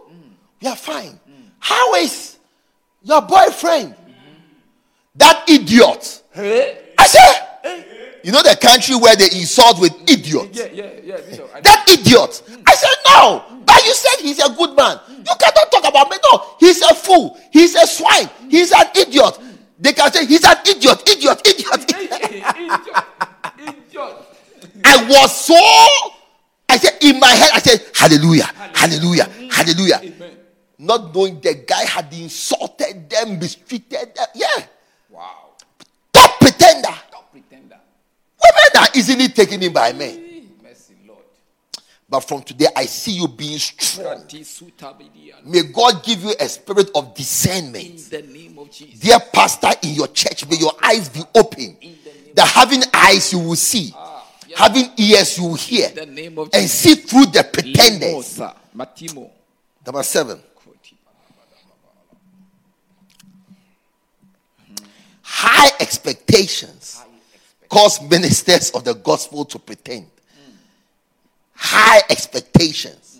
We 0.61 0.67
are 0.67 0.75
fine. 0.75 1.19
How 1.59 1.95
is 1.95 2.38
your 3.03 3.21
boyfriend? 3.21 3.95
That 5.18 5.49
idiot. 5.49 6.24
Hey. 6.32 6.93
I 6.97 7.05
said, 7.07 8.22
You 8.24 8.32
know 8.32 8.41
the 8.41 8.57
country 8.61 8.95
where 8.95 9.15
they 9.15 9.26
insult 9.26 9.80
with 9.80 9.93
idiot? 10.09 10.49
Yeah, 10.51 10.65
yeah, 10.72 10.89
yeah. 11.03 11.18
Bishop. 11.18 11.63
That 11.63 11.86
idiot. 11.89 12.43
I 12.65 12.76
said, 12.76 12.95
No. 13.05 13.43
But 13.65 13.86
you 13.86 13.93
said 13.93 14.22
he's 14.22 14.39
a 14.39 14.49
good 14.49 14.76
man. 14.76 14.99
You 15.09 15.34
cannot 15.39 15.72
talk 15.72 15.88
about 15.88 16.09
me. 16.09 16.18
No, 16.32 16.55
he's 16.59 16.82
a 16.82 16.95
fool. 16.95 17.38
He's 17.51 17.76
a 17.76 17.86
swine. 17.86 18.30
He's 18.49 18.72
an 18.72 18.86
idiot. 18.95 19.38
They 19.80 19.93
can 19.93 20.11
say 20.11 20.26
he's 20.26 20.43
an 20.43 20.57
idiot, 20.65 21.03
idiot, 21.07 21.41
idiot. 21.45 21.91
Hey, 21.91 22.05
idiot. 22.39 22.95
Idiot. 23.59 24.15
I 24.86 25.05
was 25.09 25.36
so. 25.36 25.55
I 26.70 26.78
said 26.78 26.97
in 27.01 27.20
my 27.20 27.28
head, 27.28 27.49
I 27.53 27.59
said, 27.59 27.84
Hallelujah, 27.93 28.45
Hallelujah, 28.74 29.30
Hallelujah. 29.51 29.99
Amen. 30.03 30.38
Not 30.80 31.13
knowing 31.13 31.39
the 31.41 31.55
guy 31.68 31.84
had 31.86 32.13
insulted 32.13 33.09
them, 33.09 33.39
mistreated 33.39 34.15
them. 34.15 34.28
Yeah. 34.36 34.65
Wow. 35.09 35.55
Top 36.13 36.39
pretender. 36.39 36.93
Top 37.11 37.32
pretender. 37.32 37.80
Women 38.38 38.66
are 38.78 38.88
easily 38.95 39.28
taken 39.30 39.61
in 39.61 39.73
by 39.73 39.91
men. 39.93 40.15
Hey, 40.15 40.43
Mercy, 40.63 40.93
Lord. 41.07 41.19
But 42.09 42.21
from 42.21 42.41
today, 42.43 42.67
I 42.75 42.86
see 42.86 43.11
you 43.13 43.28
being 43.28 43.57
strong. 43.57 44.23
May 45.45 45.63
God 45.63 46.03
give 46.03 46.23
you 46.23 46.34
a 46.39 46.47
spirit 46.47 46.89
of 46.95 47.07
In 47.07 47.13
discernment. 47.13 47.97
the 48.09 48.21
name 48.21 48.57
of 48.59 48.71
Jesus. 48.71 48.99
Dear 48.99 49.19
pastor 49.34 49.71
in 49.84 49.93
your 49.93 50.07
church, 50.07 50.47
may 50.47 50.55
your 50.57 50.73
eyes 50.82 51.09
be 51.09 51.21
open. 51.36 51.78
That 52.36 52.47
having 52.47 52.84
eyes 52.93 53.34
you 53.34 53.39
will 53.39 53.55
see, 53.55 53.91
ah, 53.95 54.23
having 54.55 54.91
ears 54.97 55.38
you 55.38 55.45
will 55.45 55.55
hear, 55.55 55.89
the 55.89 56.05
name 56.05 56.38
of 56.38 56.49
and 56.53 56.69
see 56.69 56.95
through 56.95 57.25
the 57.28 57.43
pretenders. 57.43 58.39
Number 59.86 60.03
seven. 60.03 60.39
High 65.23 65.71
expectations 65.80 67.03
cause 67.70 68.01
ministers 68.01 68.72
of 68.72 68.84
the 68.84 68.93
gospel 68.93 69.45
to 69.45 69.59
pretend. 69.59 70.07
High 71.53 72.01
expectations. 72.09 73.20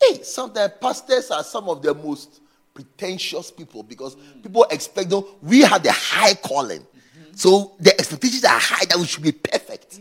Hey, 0.00 0.22
some 0.22 0.50
of 0.50 0.54
the 0.54 0.72
pastors 0.80 1.30
are 1.30 1.42
some 1.42 1.68
of 1.68 1.82
the 1.82 1.94
most 1.94 2.40
pretentious 2.74 3.50
people 3.50 3.82
because 3.82 4.16
people 4.42 4.64
expect 4.70 5.10
no, 5.10 5.26
we 5.42 5.62
have 5.62 5.82
the 5.82 5.92
high 5.92 6.34
calling. 6.34 6.80
Mm-hmm. 6.80 7.34
So 7.34 7.72
the 7.80 7.98
expectations 7.98 8.44
are 8.44 8.58
high 8.58 8.84
that 8.84 8.98
we 8.98 9.06
should 9.06 9.22
be 9.22 9.32
perfect. 9.32 9.98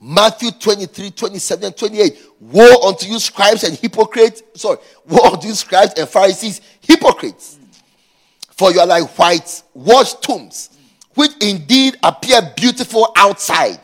Matthew 0.00 0.50
23, 0.50 1.10
27, 1.10 1.64
and 1.64 1.76
28. 1.76 2.18
Woe 2.40 2.88
unto 2.88 3.06
you, 3.06 3.18
scribes 3.18 3.64
and 3.64 3.76
hypocrites. 3.76 4.42
Sorry, 4.54 4.78
woe 5.06 5.32
unto 5.32 5.48
you, 5.48 5.54
scribes 5.54 5.92
and 5.94 6.08
Pharisees, 6.08 6.62
hypocrites. 6.80 7.58
Mm. 7.60 8.52
For 8.52 8.72
you 8.72 8.80
are 8.80 8.86
like 8.86 9.06
white 9.18 9.62
washed 9.74 10.22
tombs, 10.22 10.70
which 11.20 11.32
indeed 11.42 11.98
appear 12.02 12.40
beautiful 12.56 13.12
outside. 13.14 13.78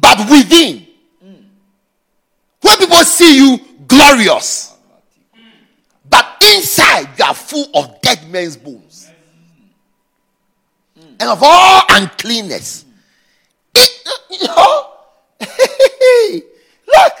But 0.00 0.30
within, 0.30 0.86
when 2.60 2.76
people 2.78 2.98
see 2.98 3.36
you 3.38 3.58
glorious, 3.88 4.76
but 6.08 6.40
inside 6.54 7.08
you 7.18 7.24
are 7.24 7.34
full 7.34 7.66
of 7.74 8.00
dead 8.00 8.30
men's 8.30 8.56
bones 8.56 9.10
and 10.96 11.22
of 11.22 11.42
all 11.42 11.82
uncleanness. 11.90 12.84
It, 13.74 14.08
you 14.30 14.46
know, 14.46 14.92
look, 16.86 17.12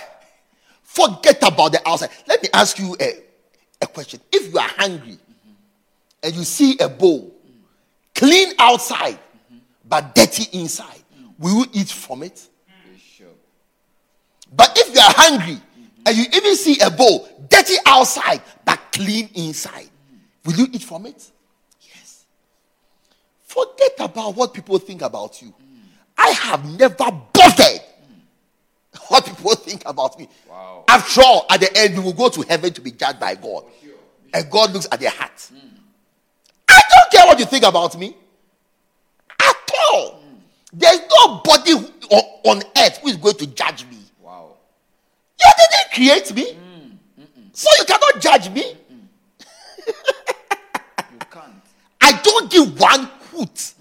forget 0.84 1.42
about 1.42 1.72
the 1.72 1.82
outside. 1.84 2.10
Let 2.28 2.40
me 2.44 2.48
ask 2.54 2.78
you 2.78 2.96
a, 3.00 3.29
a 3.80 3.86
question. 3.86 4.20
If 4.32 4.52
you 4.52 4.58
are 4.58 4.68
hungry 4.68 5.18
and 6.22 6.34
you 6.34 6.44
see 6.44 6.76
a 6.78 6.88
bowl, 6.88 7.32
clean 8.14 8.52
outside 8.58 9.18
but 9.88 10.14
dirty 10.14 10.58
inside, 10.58 11.02
will 11.38 11.60
you 11.60 11.66
eat 11.72 11.88
from 11.88 12.22
it? 12.22 12.48
Bishop. 12.92 13.36
But 14.54 14.72
if 14.76 14.94
you 14.94 15.00
are 15.00 15.12
hungry 15.14 15.58
and 16.06 16.16
you 16.16 16.24
even 16.34 16.56
see 16.56 16.78
a 16.80 16.90
bowl, 16.90 17.28
dirty 17.48 17.76
outside 17.86 18.42
but 18.64 18.78
clean 18.92 19.28
inside, 19.34 19.88
will 20.44 20.54
you 20.54 20.66
eat 20.72 20.82
from 20.82 21.06
it? 21.06 21.30
Yes. 21.80 22.26
Forget 23.42 23.92
about 23.98 24.36
what 24.36 24.54
people 24.54 24.78
think 24.78 25.02
about 25.02 25.40
you. 25.42 25.54
I 26.16 26.30
have 26.30 26.78
never 26.78 27.10
bothered 27.10 27.80
what 29.10 29.26
people 29.26 29.54
think 29.56 29.82
about 29.86 30.18
me. 30.18 30.28
Wow. 30.48 30.84
After 30.88 31.20
all, 31.22 31.46
at 31.50 31.60
the 31.60 31.76
end, 31.76 31.98
we 31.98 32.04
will 32.04 32.12
go 32.12 32.28
to 32.28 32.42
heaven 32.42 32.72
to 32.72 32.80
be 32.80 32.92
judged 32.92 33.18
by 33.18 33.34
God. 33.34 33.64
And 34.32 34.48
God 34.48 34.72
looks 34.72 34.86
at 34.90 35.00
the 35.00 35.10
heart. 35.10 35.50
Hmm. 35.52 35.66
I 36.68 36.80
don't 36.92 37.10
care 37.10 37.26
what 37.26 37.38
you 37.40 37.44
think 37.44 37.64
about 37.64 37.98
me. 37.98 38.16
At 39.40 39.56
all. 39.92 40.12
Hmm. 40.12 40.36
There's 40.72 41.00
nobody 41.18 41.72
on, 41.72 42.22
on 42.44 42.62
earth 42.78 42.98
who 42.98 43.08
is 43.08 43.16
going 43.16 43.34
to 43.34 43.46
judge 43.48 43.84
me. 43.86 43.98
Wow. 44.20 44.52
You 45.40 45.50
didn't 45.58 45.92
create 45.92 46.34
me. 46.36 46.52
Hmm. 46.54 47.40
So 47.52 47.68
you 47.80 47.84
cannot 47.84 48.20
judge 48.20 48.50
me. 48.50 48.74
You 51.12 51.18
can't. 51.30 51.54
I 52.00 52.12
don't 52.22 52.50
give 52.50 52.78
one 52.78 53.06
hoot 53.32 53.74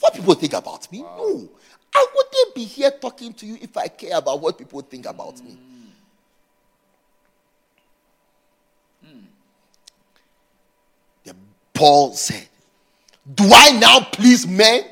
what 0.00 0.12
people 0.12 0.34
think 0.34 0.52
about 0.52 0.90
me. 0.92 1.00
No. 1.00 1.48
I 1.96 2.06
wouldn't 2.14 2.54
be 2.54 2.64
here 2.64 2.90
talking 2.90 3.32
to 3.34 3.46
you 3.46 3.58
if 3.60 3.74
I 3.76 3.88
care 3.88 4.18
about 4.18 4.40
what 4.40 4.58
people 4.58 4.80
think 4.82 5.06
about 5.06 5.42
me. 5.42 5.56
Then 11.24 11.36
Paul 11.72 12.12
said, 12.12 12.46
Do 13.34 13.44
I 13.52 13.70
now 13.72 14.00
please 14.00 14.46
men? 14.46 14.82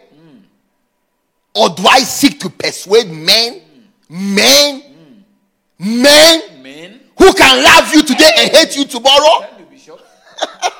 Or 1.54 1.68
do 1.68 1.84
I 1.86 2.00
seek 2.00 2.40
to 2.40 2.50
persuade 2.50 3.08
men? 3.08 3.60
Men? 4.08 4.82
Men 5.78 6.62
Men. 6.62 7.00
who 7.18 7.32
can 7.34 7.62
love 7.62 7.92
you 7.94 8.02
today 8.02 8.30
and 8.38 8.50
hate 8.50 8.76
you 8.76 8.84
tomorrow? 8.86 9.46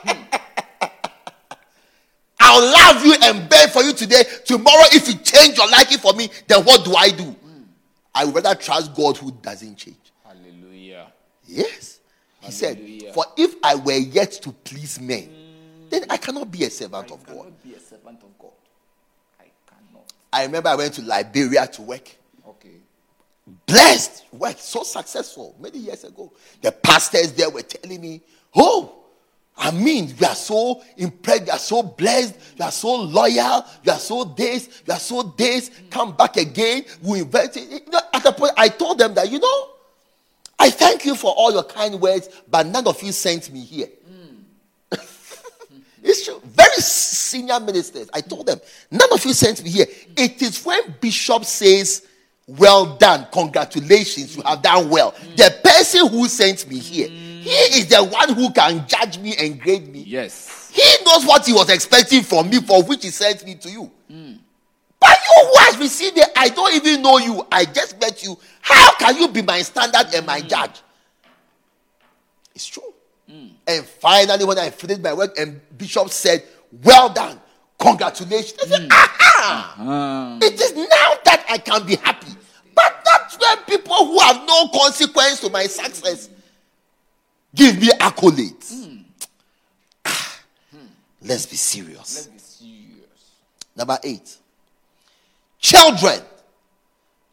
Tell 2.54 2.60
me, 2.60 2.66
Bishop. 2.70 2.78
I'll 2.78 2.94
love 2.94 3.04
you 3.04 3.14
and 3.22 3.48
beg 3.48 3.70
for 3.70 3.82
you 3.82 3.92
today. 3.92 4.22
Tomorrow, 4.44 4.84
if 4.92 5.08
you 5.08 5.14
change 5.14 5.56
your 5.56 5.70
liking 5.70 5.98
for 5.98 6.12
me, 6.12 6.28
then 6.46 6.64
what 6.64 6.84
do 6.84 6.94
I 6.94 7.10
do? 7.10 7.24
Hmm. 7.24 7.62
I 8.14 8.24
would 8.24 8.34
rather 8.34 8.54
trust 8.54 8.94
God 8.94 9.16
who 9.16 9.32
doesn't 9.32 9.76
change. 9.76 9.96
Hallelujah. 10.24 11.12
Yes. 11.46 12.00
He 12.40 12.52
said, 12.52 12.78
For 13.14 13.24
if 13.36 13.54
I 13.62 13.74
were 13.74 13.92
yet 13.92 14.32
to 14.42 14.52
please 14.52 15.00
men, 15.00 15.24
hmm. 15.24 15.88
then 15.88 16.04
I 16.10 16.16
cannot 16.16 16.50
be 16.50 16.64
a 16.64 16.70
servant 16.70 17.10
I 17.10 17.14
of 17.14 17.26
God. 17.26 17.52
be 17.62 17.74
a 17.74 17.80
servant 17.80 18.22
of 18.22 18.38
God. 18.38 18.52
I 19.40 19.44
cannot. 19.66 20.12
I 20.32 20.44
remember 20.44 20.68
I 20.68 20.74
went 20.76 20.94
to 20.94 21.02
Liberia 21.02 21.66
to 21.66 21.82
work. 21.82 22.16
Okay. 22.46 22.76
Blessed, 23.66 24.24
work 24.32 24.56
so 24.58 24.82
successful 24.82 25.54
many 25.60 25.78
years 25.78 26.04
ago. 26.04 26.32
The 26.60 26.72
pastors 26.72 27.32
there 27.32 27.50
were 27.50 27.62
telling 27.62 28.00
me, 28.00 28.20
Oh, 28.54 29.03
I 29.56 29.70
mean, 29.70 30.12
you 30.18 30.26
are 30.26 30.34
so 30.34 30.82
impressed, 30.96 31.46
you 31.46 31.52
are 31.52 31.58
so 31.58 31.82
blessed, 31.82 32.34
you 32.56 32.64
are 32.64 32.72
so 32.72 33.02
loyal, 33.02 33.64
you 33.84 33.92
are 33.92 33.98
so 33.98 34.24
this, 34.24 34.82
you 34.86 34.92
are 34.92 34.98
so 34.98 35.22
this. 35.22 35.70
Come 35.90 36.16
back 36.16 36.36
again. 36.36 36.84
We 37.02 37.20
invite 37.20 37.56
at 37.56 38.22
the 38.24 38.32
point, 38.32 38.52
I 38.56 38.68
told 38.68 38.98
them 38.98 39.14
that, 39.14 39.30
you 39.30 39.38
know, 39.38 39.68
I 40.58 40.70
thank 40.70 41.04
you 41.04 41.14
for 41.14 41.32
all 41.32 41.52
your 41.52 41.64
kind 41.64 42.00
words, 42.00 42.28
but 42.48 42.66
none 42.66 42.86
of 42.86 43.00
you 43.02 43.12
sent 43.12 43.52
me 43.52 43.60
here. 43.60 43.88
it's 46.02 46.24
true. 46.24 46.40
Very 46.44 46.76
senior 46.76 47.60
ministers. 47.60 48.08
I 48.12 48.20
told 48.20 48.46
them, 48.46 48.60
none 48.90 49.12
of 49.12 49.24
you 49.24 49.32
sent 49.32 49.62
me 49.62 49.70
here. 49.70 49.86
It 50.16 50.42
is 50.42 50.64
when 50.64 50.94
Bishop 51.00 51.44
says, 51.44 52.06
Well 52.46 52.96
done, 52.96 53.26
congratulations, 53.32 54.36
you 54.36 54.42
have 54.42 54.62
done 54.62 54.88
well. 54.88 55.14
The 55.36 55.54
person 55.62 56.08
who 56.08 56.28
sent 56.28 56.68
me 56.68 56.78
here, 56.78 57.08
he 57.44 57.78
is 57.80 57.86
the 57.88 58.02
one 58.02 58.32
who 58.34 58.50
can 58.52 58.86
judge 58.86 59.18
me 59.18 59.34
and 59.38 59.60
grade 59.60 59.88
me. 59.88 60.00
Yes. 60.06 60.70
He 60.72 61.04
knows 61.04 61.26
what 61.26 61.46
he 61.46 61.52
was 61.52 61.68
expecting 61.68 62.22
from 62.22 62.48
me, 62.50 62.60
for 62.60 62.82
which 62.82 63.04
he 63.04 63.10
sent 63.10 63.44
me 63.44 63.54
to 63.56 63.70
you. 63.70 63.90
But 65.00 65.18
you 65.22 65.46
who 65.46 65.58
has 65.58 65.78
received 65.78 66.16
it, 66.16 66.28
I 66.36 66.48
don't 66.48 66.74
even 66.74 67.02
know 67.02 67.18
you. 67.18 67.46
I 67.52 67.64
just 67.66 68.00
met 68.00 68.22
you. 68.22 68.38
How 68.62 68.94
can 68.96 69.16
you 69.18 69.28
be 69.28 69.42
my 69.42 69.60
standard 69.62 70.06
and 70.14 70.26
my 70.26 70.40
judge? 70.40 70.82
It's 72.54 72.66
true. 72.66 72.82
And 73.66 73.84
finally, 73.84 74.44
when 74.44 74.58
I 74.58 74.70
finished 74.70 75.02
my 75.02 75.12
work, 75.14 75.38
and 75.38 75.60
Bishop 75.76 76.10
said, 76.10 76.44
Well 76.82 77.08
done, 77.08 77.40
congratulations. 77.78 78.58
I 78.62 78.66
said, 78.66 78.80
mm. 78.82 78.88
Aha! 78.90 79.74
Uh-huh. 79.78 80.38
It 80.42 80.60
is 80.60 80.74
now 80.74 81.12
that 81.24 81.44
I 81.48 81.58
can 81.58 81.86
be 81.86 81.96
happy. 81.96 82.32
But 82.74 83.02
that's 83.04 83.38
when 83.38 83.58
people 83.64 84.06
who 84.06 84.18
have 84.20 84.46
no 84.46 84.68
consequence 84.68 85.40
to 85.40 85.50
my 85.50 85.66
success 85.66 86.28
give 87.54 87.80
me 87.80 87.88
accolades. 87.88 89.02
Ah, 90.04 90.40
Let's 91.22 91.46
be 91.46 91.56
serious. 91.56 91.98
Let's 91.98 92.26
be 92.26 92.38
serious. 92.38 93.30
Number 93.76 93.98
eight. 94.02 94.36
Children 95.58 96.20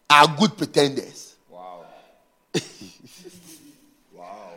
are 0.10 0.36
good 0.38 0.58
pretenders. 0.58 1.36
Wow. 1.50 1.86
wow. 4.14 4.50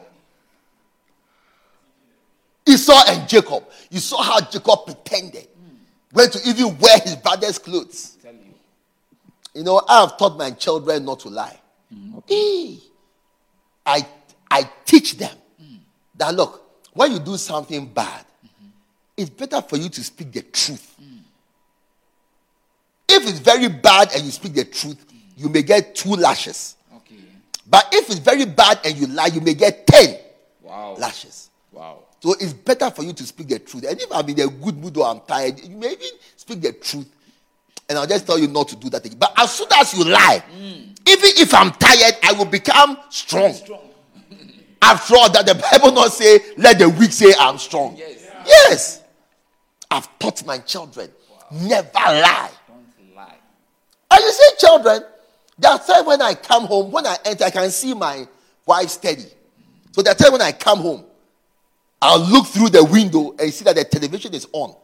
Esau 2.67 3.03
and 3.09 3.29
Jacob. 3.29 3.65
You 3.91 4.01
saw 4.01 4.23
how 4.23 4.41
Jacob 4.41 4.87
pretended. 4.87 5.49
Went 6.12 6.33
to 6.35 6.49
even 6.49 6.79
wear 6.79 6.99
his 7.01 7.17
brother's 7.17 7.59
clothes. 7.59 8.17
You. 8.23 8.31
You 9.55 9.62
know, 9.65 9.83
I 9.89 10.01
have 10.03 10.17
taught 10.17 10.39
my 10.39 10.53
children 10.53 11.05
not 11.05 11.21
to 11.21 11.29
lie. 11.29 11.59
Eh. 12.31 12.77
I, 13.87 14.07
I 14.51 14.69
teach 14.85 15.17
them 15.19 15.37
that 16.17 16.35
look, 16.35 16.62
when 16.93 17.12
you 17.12 17.19
do 17.19 17.37
something 17.37 17.87
bad, 17.87 18.25
it's 19.17 19.31
better 19.31 19.61
for 19.62 19.77
you 19.77 19.89
to 19.89 20.03
speak 20.03 20.33
the 20.33 20.43
truth. 20.43 20.97
If 23.09 23.29
it's 23.29 23.39
very 23.39 23.69
bad 23.69 24.12
and 24.15 24.25
you 24.25 24.31
speak 24.31 24.55
the 24.55 24.65
truth, 24.65 25.05
you 25.37 25.49
may 25.49 25.62
get 25.62 25.95
two 25.95 26.11
lashes. 26.11 26.77
Okay. 26.97 27.17
But 27.69 27.89
if 27.93 28.09
it's 28.11 28.19
very 28.19 28.45
bad 28.45 28.81
and 28.85 28.97
you 28.97 29.07
lie, 29.07 29.27
you 29.27 29.41
may 29.41 29.55
get 29.55 29.87
10 29.87 30.19
Wow. 30.62 30.97
lashes. 30.99 31.51
Wow. 31.71 31.99
So 32.21 32.33
it's 32.41 32.53
better 32.53 32.91
for 32.91 33.03
you 33.03 33.12
to 33.12 33.23
speak 33.25 33.49
the 33.49 33.59
truth. 33.59 33.85
And 33.89 34.01
if 34.01 34.11
I'm 34.11 34.29
in 34.29 34.41
a 34.41 34.49
good 34.49 34.77
mood 34.79 34.97
or 34.97 35.07
I'm 35.07 35.21
tired, 35.21 35.61
you 35.62 35.77
may 35.77 35.93
even 35.93 36.09
speak 36.37 36.62
the 36.62 36.73
truth. 36.73 37.07
And 37.89 37.99
I'll 37.99 38.07
just 38.07 38.27
tell 38.27 38.39
you 38.39 38.49
not 38.49 38.69
to 38.69 38.77
do 38.77 38.89
that 38.91 39.05
again. 39.05 39.19
But 39.19 39.35
as 39.37 39.53
soon 39.55 39.69
as 39.75 39.93
you 39.93 40.05
lie, 40.05 40.43
mm. 40.59 40.99
even 41.07 41.31
if 41.37 41.53
I'm 41.53 41.71
tired, 41.73 42.15
I 42.23 42.33
will 42.33 42.47
become 42.47 42.97
strong. 43.11 43.53
Strong. 43.53 43.81
After 44.85 45.16
all, 45.16 45.32
that 45.32 45.47
the 45.47 45.55
Bible 45.55 45.93
not 45.93 46.12
say, 46.12 46.41
let 46.59 46.78
the 46.78 46.89
weak 46.89 47.12
say 47.12 47.32
I'm 47.39 47.59
strong. 47.59 47.97
Yes. 47.97 48.30
Yes. 48.47 49.03
I've 49.91 50.18
taught 50.18 50.45
my 50.45 50.59
children 50.59 51.11
never 51.51 51.91
lie. 51.95 52.51
Don't 52.66 53.16
lie. 53.16 53.37
And 54.11 54.20
you 54.20 54.32
see, 54.32 54.51
children, 54.59 55.03
there 55.59 55.70
are 55.70 55.78
times 55.78 56.07
when 56.07 56.20
I 56.20 56.35
come 56.35 56.64
home, 56.64 56.91
when 56.91 57.07
I 57.07 57.16
enter, 57.24 57.45
I 57.45 57.51
can 57.51 57.70
see 57.70 57.95
my 57.95 58.26
wife 58.66 58.89
steady. 58.89 59.26
So 59.93 60.03
there 60.03 60.12
are 60.12 60.16
times 60.16 60.32
when 60.32 60.43
I 60.43 60.53
come 60.53 60.80
home, 60.80 61.05
I'll 62.03 62.20
look 62.20 62.47
through 62.47 62.70
the 62.70 62.85
window 62.85 63.35
and 63.39 63.53
see 63.53 63.64
that 63.64 63.76
the 63.76 63.85
television 63.85 64.35
is 64.35 64.47
on 64.53 64.74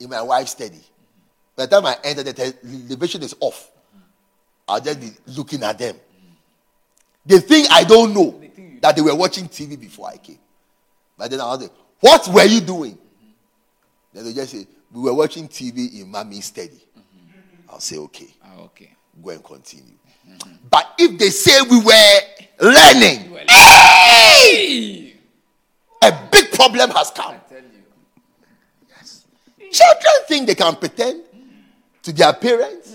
in 0.00 0.10
my 0.10 0.22
wife's 0.22 0.52
study. 0.52 0.80
By 1.54 1.66
the 1.66 1.76
time 1.76 1.86
I 1.86 1.96
enter, 2.02 2.22
the 2.22 2.32
television 2.32 3.22
is 3.22 3.34
off. 3.38 3.70
I'll 4.66 4.80
just 4.80 5.00
be 5.00 5.10
looking 5.26 5.62
at 5.62 5.78
them. 5.78 5.96
They 7.26 7.38
think 7.38 7.68
I 7.70 7.84
don't 7.84 8.12
know 8.12 8.40
that 8.84 8.94
they 8.96 9.00
were 9.00 9.14
watching 9.14 9.48
TV 9.48 9.80
before 9.80 10.10
I 10.10 10.18
came. 10.18 10.38
But 11.16 11.30
then 11.30 11.40
I'll 11.40 11.58
say, 11.58 11.70
What 12.00 12.28
were 12.28 12.44
you 12.44 12.60
doing? 12.60 12.98
Then 14.12 14.24
they 14.26 14.34
just 14.34 14.52
say, 14.52 14.66
We 14.92 15.00
were 15.00 15.14
watching 15.14 15.48
TV 15.48 16.02
in 16.02 16.10
mommy's 16.10 16.44
study. 16.44 16.84
I'll 17.66 17.80
say, 17.80 17.96
Okay, 17.96 18.26
Ah, 18.44 18.60
okay. 18.64 18.94
go 19.22 19.30
and 19.30 19.42
continue. 19.42 19.94
But 20.70 20.92
if 20.98 21.18
they 21.18 21.30
say 21.30 21.62
we 21.62 21.78
were 21.82 22.20
learning, 22.60 23.34
Hey! 23.48 25.14
a 26.02 26.12
big 26.30 26.52
problem 26.52 26.90
has 26.90 27.10
come. 27.10 27.36
Tell 27.48 27.62
you. 27.62 27.70
Children 29.72 30.12
think 30.28 30.46
they 30.46 30.54
can 30.54 30.76
pretend 30.76 31.22
to 32.02 32.12
their 32.12 32.34
parents. 32.34 32.94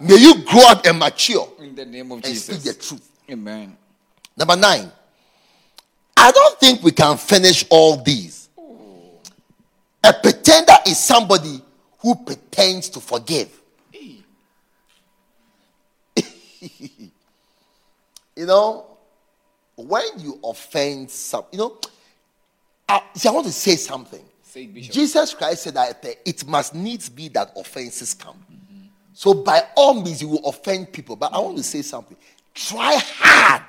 May 0.00 0.16
you 0.16 0.44
grow 0.44 0.62
up 0.68 0.86
and 0.86 0.98
mature 0.98 1.48
In 1.58 1.74
the 1.74 1.84
name 1.84 2.12
of 2.12 2.24
and 2.24 2.26
speak 2.26 2.58
Jesus. 2.58 2.64
the 2.64 2.74
truth. 2.74 3.10
Amen. 3.30 3.76
Number 4.36 4.56
nine, 4.56 4.90
I 6.16 6.30
don't 6.32 6.58
think 6.60 6.82
we 6.82 6.92
can 6.92 7.16
finish 7.16 7.64
all 7.70 7.96
these. 7.96 8.48
A 10.04 10.12
pretender 10.12 10.74
is 10.86 10.98
somebody 10.98 11.60
who 11.98 12.14
pretends 12.14 12.88
to 12.90 13.00
forgive. 13.00 13.48
you 18.36 18.46
know, 18.46 18.86
when 19.76 20.04
you 20.18 20.38
offend 20.42 21.10
some, 21.10 21.44
you 21.52 21.58
know, 21.58 21.78
I, 22.88 23.02
see, 23.14 23.28
I 23.28 23.32
want 23.32 23.46
to 23.46 23.52
say 23.52 23.76
something. 23.76 24.24
Say. 24.42 24.66
Jesus 24.66 25.34
Christ 25.34 25.64
said 25.64 25.74
that 25.74 26.04
it 26.24 26.46
must 26.46 26.74
needs 26.74 27.08
be 27.08 27.28
that 27.28 27.52
offenses 27.56 28.14
come. 28.14 28.42
So 29.18 29.34
by 29.34 29.64
all 29.74 29.94
means, 29.94 30.22
you 30.22 30.28
will 30.28 30.46
offend 30.46 30.92
people. 30.92 31.16
But 31.16 31.34
I 31.34 31.40
want 31.40 31.56
to 31.56 31.64
say 31.64 31.82
something. 31.82 32.16
Try 32.54 32.96
hard 33.02 33.62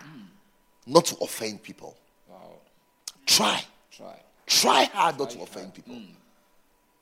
not 0.85 1.05
to 1.05 1.15
offend 1.23 1.63
people. 1.63 1.97
Wow. 2.29 2.51
Try. 3.25 3.59
Try. 3.91 4.15
Try 4.45 4.83
hard 4.83 5.17
not 5.17 5.31
to 5.31 5.41
offend 5.41 5.73
people. 5.73 5.95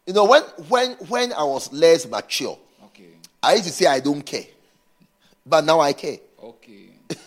You 0.06 0.14
know, 0.14 0.24
when 0.24 0.44
when 0.70 0.92
when 1.10 1.34
I 1.34 1.44
was 1.44 1.74
less 1.74 2.08
mature, 2.08 2.58
Okay. 2.86 3.10
I 3.44 3.56
used 3.56 3.66
to 3.66 3.74
say 3.74 3.86
I 3.86 4.00
don't 4.00 4.22
care. 4.22 4.46
But 5.46 5.66
now 5.66 5.82
I 5.82 5.92
care. 5.92 6.20
Okay. 6.42 6.86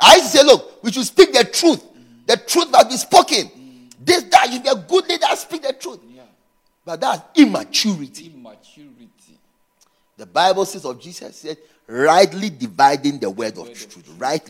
I 0.00 0.16
used 0.16 0.32
to 0.32 0.38
say, 0.38 0.44
look, 0.44 0.82
we 0.82 0.90
should 0.90 1.06
speak 1.06 1.34
the 1.34 1.44
truth. 1.44 1.84
The 2.26 2.36
truth 2.36 2.72
must 2.72 2.88
be 2.88 2.96
spoken. 2.96 3.48
This 4.04 4.24
that 4.24 4.52
you 4.52 4.58
be 4.58 4.70
a 4.70 4.74
good 4.74 5.08
leader, 5.08 5.26
speak 5.36 5.62
the 5.62 5.72
truth. 5.72 6.00
Yeah. 6.12 6.22
But 6.84 7.00
that's 7.00 7.22
immaturity. 7.38 8.32
Immaturity. 8.34 9.06
The 10.16 10.26
Bible 10.26 10.64
says 10.64 10.84
of 10.84 11.00
Jesus 11.00 11.36
said, 11.36 11.58
rightly 11.86 12.50
dividing 12.50 13.18
the 13.18 13.30
word 13.30 13.58
of 13.58 13.66
truth. 13.72 14.14
Right? 14.18 14.42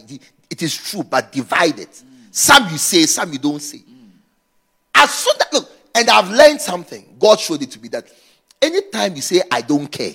It 0.48 0.62
is 0.62 0.76
true, 0.76 1.02
but 1.02 1.32
divide 1.32 1.78
it. 1.78 2.02
Some 2.30 2.68
you 2.70 2.78
say, 2.78 3.02
some 3.06 3.32
you 3.32 3.38
don't 3.38 3.60
say. 3.60 3.82
As 4.94 5.12
soon 5.12 5.34
that 5.38 5.52
look, 5.52 5.70
and 5.94 6.10
I've 6.10 6.30
learned 6.30 6.60
something. 6.60 7.16
God 7.18 7.40
showed 7.40 7.62
it 7.62 7.70
to 7.72 7.80
me 7.80 7.88
that 7.88 8.06
anytime 8.60 9.16
you 9.16 9.22
say 9.22 9.42
I 9.50 9.62
don't 9.62 9.88
care, 9.88 10.12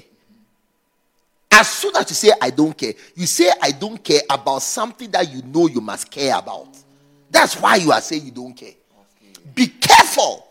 as 1.52 1.68
soon 1.68 1.96
as 1.96 2.10
you 2.10 2.16
say 2.16 2.32
I 2.40 2.50
don't 2.52 2.78
care, 2.78 2.94
you 3.16 3.26
say 3.26 3.52
I 3.62 3.72
don't 3.72 4.02
care 4.02 4.22
about 4.30 4.62
something 4.62 5.10
that 5.12 5.32
you 5.32 5.42
know 5.42 5.68
you 5.68 5.82
must 5.82 6.10
care 6.10 6.38
about. 6.38 6.70
That's 7.30 7.60
why 7.60 7.76
you 7.76 7.92
are 7.92 8.02
saying 8.02 8.26
you 8.26 8.32
don't 8.32 8.54
care. 8.54 8.74
Be 9.54 9.68
careful. 9.68 10.48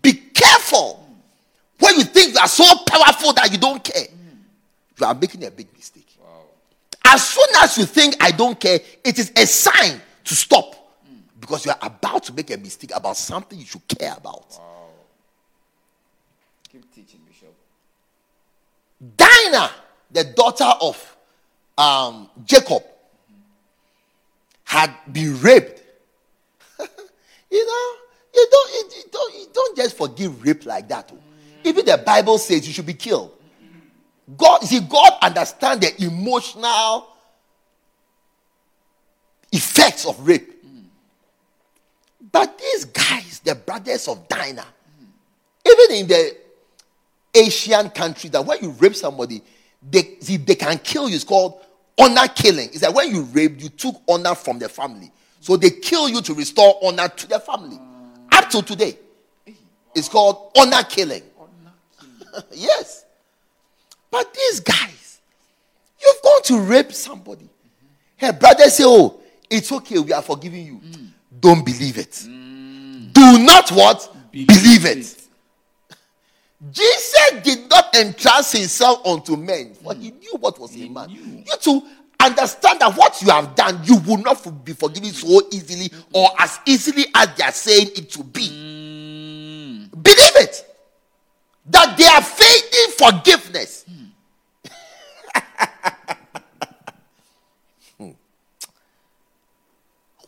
Be 0.00 0.12
careful. 0.12 1.04
When 1.78 1.96
you 1.96 2.04
think 2.04 2.34
you 2.34 2.40
are 2.40 2.48
so 2.48 2.64
powerful 2.86 3.32
that 3.34 3.50
you 3.50 3.58
don't 3.58 3.82
care, 3.82 4.06
you 5.02 5.08
are 5.08 5.14
making 5.14 5.44
a 5.44 5.50
big 5.50 5.66
mistake. 5.76 6.06
As 7.04 7.28
soon 7.28 7.48
as 7.60 7.76
you 7.76 7.84
think 7.84 8.16
I 8.20 8.30
don't 8.30 8.58
care, 8.58 8.78
it 9.04 9.18
is 9.18 9.32
a 9.36 9.44
sign 9.46 10.00
to 10.24 10.34
stop 10.34 10.76
because 11.40 11.66
you 11.66 11.72
are 11.72 11.78
about 11.82 12.22
to 12.24 12.32
make 12.32 12.50
a 12.52 12.56
mistake 12.56 12.92
about 12.94 13.16
something 13.16 13.58
you 13.58 13.66
should 13.66 13.86
care 13.88 14.14
about. 14.16 14.46
Keep 16.70 16.94
teaching, 16.94 17.20
Bishop. 17.26 17.52
Dinah, 19.16 19.70
the 20.12 20.24
daughter 20.24 20.72
of 20.80 21.16
um, 21.76 22.30
Jacob, 22.44 22.84
had 24.62 24.94
been 25.12 25.38
raped. 25.40 25.82
you 27.50 27.66
know, 27.66 27.92
you 28.32 28.48
don't, 28.50 28.72
you, 28.72 29.02
don't, 29.10 29.34
you 29.34 29.46
don't 29.52 29.76
just 29.76 29.96
forgive 29.96 30.42
rape 30.44 30.64
like 30.64 30.88
that. 30.88 31.10
oh. 31.12 31.18
Even 31.64 31.84
the 31.84 31.98
Bible 31.98 32.38
says 32.38 32.66
you 32.66 32.72
should 32.72 32.86
be 32.86 32.94
killed. 32.94 33.32
God, 34.36 34.62
see, 34.62 34.80
God 34.80 35.14
understands 35.22 35.86
the 35.86 36.04
emotional 36.04 37.08
effects 39.50 40.06
of 40.06 40.26
rape. 40.26 40.50
But 42.30 42.58
these 42.58 42.86
guys, 42.86 43.40
the 43.40 43.54
brothers 43.54 44.08
of 44.08 44.26
Dinah, 44.28 44.64
even 45.66 45.96
in 45.96 46.06
the 46.06 46.36
Asian 47.34 47.90
country 47.90 48.30
that 48.30 48.44
when 48.44 48.62
you 48.62 48.70
rape 48.70 48.94
somebody, 48.94 49.42
they 49.90 50.16
see 50.20 50.36
they 50.36 50.54
can 50.54 50.78
kill 50.78 51.08
you. 51.08 51.16
It's 51.16 51.24
called 51.24 51.60
honor 51.98 52.28
killing. 52.28 52.68
It's 52.72 52.82
like 52.82 52.94
when 52.94 53.14
you 53.14 53.22
rape, 53.22 53.60
you 53.60 53.68
took 53.68 54.00
honor 54.08 54.34
from 54.34 54.58
the 54.58 54.68
family. 54.68 55.10
So 55.40 55.56
they 55.56 55.70
kill 55.70 56.08
you 56.08 56.22
to 56.22 56.34
restore 56.34 56.78
honor 56.82 57.08
to 57.08 57.26
the 57.26 57.40
family. 57.40 57.78
Up 58.30 58.48
to 58.50 58.62
today. 58.62 58.96
It's 59.94 60.08
called 60.08 60.52
honor 60.56 60.84
killing. 60.88 61.22
honor 61.38 61.72
killing. 62.32 62.46
yes. 62.52 63.04
But 64.12 64.32
these 64.34 64.60
guys, 64.60 65.20
you've 66.00 66.22
gone 66.22 66.42
to 66.44 66.60
rape 66.60 66.92
somebody. 66.92 67.48
Her 68.18 68.32
brother 68.32 68.68
say, 68.70 68.84
Oh, 68.86 69.18
it's 69.50 69.72
okay, 69.72 69.98
we 69.98 70.12
are 70.12 70.22
forgiving 70.22 70.66
you. 70.66 70.80
Don't 71.40 71.64
believe 71.64 71.98
it. 71.98 72.22
Do 72.24 73.38
not 73.44 73.70
what? 73.72 74.14
believe 74.30 74.84
it. 74.86 75.18
Jesus 76.70 77.42
did 77.42 77.68
not 77.68 77.94
entrust 77.96 78.56
himself 78.56 79.04
unto 79.04 79.36
men, 79.36 79.74
for 79.74 79.94
he 79.94 80.10
knew 80.12 80.36
what 80.38 80.58
was 80.60 80.76
in 80.76 80.92
man. 80.92 81.10
You 81.10 81.44
to 81.62 81.82
understand 82.20 82.80
that 82.80 82.94
what 82.96 83.20
you 83.22 83.30
have 83.30 83.54
done, 83.54 83.80
you 83.84 83.96
will 83.96 84.18
not 84.18 84.64
be 84.64 84.72
forgiven 84.74 85.10
so 85.10 85.42
easily 85.50 85.90
or 86.12 86.28
as 86.38 86.60
easily 86.66 87.06
as 87.14 87.28
they 87.36 87.44
are 87.44 87.50
saying 87.52 87.88
it 87.96 88.10
to 88.10 88.22
be. 88.22 89.88
Believe 89.90 90.36
it. 90.36 90.64
That 91.66 91.96
they 91.96 92.04
are 92.04 92.22
fading 92.22 92.92
forgiveness. 92.96 93.84
Hmm. 93.88 94.02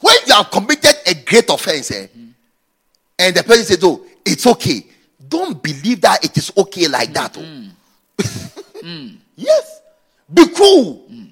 when 0.00 0.16
you 0.23 0.23
have 0.34 0.50
committed 0.50 0.94
a 1.06 1.14
great 1.14 1.48
offense, 1.48 1.90
eh, 1.90 2.06
and 3.18 3.34
the 3.34 3.42
person 3.42 3.64
says, 3.64 3.80
Oh, 3.82 4.04
it's 4.24 4.46
okay. 4.46 4.86
Don't 5.26 5.62
believe 5.62 6.00
that 6.02 6.24
it 6.24 6.36
is 6.36 6.52
okay 6.56 6.88
like 6.88 7.12
that. 7.12 7.36
oh. 7.38 7.40
Mm-hmm. 7.40 9.14
yes. 9.36 9.80
Be 10.32 10.46
cool. 10.48 11.06
Mm-hmm. 11.10 11.24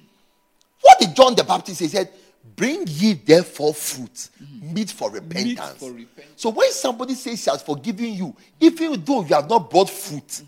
What 0.81 0.99
did 0.99 1.15
John 1.15 1.35
the 1.35 1.43
Baptist 1.43 1.79
say? 1.79 1.85
He 1.85 1.89
said, 1.89 2.09
Bring 2.55 2.83
ye 2.87 3.13
therefore 3.13 3.73
fruit, 3.73 4.13
mm-hmm. 4.13 4.73
meet 4.73 4.91
for 4.91 5.09
repentance. 5.09 5.77
for 5.77 5.91
repentance. 5.91 6.33
So 6.35 6.49
when 6.49 6.71
somebody 6.71 7.15
says 7.15 7.43
he 7.43 7.49
has 7.49 7.61
forgiven 7.63 8.13
you, 8.13 8.35
even 8.59 9.03
though 9.03 9.21
you 9.21 9.35
have 9.35 9.49
not 9.49 9.69
brought 9.69 9.89
fruit, 9.89 10.43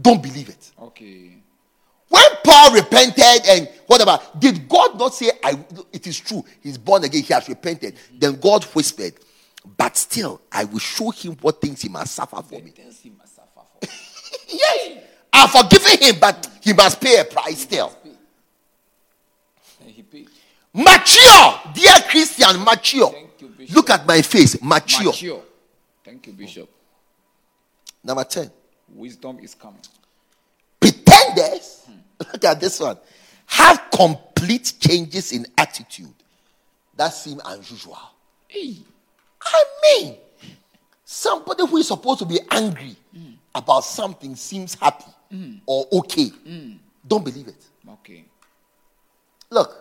don't 0.00 0.22
believe 0.22 0.48
it. 0.48 0.70
Okay. 0.80 1.30
When 2.10 2.24
Paul 2.44 2.74
repented 2.74 3.46
and 3.48 3.68
whatever, 3.86 4.18
did 4.38 4.68
God 4.68 4.98
not 4.98 5.14
say, 5.14 5.30
I, 5.42 5.58
it 5.92 6.06
is 6.06 6.18
true, 6.18 6.44
he's 6.60 6.76
born 6.76 7.04
again, 7.04 7.22
he 7.22 7.32
has 7.32 7.48
repented? 7.48 7.94
Then 8.18 8.38
God 8.40 8.64
whispered, 8.64 9.14
But 9.76 9.96
still, 9.96 10.42
I 10.50 10.64
will 10.64 10.80
show 10.80 11.10
him 11.10 11.36
what 11.40 11.60
things 11.60 11.82
he 11.82 11.88
must 11.88 12.14
suffer 12.14 12.42
for 12.42 12.60
me. 12.60 12.72
Things 12.72 13.00
he 13.00 13.10
must 13.10 13.36
suffer 13.36 13.48
for. 13.54 13.88
Yes, 14.48 15.04
I've 15.32 15.50
forgiven 15.50 15.98
him, 16.08 16.16
but 16.20 16.48
he 16.60 16.72
must 16.72 17.00
pay 17.00 17.20
a 17.20 17.24
price 17.24 17.60
still. 17.60 17.96
Mature, 20.72 21.60
dear 21.74 22.00
Christian, 22.08 22.62
mature. 22.64 23.10
Thank 23.10 23.40
you, 23.40 23.48
Bishop. 23.48 23.76
Look 23.76 23.90
at 23.90 24.06
my 24.06 24.22
face, 24.22 24.60
mature. 24.62 25.06
Mature. 25.06 25.42
Thank 26.04 26.26
you, 26.26 26.32
Bishop. 26.32 26.68
Number 28.02 28.24
10. 28.24 28.50
Wisdom 28.94 29.38
is 29.40 29.54
coming. 29.54 29.80
Pretenders, 30.80 31.79
look 32.20 32.44
at 32.44 32.60
this 32.60 32.80
one, 32.80 32.98
have 33.46 33.90
complete 33.92 34.74
changes 34.80 35.32
in 35.32 35.46
attitude 35.58 36.14
that 36.96 37.08
seem 37.08 37.40
unusual. 37.44 37.98
Hey. 38.48 38.76
I 39.42 39.64
mean, 39.82 40.16
somebody 41.04 41.66
who 41.66 41.78
is 41.78 41.88
supposed 41.88 42.18
to 42.20 42.26
be 42.26 42.38
angry 42.50 42.94
mm. 43.16 43.34
about 43.54 43.84
something 43.84 44.36
seems 44.36 44.74
happy 44.74 45.10
mm. 45.32 45.60
or 45.66 45.86
okay. 45.92 46.30
Mm. 46.46 46.78
Don't 47.06 47.24
believe 47.24 47.48
it. 47.48 47.64
Okay. 47.88 48.24
Look, 49.50 49.74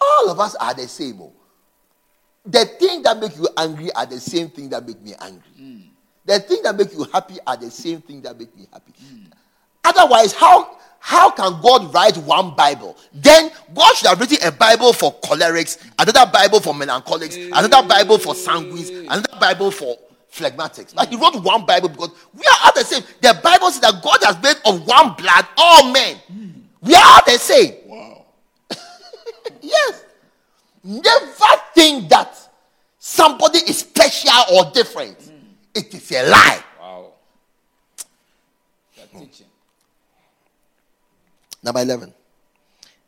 all 0.00 0.30
of 0.30 0.38
us 0.38 0.54
are 0.56 0.74
the 0.74 0.86
same. 0.86 1.20
oh. 1.20 1.32
The 2.44 2.64
thing 2.64 3.02
that 3.02 3.18
make 3.18 3.36
you 3.36 3.48
angry 3.56 3.92
are 3.92 4.06
the 4.06 4.20
same 4.20 4.48
thing 4.50 4.68
that 4.70 4.86
make 4.86 5.00
me 5.00 5.14
angry. 5.20 5.90
The 6.24 6.38
thing 6.40 6.62
that 6.62 6.76
make 6.76 6.92
you 6.92 7.04
happy 7.12 7.38
are 7.46 7.56
the 7.56 7.70
same 7.70 8.00
thing 8.02 8.22
that 8.22 8.38
make 8.38 8.54
me 8.56 8.66
happy. 8.72 8.92
Otherwise, 9.84 10.32
how 10.32 10.78
how 11.00 11.30
can 11.30 11.60
God 11.62 11.92
write 11.92 12.16
one 12.18 12.54
Bible? 12.54 12.96
Then 13.12 13.50
God 13.74 13.94
should 13.96 14.08
have 14.08 14.20
written 14.20 14.38
a 14.46 14.52
Bible 14.52 14.92
for 14.92 15.12
cholerics, 15.20 15.82
another 15.98 16.30
Bible 16.30 16.60
for 16.60 16.74
melancholics, 16.74 17.36
another 17.36 17.82
Bible 17.88 18.18
for 18.18 18.34
sanguines, 18.34 18.90
another 19.04 19.40
Bible 19.40 19.70
for 19.70 19.96
phlegmatics. 20.30 20.94
Like 20.94 21.08
he 21.08 21.16
wrote 21.16 21.42
one 21.42 21.64
Bible 21.64 21.88
because 21.88 22.10
we 22.34 22.42
are 22.44 22.56
all 22.66 22.72
the 22.74 22.84
same. 22.84 23.02
The 23.22 23.38
Bible 23.42 23.70
says 23.70 23.80
that 23.80 24.02
God 24.02 24.18
has 24.22 24.40
made 24.42 24.56
of 24.66 24.86
one 24.86 25.14
blood 25.14 25.46
all 25.56 25.90
men. 25.90 26.16
We 26.82 26.94
are 26.94 27.02
all 27.02 27.24
the 27.26 27.38
same. 27.38 27.74
Wow. 27.86 28.26
Yes. 29.62 30.04
Never 30.82 31.28
think 31.74 32.08
that 32.08 32.34
somebody 32.98 33.58
is 33.58 33.80
special 33.80 34.32
or 34.54 34.70
different. 34.72 35.18
It 35.74 35.92
is 35.94 36.12
a 36.12 36.28
lie. 36.30 36.64
Wow. 36.80 37.12
You're 38.96 39.20
teaching. 39.20 39.46
Number 41.62 41.80
11. 41.80 42.12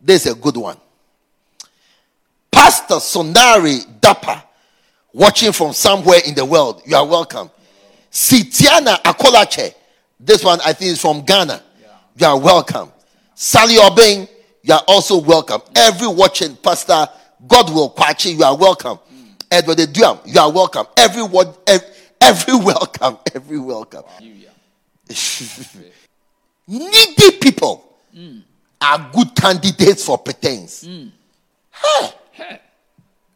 This 0.01 0.27
is 0.27 0.33
a 0.33 0.35
good 0.35 0.57
one. 0.57 0.77
Pastor 2.51 2.97
Sonari 2.97 3.81
Dapa, 4.01 4.43
watching 5.13 5.53
from 5.53 5.73
somewhere 5.73 6.21
in 6.27 6.35
the 6.35 6.45
world. 6.45 6.83
You 6.87 6.97
are 6.97 7.07
welcome. 7.07 7.51
Sitiana 8.11 8.97
Akolache. 9.03 9.75
This 10.21 10.45
one 10.45 10.61
I 10.65 10.73
think 10.73 10.93
is 10.93 11.01
from 11.01 11.25
Ghana. 11.25 11.63
You 12.17 12.27
are 12.27 12.39
welcome. 12.39 12.93
Sally 13.35 13.77
Obeng, 13.77 14.29
you 14.63 14.75
are 14.75 14.83
also 14.87 15.19
welcome. 15.21 15.63
Every 15.75 16.07
watching 16.07 16.55
Pastor 16.57 17.07
God 17.47 17.71
will 17.73 17.91
Kwachi, 17.91 18.37
you 18.37 18.45
are 18.45 18.57
welcome. 18.57 18.99
Hmm. 18.99 19.31
Edward 19.51 19.79
Duam, 19.79 20.21
you 20.27 20.41
are 20.41 20.53
welcome. 20.53 20.87
Every 20.97 21.23
word, 21.23 21.49
every, 21.67 21.89
every 22.21 22.55
welcome, 22.65 23.19
every 23.35 23.59
welcome. 23.59 24.03
Hallelujah. 24.07 24.51
Needy 26.69 27.39
people 27.41 27.92
Mm. 28.17 28.43
are 28.81 29.11
good 29.13 29.35
candidates 29.35 30.05
for 30.05 30.19
pretense. 30.19 30.85
Mm. 30.85 31.11
Hey. 32.33 32.61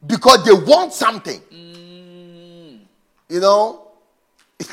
Because 0.06 0.44
they 0.44 0.52
want 0.52 0.92
something. 0.92 1.40
Mm. 1.52 2.78
You 3.28 3.40
know? 3.40 3.88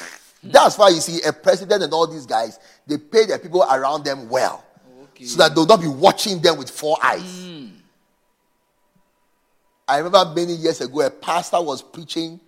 That's 0.43 0.77
why 0.77 0.89
you 0.89 0.99
see 0.99 1.21
a 1.25 1.31
president 1.31 1.83
and 1.83 1.93
all 1.93 2.05
these 2.07 2.25
guys, 2.25 2.59
they 2.85 2.97
pay 2.97 3.25
their 3.25 3.39
people 3.39 3.63
around 3.63 4.03
them 4.03 4.29
well. 4.29 4.63
Okay. 5.03 5.25
So 5.25 5.37
that 5.37 5.55
they'll 5.55 5.65
not 5.65 5.79
be 5.81 5.87
watching 5.87 6.41
them 6.41 6.57
with 6.57 6.69
four 6.69 6.97
eyes. 7.01 7.51
I 9.87 9.97
remember 9.97 10.33
many 10.35 10.53
years 10.53 10.81
ago, 10.81 11.01
a 11.01 11.09
pastor 11.09 11.61
was 11.61 11.81
preaching. 11.81 12.39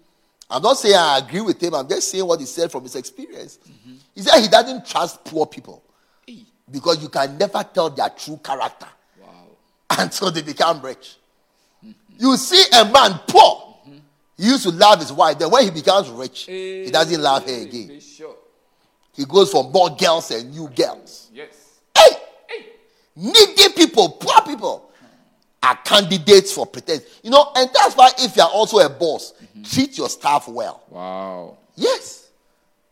I'm 0.50 0.62
not 0.62 0.78
saying 0.78 0.96
I 0.96 1.20
agree 1.20 1.42
with 1.42 1.62
him, 1.62 1.74
I'm 1.74 1.88
just 1.88 2.10
saying 2.10 2.26
what 2.26 2.40
he 2.40 2.46
said 2.46 2.72
from 2.72 2.84
his 2.84 2.96
experience. 2.96 3.60
Mm-hmm. 3.68 3.96
He 4.14 4.22
said 4.22 4.42
he 4.42 4.48
doesn't 4.48 4.86
trust 4.86 5.24
poor 5.26 5.46
people 5.46 5.85
Hey. 5.85 5.85
Because 6.72 7.02
you 7.02 7.10
can 7.10 7.38
never 7.38 7.64
tell 7.74 7.90
their 7.90 8.10
true 8.10 8.40
character 8.44 8.88
Wow. 9.22 9.46
until 10.00 10.32
they 10.32 10.42
become 10.42 10.82
rich. 10.82 11.18
You 12.18 12.38
see 12.38 12.64
a 12.80 12.86
man 12.86 13.20
poor, 13.28 13.78
he 14.38 14.46
used 14.46 14.64
to 14.64 14.72
love 14.72 15.00
his 15.00 15.12
wife. 15.12 15.38
Then 15.40 15.52
when 15.52 15.64
he 15.64 15.72
becomes 15.72 16.10
rich, 16.10 16.44
he 16.44 16.90
doesn't 16.92 17.22
love 17.22 17.46
her 17.46 17.62
again. 17.62 17.88
Bishop. 17.88 18.38
He 19.14 19.26
goes 19.26 19.52
for 19.52 19.64
more 19.70 19.96
girls 19.96 20.32
and 20.32 20.52
new 20.54 20.70
girls. 20.70 21.30
Yes. 21.34 21.80
Hey, 21.98 22.18
needy 23.16 23.70
people, 23.76 24.10
poor 24.10 24.42
people 24.46 24.92
are 25.64 25.78
candidates 25.78 26.52
for 26.54 26.66
pretense. 26.66 27.04
You 27.24 27.32
know, 27.32 27.52
and 27.56 27.70
that's 27.74 27.96
why 27.96 28.12
if 28.20 28.36
you're 28.36 28.46
also 28.46 28.80
a 28.80 28.90
boss, 28.90 29.34
mm-hmm. 29.34 29.64
treat 29.64 29.98
your 29.98 30.10
staff 30.10 30.48
well. 30.48 30.84
Wow. 30.90 31.58
Yes. 31.76 32.30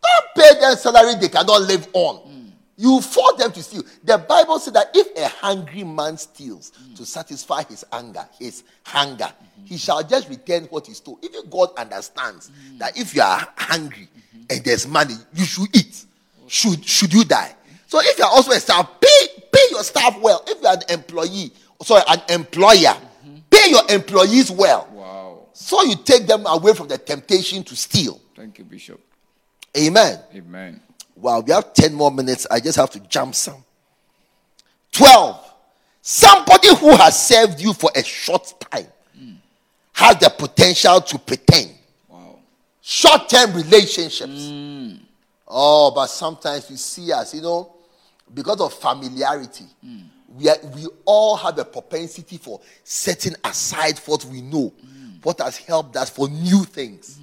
Don't 0.02 0.36
pay 0.36 0.60
them 0.60 0.76
salary 0.78 1.16
they 1.16 1.30
cannot 1.30 1.62
live 1.62 1.88
on. 1.94 2.16
Mm. 2.28 2.43
You 2.84 3.00
force 3.00 3.36
them 3.38 3.50
to 3.54 3.64
steal. 3.64 3.84
The 4.04 4.18
Bible 4.18 4.60
says 4.60 4.74
that 4.74 4.90
if 4.94 5.18
a 5.18 5.30
hungry 5.30 5.86
man 5.86 6.18
steals 6.18 6.74
to 6.98 7.06
satisfy 7.06 7.64
his 7.64 7.86
anger, 7.94 8.28
his 8.38 8.66
hunger, 8.84 9.32
he 9.64 9.78
shall 9.78 10.04
just 10.04 10.28
return 10.28 10.66
what 10.66 10.88
he 10.88 10.94
stole. 10.94 11.18
Even 11.22 11.50
God 11.50 11.70
understands 11.78 12.52
that 12.80 12.98
if 12.98 13.16
you 13.16 13.22
are 13.22 13.48
hungry 13.56 14.10
and 14.50 14.66
there's 14.66 14.86
money, 14.86 15.14
you 15.34 15.46
should 15.46 15.74
eat. 15.74 16.04
Should 16.48 16.84
should 16.84 17.14
you 17.14 17.24
die? 17.24 17.56
So 17.88 18.02
if 18.02 18.18
you 18.18 18.26
are 18.26 18.32
also 18.32 18.52
a 18.52 18.60
staff, 18.60 19.00
pay 19.00 19.28
pay 19.50 19.66
your 19.72 19.84
staff 19.84 20.20
well. 20.20 20.44
If 20.46 20.62
you 20.62 20.68
are 20.68 20.76
an 20.76 20.82
employee, 20.90 21.54
sorry, 21.84 22.04
an 22.10 22.22
employer, 22.28 22.98
pay 23.50 23.70
your 23.70 23.90
employees 23.92 24.52
well. 24.52 24.90
Wow. 24.92 25.46
So 25.54 25.82
you 25.84 25.96
take 26.04 26.28
them 26.28 26.46
away 26.46 26.74
from 26.74 26.90
the 26.90 26.98
temptation 26.98 27.64
to 27.64 27.78
steal. 27.78 28.20
Thank 28.36 28.60
you, 28.60 28.66
Bishop. 28.66 29.00
Amen. 29.78 30.20
Amen. 30.36 30.82
Wow, 31.16 31.42
we 31.42 31.52
have 31.52 31.74
10 31.74 31.94
more 31.94 32.12
minutes. 32.12 32.48
I 32.50 32.60
just 32.60 32.78
have 32.78 32.90
to 32.92 33.00
jump 33.00 33.36
some. 33.36 33.64
12. 34.92 35.54
Somebody 36.02 36.76
who 36.76 36.96
has 36.96 37.28
served 37.28 37.62
you 37.62 37.74
for 37.74 37.90
a 37.96 38.04
short 38.04 38.54
time 38.72 38.88
has 39.94 40.18
the 40.18 40.30
potential 40.30 41.00
to 41.00 41.20
pretend. 41.20 41.72
Wow. 42.10 42.40
Short 42.82 43.30
term 43.30 43.54
relationships. 43.54 44.32
Mm. 44.32 45.00
Oh, 45.48 45.92
but 45.92 46.08
sometimes 46.08 46.70
we 46.70 46.76
see 46.76 47.12
us, 47.12 47.34
you 47.36 47.42
know, 47.42 47.72
because 48.34 48.60
of 48.60 48.74
familiarity, 48.74 49.66
mm. 49.86 50.04
we, 50.36 50.50
are, 50.50 50.58
we 50.76 50.88
all 51.06 51.36
have 51.38 51.58
a 51.60 51.66
propensity 51.66 52.38
for 52.38 52.60
setting 52.84 53.36
aside 53.44 54.00
what 54.00 54.26
we 54.26 54.42
know, 54.42 54.74
mm. 54.84 55.24
what 55.24 55.40
has 55.40 55.58
helped 55.58 55.96
us 55.96 56.10
for 56.10 56.28
new 56.28 56.64
things. 56.64 57.20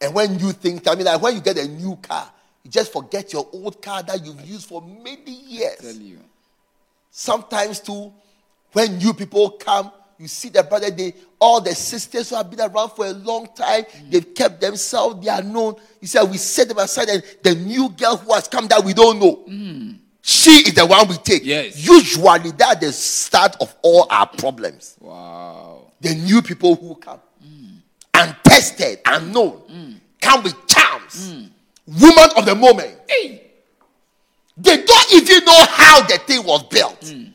And 0.00 0.14
when 0.14 0.36
new 0.36 0.52
things, 0.52 0.82
I 0.86 0.94
mean, 0.94 1.06
like 1.06 1.20
when 1.20 1.34
you 1.34 1.40
get 1.40 1.56
a 1.56 1.66
new 1.66 1.96
car, 1.96 2.30
you 2.66 2.72
just 2.72 2.92
forget 2.92 3.32
your 3.32 3.46
old 3.52 3.80
car 3.80 4.02
that 4.02 4.26
you've 4.26 4.44
used 4.44 4.66
for 4.66 4.82
many 4.82 5.30
years. 5.30 5.76
Tell 5.76 5.94
you. 5.94 6.18
Sometimes 7.12 7.78
too, 7.78 8.12
when 8.72 8.98
new 8.98 9.14
people 9.14 9.50
come, 9.50 9.92
you 10.18 10.26
see 10.26 10.48
the 10.48 10.64
brother, 10.64 10.90
they 10.90 11.14
all 11.38 11.60
the 11.60 11.76
sisters 11.76 12.30
who 12.30 12.34
have 12.34 12.50
been 12.50 12.60
around 12.60 12.90
for 12.90 13.06
a 13.06 13.12
long 13.12 13.46
time, 13.54 13.84
mm. 13.84 14.10
they've 14.10 14.34
kept 14.34 14.60
themselves, 14.60 15.24
they 15.24 15.30
are 15.30 15.44
known. 15.44 15.76
You 16.00 16.08
say 16.08 16.24
we 16.24 16.38
set 16.38 16.66
them 16.66 16.78
aside, 16.78 17.08
and 17.08 17.22
the 17.40 17.54
new 17.54 17.88
girl 17.90 18.16
who 18.16 18.34
has 18.34 18.48
come 18.48 18.66
that 18.66 18.82
we 18.84 18.92
don't 18.94 19.20
know. 19.20 19.44
Mm. 19.48 19.98
She 20.20 20.50
is 20.50 20.74
the 20.74 20.84
one 20.84 21.06
we 21.06 21.14
take. 21.18 21.44
Yes. 21.44 21.86
Usually 21.86 22.50
that's 22.50 22.80
the 22.80 22.92
start 22.92 23.54
of 23.60 23.72
all 23.82 24.08
our 24.10 24.26
problems. 24.26 24.96
Wow. 24.98 25.92
The 26.00 26.16
new 26.16 26.42
people 26.42 26.74
who 26.74 26.96
come. 26.96 27.20
Mm. 27.44 27.76
Untested, 28.12 29.02
unknown, 29.06 30.00
come 30.20 30.42
with 30.42 30.66
charms. 30.66 31.52
Woman 31.86 32.30
of 32.36 32.46
the 32.46 32.54
moment. 32.54 32.98
Hey. 33.08 33.42
They 34.56 34.82
don't 34.84 35.12
even 35.12 35.44
know 35.44 35.64
how 35.68 36.00
the 36.02 36.18
thing 36.18 36.44
was 36.44 36.62
built. 36.64 37.02
You 37.02 37.32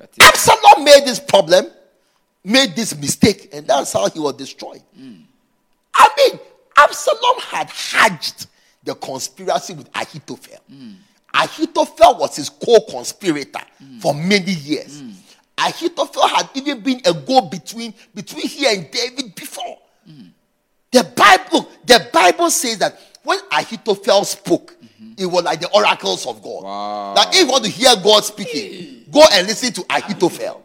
are 0.00 0.06
teaching. 0.06 0.22
Absalom 0.22 0.84
made 0.84 1.04
this 1.04 1.18
problem, 1.20 1.66
made 2.44 2.76
this 2.76 2.96
mistake, 2.96 3.48
and 3.52 3.66
that's 3.66 3.92
how 3.92 4.08
he 4.08 4.20
was 4.20 4.34
destroyed. 4.34 4.82
Mm. 4.98 5.22
I 5.94 6.08
mean, 6.16 6.38
Absalom 6.76 7.40
had 7.40 7.70
hatched 7.70 8.46
the 8.84 8.94
conspiracy 8.94 9.74
with 9.74 9.88
Ahithophel. 9.94 10.60
Mm. 10.72 10.96
Ahithophel 11.34 12.18
was 12.18 12.36
his 12.36 12.48
co-conspirator 12.48 13.60
mm. 13.82 14.00
for 14.00 14.14
many 14.14 14.52
years. 14.52 15.02
Ahithophel 15.58 16.28
had 16.28 16.50
even 16.54 16.80
been 16.80 17.00
a 17.06 17.12
go-between 17.12 17.94
between 18.14 18.46
he 18.46 18.66
and 18.66 18.90
David 18.90 19.34
before. 19.34 19.78
The 20.92 21.04
Bible, 21.14 21.68
the 21.84 22.08
Bible 22.12 22.50
says 22.50 22.78
that 22.78 22.98
when 23.22 23.38
Ahithophel 23.52 24.24
spoke, 24.24 24.76
mm-hmm. 24.82 25.12
it 25.18 25.26
was 25.26 25.44
like 25.44 25.60
the 25.60 25.68
oracles 25.70 26.26
of 26.26 26.42
God. 26.42 26.64
Wow. 26.64 27.14
That 27.14 27.34
if 27.34 27.40
you 27.40 27.46
want 27.48 27.64
to 27.64 27.70
hear 27.70 27.94
God 28.02 28.24
speaking, 28.24 29.04
go 29.10 29.22
and 29.32 29.46
listen 29.46 29.72
to 29.74 29.84
Ahithophel. 29.90 30.62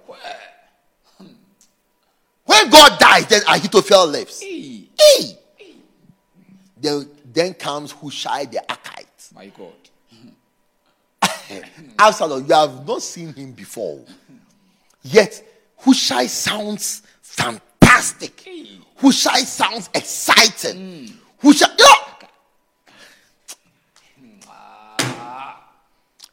When 2.45 2.69
God 2.69 2.99
dies, 2.99 3.27
then 3.27 3.41
Ahithophel 3.47 4.07
lives. 4.07 4.41
Hey. 4.41 4.87
Hey! 4.99 5.37
Then, 6.77 7.09
then 7.25 7.53
comes 7.53 7.91
Hushai 7.91 8.45
the 8.45 8.63
Archite. 8.67 9.33
My 9.33 9.47
God. 9.47 9.73
Absalom, 11.99 12.45
you 12.45 12.53
have 12.53 12.85
not 12.87 13.01
seen 13.01 13.33
him 13.33 13.51
before. 13.53 14.03
Yet, 15.03 15.43
Hushai 15.77 16.27
sounds 16.27 17.01
fantastic. 17.21 18.47
Hushai 18.97 19.39
sounds 19.39 19.89
exciting. 19.93 21.13
Hushai, 21.41 21.67
you 21.77 21.83
know, 21.83 21.95
hmm. 24.19 24.39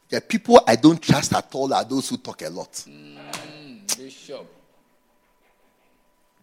the 0.09 0.21
people 0.21 0.61
I 0.67 0.75
don't 0.75 1.01
trust 1.01 1.33
at 1.33 1.53
all 1.53 1.73
are 1.73 1.83
those 1.83 2.09
who 2.09 2.17
talk 2.17 2.41
a 2.43 2.49
lot. 2.49 2.85
Hmm. 2.87 3.17
Bishop. 3.97 4.47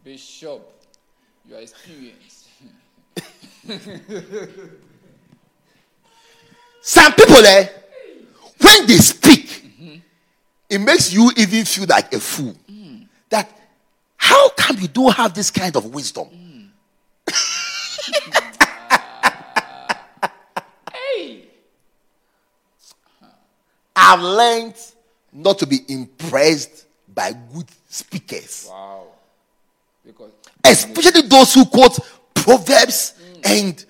Bishop. 0.03 0.72
You 1.49 1.55
are 1.57 1.61
experienced. 1.61 2.49
Some 6.83 7.12
people, 7.14 7.45
eh, 7.45 7.68
when 8.61 8.87
they 8.87 8.97
speak, 8.99 9.47
mm-hmm. 9.81 9.97
It 10.69 10.81
makes 10.81 11.12
you 11.12 11.31
even 11.37 11.64
feel 11.64 11.87
like 11.89 12.12
a 12.12 12.19
fool. 12.21 12.55
Mm. 12.71 13.07
That 13.29 13.51
how 14.17 14.49
come 14.51 14.79
you 14.79 14.87
don't 14.89 15.14
have 15.14 15.35
this 15.35 15.51
kind 15.51 15.75
of 15.77 15.95
wisdom? 15.95 16.29
Mm. 16.29 16.69
hey. 20.93 21.45
Uh-huh. 23.23 23.29
I've 23.95 24.21
learned 24.21 24.75
not 25.33 25.59
to 25.61 25.67
be 25.67 25.79
impressed 25.89 26.87
by 27.14 27.33
good 27.33 27.67
speakers. 27.89 28.67
Wow. 28.69 29.07
Because 30.05 30.33
especially 30.64 31.23
those 31.23 31.55
who 31.55 31.64
quote 31.64 31.99
proverbs 32.35 33.14
mm. 33.35 33.59
and 33.59 33.85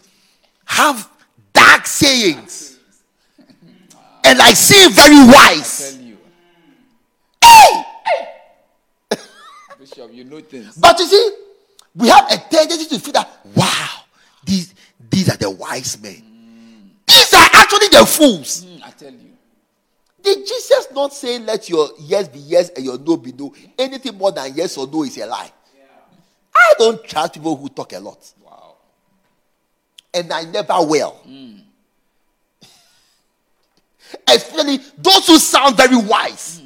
have 0.65 1.09
dark 1.53 1.87
sayings. 1.87 2.79
And 4.29 4.43
I 4.43 4.55
say 4.55 4.89
very 4.89 5.25
wise. 5.25 6.01
Hey! 7.47 7.85
Bishop, 9.79 10.13
you 10.13 10.25
know 10.25 10.41
things. 10.41 10.77
But 10.77 10.99
you 10.99 11.07
see, 11.07 11.31
we 11.95 12.09
have 12.09 12.31
a 12.31 12.37
tendency 12.37 12.87
to 12.87 12.99
feel 13.01 13.13
that, 13.13 13.29
wow, 13.55 13.89
these, 14.45 14.75
these 15.11 15.33
are 15.33 15.37
the 15.37 15.51
wise 15.51 16.01
men. 16.03 16.15
Mm. 16.15 17.07
These 17.07 17.35
are 17.35 17.49
actually 17.53 17.89
the 17.89 18.05
fools. 18.07 18.65
Mm, 18.65 18.83
I 18.83 18.91
tell 18.91 19.13
you. 19.13 19.31
Did 20.23 20.47
Jesus 20.47 20.89
not 20.93 21.13
say, 21.13 21.39
let 21.39 21.69
your 21.69 21.89
yes 22.01 22.27
be 22.29 22.41
yes 22.41 22.71
and 22.71 22.85
your 22.85 22.99
no 22.99 23.17
be 23.17 23.33
no? 23.33 23.55
Anything 23.79 24.19
more 24.19 24.33
than 24.33 24.53
yes 24.55 24.77
or 24.77 24.87
no 24.89 25.05
is 25.05 25.17
a 25.19 25.27
lie. 25.27 25.53
I 26.55 26.75
don't 26.79 27.05
trust 27.05 27.35
people 27.35 27.55
who 27.55 27.69
talk 27.69 27.93
a 27.93 28.01
lot. 28.01 28.19
Wow. 28.43 28.77
And 30.13 30.33
I 30.33 30.45
never 30.45 30.75
will. 30.81 31.17
Mm. 31.29 31.61
Especially 34.29 34.79
those 34.99 35.27
who 35.27 35.39
sound 35.39 35.77
very 35.77 35.97
wise. 35.97 36.61
Mm. 36.63 36.66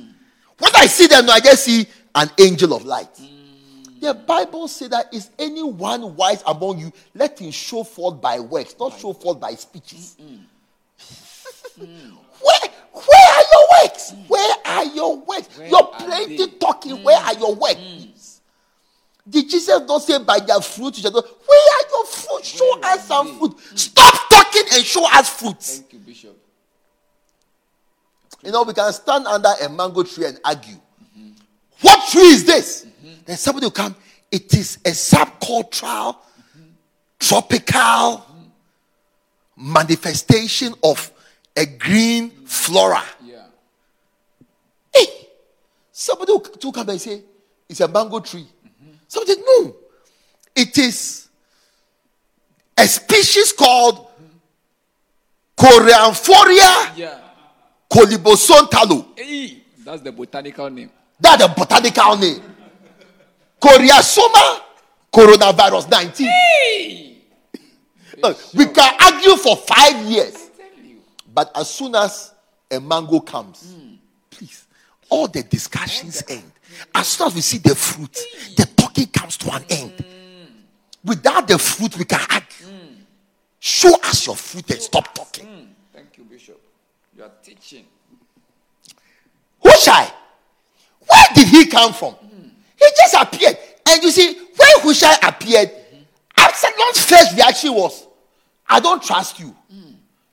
When 0.61 0.73
I 0.77 0.87
see 0.87 1.07
them, 1.07 1.29
I 1.29 1.41
just 1.41 1.65
see 1.65 1.87
an 2.15 2.31
angel 2.39 2.75
of 2.75 2.85
light. 2.85 3.13
Mm. 3.15 4.01
The 4.01 4.15
Bible 4.15 4.69
says 4.69 4.91
that 4.91 5.13
is 5.13 5.31
anyone 5.39 6.17
wise 6.17 6.43
among 6.47 6.79
you, 6.79 6.93
let 7.15 7.39
him 7.39 7.51
show 7.51 7.83
forth 7.83 8.21
by 8.21 8.39
works, 8.41 8.75
not 8.79 8.99
show 8.99 9.13
forth 9.13 9.41
by 9.41 9.55
speeches. 9.55 10.17
where, 11.79 11.87
where 12.93 13.31
are 13.33 13.45
your 13.53 13.69
works? 13.83 14.13
Mm. 14.13 14.29
Where 14.29 14.57
are 14.67 14.85
your 14.85 15.17
works? 15.19 15.59
Where 15.59 15.69
You're 15.69 15.87
plenty 15.99 16.47
talking. 16.59 16.97
Mm. 16.99 17.03
Where 17.05 17.19
are 17.19 17.35
your 17.35 17.55
works? 17.55 18.41
Did 19.29 19.49
Jesus 19.49 19.81
not 19.87 20.03
say 20.03 20.19
by 20.23 20.41
their 20.41 20.61
fruit? 20.61 20.99
Where 21.03 21.13
are 21.13 21.89
your 21.91 22.07
fruit? 22.07 22.45
Show 22.45 22.79
Where 22.81 22.93
us 22.93 23.07
some 23.07 23.39
fruit. 23.39 23.55
Stop 23.79 24.29
talking 24.29 24.63
and 24.75 24.85
show 24.85 25.07
us 25.11 25.29
fruits. 25.29 25.79
Thank 25.79 25.93
you, 25.93 25.99
Bishop. 26.01 26.50
You 28.43 28.53
know, 28.53 28.63
we 28.63 28.73
can 28.73 28.93
stand 28.93 29.27
under 29.27 29.51
a 29.63 29.69
mango 29.69 30.03
tree 30.03 30.27
and 30.27 30.39
argue. 30.45 30.77
What 31.81 32.11
tree 32.11 32.23
is 32.23 32.45
this? 32.45 32.87
Then 33.25 33.37
somebody 33.37 33.67
will 33.67 33.71
come. 33.71 33.95
It 34.31 34.53
is 34.55 34.77
a 34.85 34.91
subcultural, 34.91 36.17
tropical 37.19 38.25
manifestation 39.57 40.75
of 40.83 41.11
a 41.57 41.67
green 41.67 42.31
flora. 42.47 43.03
Yeah. 43.23 43.47
Hey, 44.95 45.07
somebody 45.93 46.33
will 46.33 46.73
come 46.73 46.89
and 46.89 47.01
say, 47.01 47.23
it's 47.69 47.81
a 47.81 47.89
mango 47.89 48.21
tree. 48.21 48.47
Somebody, 49.09 49.35
said, 49.35 49.43
no. 49.45 49.77
It 50.55 50.79
is 50.79 51.29
a 52.77 52.87
species 52.87 53.53
called 53.53 54.07
Coreamphoria 55.57 56.97
Yeah. 56.97 57.19
Colibosontalo. 57.91 59.19
Hey, 59.19 59.63
that's 59.85 60.03
the 60.03 60.13
botanical 60.13 60.71
name. 60.71 60.91
That's 61.19 61.43
the 61.47 61.53
botanical 61.55 62.17
name. 62.17 62.43
Coriasoma 63.61 64.61
coronavirus 65.13 65.91
19. 65.91 66.27
Hey! 66.27 67.17
Look, 68.23 68.39
we 68.55 68.67
can 68.67 68.95
argue 69.01 69.37
for 69.37 69.57
five 69.57 69.97
years, 70.07 70.35
I 70.35 70.69
tell 70.77 70.85
you. 70.85 70.97
but 71.33 71.51
as 71.55 71.71
soon 71.71 71.95
as 71.95 72.33
a 72.71 72.79
mango 72.81 73.21
comes, 73.21 73.75
hmm. 73.75 73.95
please, 74.31 74.67
all 75.09 75.27
the 75.27 75.43
discussions 75.43 76.23
end. 76.29 76.53
As 76.95 77.09
soon 77.09 77.27
as 77.29 77.35
we 77.35 77.41
see 77.41 77.59
the 77.59 77.75
fruit, 77.75 78.13
the 78.57 78.67
talking 78.77 79.07
comes 79.07 79.37
to 79.39 79.53
an 79.53 79.65
end. 79.71 79.93
Hmm. 79.93 81.09
Without 81.09 81.49
the 81.49 81.59
fruit, 81.59 81.97
we 81.99 82.05
can 82.05 82.21
argue. 82.31 82.67
Hmm. 82.67 82.95
Show 83.59 83.95
us 84.05 84.27
your 84.27 84.37
fruit 84.37 84.71
and 84.71 84.81
stop 84.81 85.15
talking. 85.15 85.47
Mm, 85.47 85.67
thank 85.93 86.17
you, 86.17 86.25
Bishop. 86.25 86.60
You 87.21 87.27
are 87.27 87.33
teaching. 87.43 87.85
Hushai, 89.63 90.11
where 91.07 91.27
did 91.35 91.49
he 91.49 91.67
come 91.67 91.93
from? 91.93 92.15
He 92.79 92.87
just 92.97 93.15
appeared. 93.15 93.59
And 93.87 94.03
you 94.03 94.11
see, 94.11 94.39
when 94.39 94.71
Hushai 94.79 95.29
appeared, 95.29 95.71
Absalom's 96.35 97.05
first 97.05 97.37
reaction 97.37 97.75
was, 97.75 98.07
I 98.67 98.81
don't 98.81 99.03
trust 99.03 99.39
you. 99.39 99.55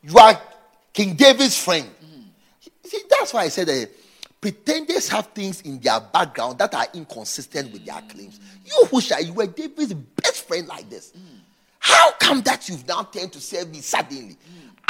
You 0.02 0.18
are 0.18 0.40
King 0.94 1.16
David's 1.16 1.62
friend. 1.62 1.90
You 2.64 2.72
See, 2.90 3.02
that's 3.10 3.34
why 3.34 3.42
I 3.42 3.50
said 3.50 3.68
that 3.68 3.90
pretenders 4.40 5.10
have 5.10 5.28
things 5.28 5.60
in 5.64 5.82
their 5.82 6.00
background 6.00 6.58
that 6.60 6.74
are 6.74 6.88
inconsistent 6.94 7.74
with 7.74 7.86
their 7.86 8.00
claims. 8.08 8.40
You, 8.64 8.88
Hushai, 8.90 9.20
you 9.20 9.34
were 9.34 9.48
David's 9.48 9.94
best 9.94 10.48
friend 10.48 10.66
like 10.70 10.90
this. 10.90 11.12
How 11.80 12.12
come 12.12 12.42
that 12.44 12.70
you've 12.70 12.88
now 12.88 13.04
turned 13.04 13.34
to 13.34 13.42
serve 13.42 13.70
me 13.72 13.82
suddenly? 13.82 14.38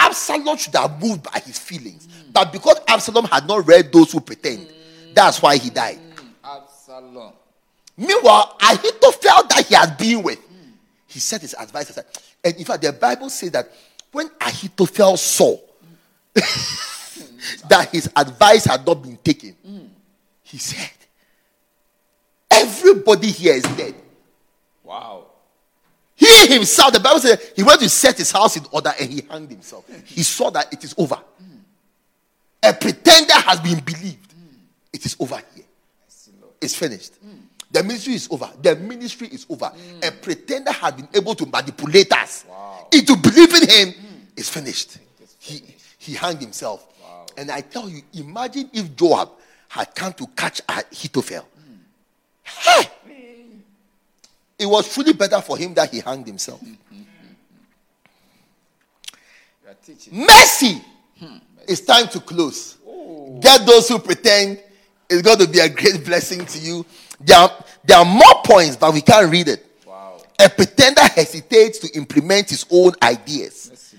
Absalom 0.08 0.58
should 0.58 0.76
have 0.76 1.02
moved 1.02 1.24
by 1.24 1.40
his 1.40 1.60
feelings. 1.60 2.08
But 2.32 2.52
because 2.52 2.80
Absalom 2.88 3.26
had 3.26 3.48
not 3.48 3.68
read 3.68 3.92
those 3.92 4.12
who 4.12 4.20
pretend, 4.20 4.68
that's 5.14 5.42
why 5.42 5.58
he 5.58 5.70
died. 5.70 6.00
Absalom. 6.44 7.34
Meanwhile, 7.98 8.58
Ahithophel 8.62 9.48
that 9.50 9.66
he 9.68 9.76
had 9.76 9.98
been 9.98 10.24
with, 10.24 10.40
he 11.08 11.20
said 11.20 11.42
his 11.42 11.56
advice. 11.60 11.90
aside. 11.90 12.06
And 12.44 12.56
in 12.56 12.64
fact, 12.66 12.84
the 12.84 12.94
Bible 12.94 13.30
says 13.30 13.52
that 13.52 13.70
when 14.12 14.30
Ahithophel 14.40 15.18
saw 15.18 15.58
that 16.34 17.90
his 17.92 18.10
advice 18.16 18.66
had 18.66 18.86
not 18.86 19.02
been 19.02 19.18
taken, 19.18 19.56
he 20.44 20.58
said, 20.58 20.92
Everybody 22.50 23.32
here 23.32 23.56
is 23.56 23.64
dead. 23.64 23.96
Wow. 24.84 25.27
He 26.48 26.54
himself, 26.54 26.94
the 26.94 27.00
Bible 27.00 27.20
says, 27.20 27.52
he 27.56 27.64
went 27.64 27.80
to 27.82 27.90
set 27.90 28.18
his 28.18 28.32
house 28.32 28.58
in 28.58 28.66
order 28.72 28.94
and 29.00 29.12
he 29.12 29.22
hanged 29.30 29.52
himself. 29.52 29.86
He 30.06 30.24
saw 30.24 30.50
that 30.52 30.72
it 30.72 30.84
is 30.84 30.94
over. 30.98 31.20
A 32.64 32.74
pretender 32.74 33.34
has 33.34 33.60
been 33.60 33.80
believed. 33.80 34.34
It 34.92 35.06
is 35.06 35.16
over 35.20 35.42
here. 35.56 35.66
It's 36.60 36.76
finished. 36.76 37.14
The 37.70 37.84
ministry 37.84 38.14
is 38.14 38.28
over. 38.32 38.50
The 38.62 38.76
ministry 38.76 39.28
is 39.28 39.46
over. 39.50 39.72
A 40.02 40.12
pretender 40.12 40.72
has 40.72 40.94
been 40.94 41.08
able 41.14 41.36
to 41.36 41.46
manipulate 41.46 42.12
us 42.14 42.46
into 42.92 43.16
believing 43.18 43.68
him. 43.70 43.94
It's 44.36 44.50
finished. 44.50 44.98
He, 45.40 45.62
he 45.98 46.14
hanged 46.14 46.42
himself. 46.42 46.88
And 47.38 47.52
I 47.52 47.62
tell 47.62 47.88
you, 47.88 48.02
imagine 48.14 48.70
if 48.74 48.96
Joab 48.96 49.30
had 49.70 49.94
come 49.94 50.14
to 50.14 50.26
catch 50.28 50.62
Ahithophel. 50.68 51.42
Hmm. 51.56 51.74
Hey! 52.44 52.90
It 54.60 54.66
was 54.66 54.92
truly 54.92 55.14
better 55.14 55.40
for 55.42 55.58
him 55.58 55.74
that 55.76 55.92
he 55.92 56.00
hanged 56.00 56.26
himself. 56.26 56.62
Mercy! 60.12 60.82
It's 61.68 61.82
time 61.82 62.08
to 62.10 62.20
close. 62.20 62.78
Get 63.42 63.66
those 63.66 63.90
who 63.90 64.00
pretend 64.00 64.60
it's 65.10 65.22
going 65.22 65.40
to 65.40 65.48
be 65.48 65.60
a 65.60 65.70
great 65.70 66.04
blessing 66.06 66.46
to 66.46 66.60
you. 66.60 66.86
There 67.20 67.38
are, 67.38 67.52
there 67.84 67.98
are 67.98 68.06
more 68.06 68.42
points, 68.44 68.76
but 68.76 68.94
we 68.94 69.02
can't 69.02 69.30
read 69.32 69.48
it. 69.48 69.66
Wow. 69.86 70.22
A 70.40 70.50
pretender 70.50 71.02
hesitates 71.02 71.80
to 71.80 71.98
implement 71.98 72.50
his 72.50 72.66
own 72.70 72.94
ideas. 73.02 73.70
Mercy, 73.70 73.98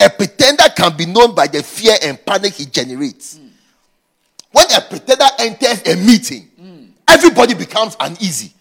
A 0.00 0.10
pretender 0.10 0.64
can 0.76 0.96
be 0.96 1.06
known 1.06 1.34
by 1.34 1.46
the 1.46 1.62
fear 1.62 1.94
and 2.02 2.24
panic 2.24 2.54
he 2.54 2.66
generates. 2.66 3.38
Hmm. 3.38 3.46
When 4.52 4.66
a 4.72 4.80
pretender 4.80 5.26
enters 5.38 5.86
a 5.86 5.96
meeting, 5.96 6.42
hmm. 6.58 6.84
everybody 7.08 7.54
becomes 7.54 7.96
uneasy. 8.00 8.52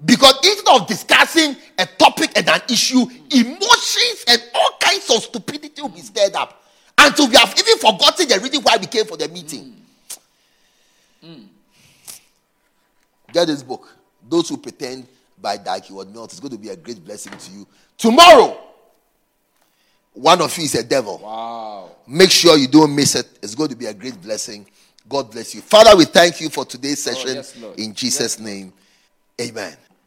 Wow. 0.00 0.06
Because 0.06 0.34
instead 0.44 0.80
of 0.80 0.86
discussing 0.86 1.56
a 1.78 1.86
topic 1.86 2.30
and 2.36 2.48
an 2.48 2.60
issue, 2.68 3.06
emotions 3.30 4.24
and 4.28 4.42
all 4.54 4.70
kinds 4.80 5.10
of 5.10 5.22
stupidity 5.22 5.82
will 5.82 5.88
be 5.88 6.00
stirred 6.00 6.34
up. 6.34 6.62
Until 6.98 7.28
we 7.28 7.36
have 7.36 7.54
even 7.58 7.78
forgotten 7.78 8.28
the 8.28 8.38
reason 8.40 8.62
why 8.62 8.76
we 8.78 8.86
came 8.86 9.06
for 9.06 9.16
the 9.16 9.28
meeting. 9.28 9.74
Mm. 11.24 11.46
Get 13.32 13.46
this 13.46 13.62
book. 13.62 13.96
Those 14.28 14.48
who 14.48 14.56
pretend 14.58 15.06
by 15.40 15.56
Dag 15.56 15.84
Heward 15.84 16.12
Mills 16.12 16.34
is 16.34 16.40
going 16.40 16.52
to 16.52 16.58
be 16.58 16.68
a 16.68 16.76
great 16.76 17.02
blessing 17.02 17.32
to 17.32 17.52
you. 17.52 17.66
Tomorrow, 17.96 18.58
one 20.12 20.42
of 20.42 20.56
you 20.58 20.64
is 20.64 20.74
a 20.74 20.82
devil. 20.82 21.18
Wow. 21.18 21.90
Make 22.06 22.30
sure 22.30 22.56
you 22.56 22.68
don't 22.68 22.94
miss 22.94 23.14
it. 23.14 23.26
It's 23.42 23.54
going 23.54 23.70
to 23.70 23.76
be 23.76 23.86
a 23.86 23.94
great 23.94 24.20
blessing. 24.20 24.66
God 25.08 25.30
bless 25.30 25.54
you. 25.54 25.62
Father, 25.62 25.96
we 25.96 26.04
thank 26.04 26.40
you 26.40 26.50
for 26.50 26.64
today's 26.64 27.06
oh, 27.08 27.12
session 27.12 27.36
yes, 27.36 27.56
in 27.78 27.94
Jesus' 27.94 28.38
name. 28.38 28.72
Amen. 29.40 29.74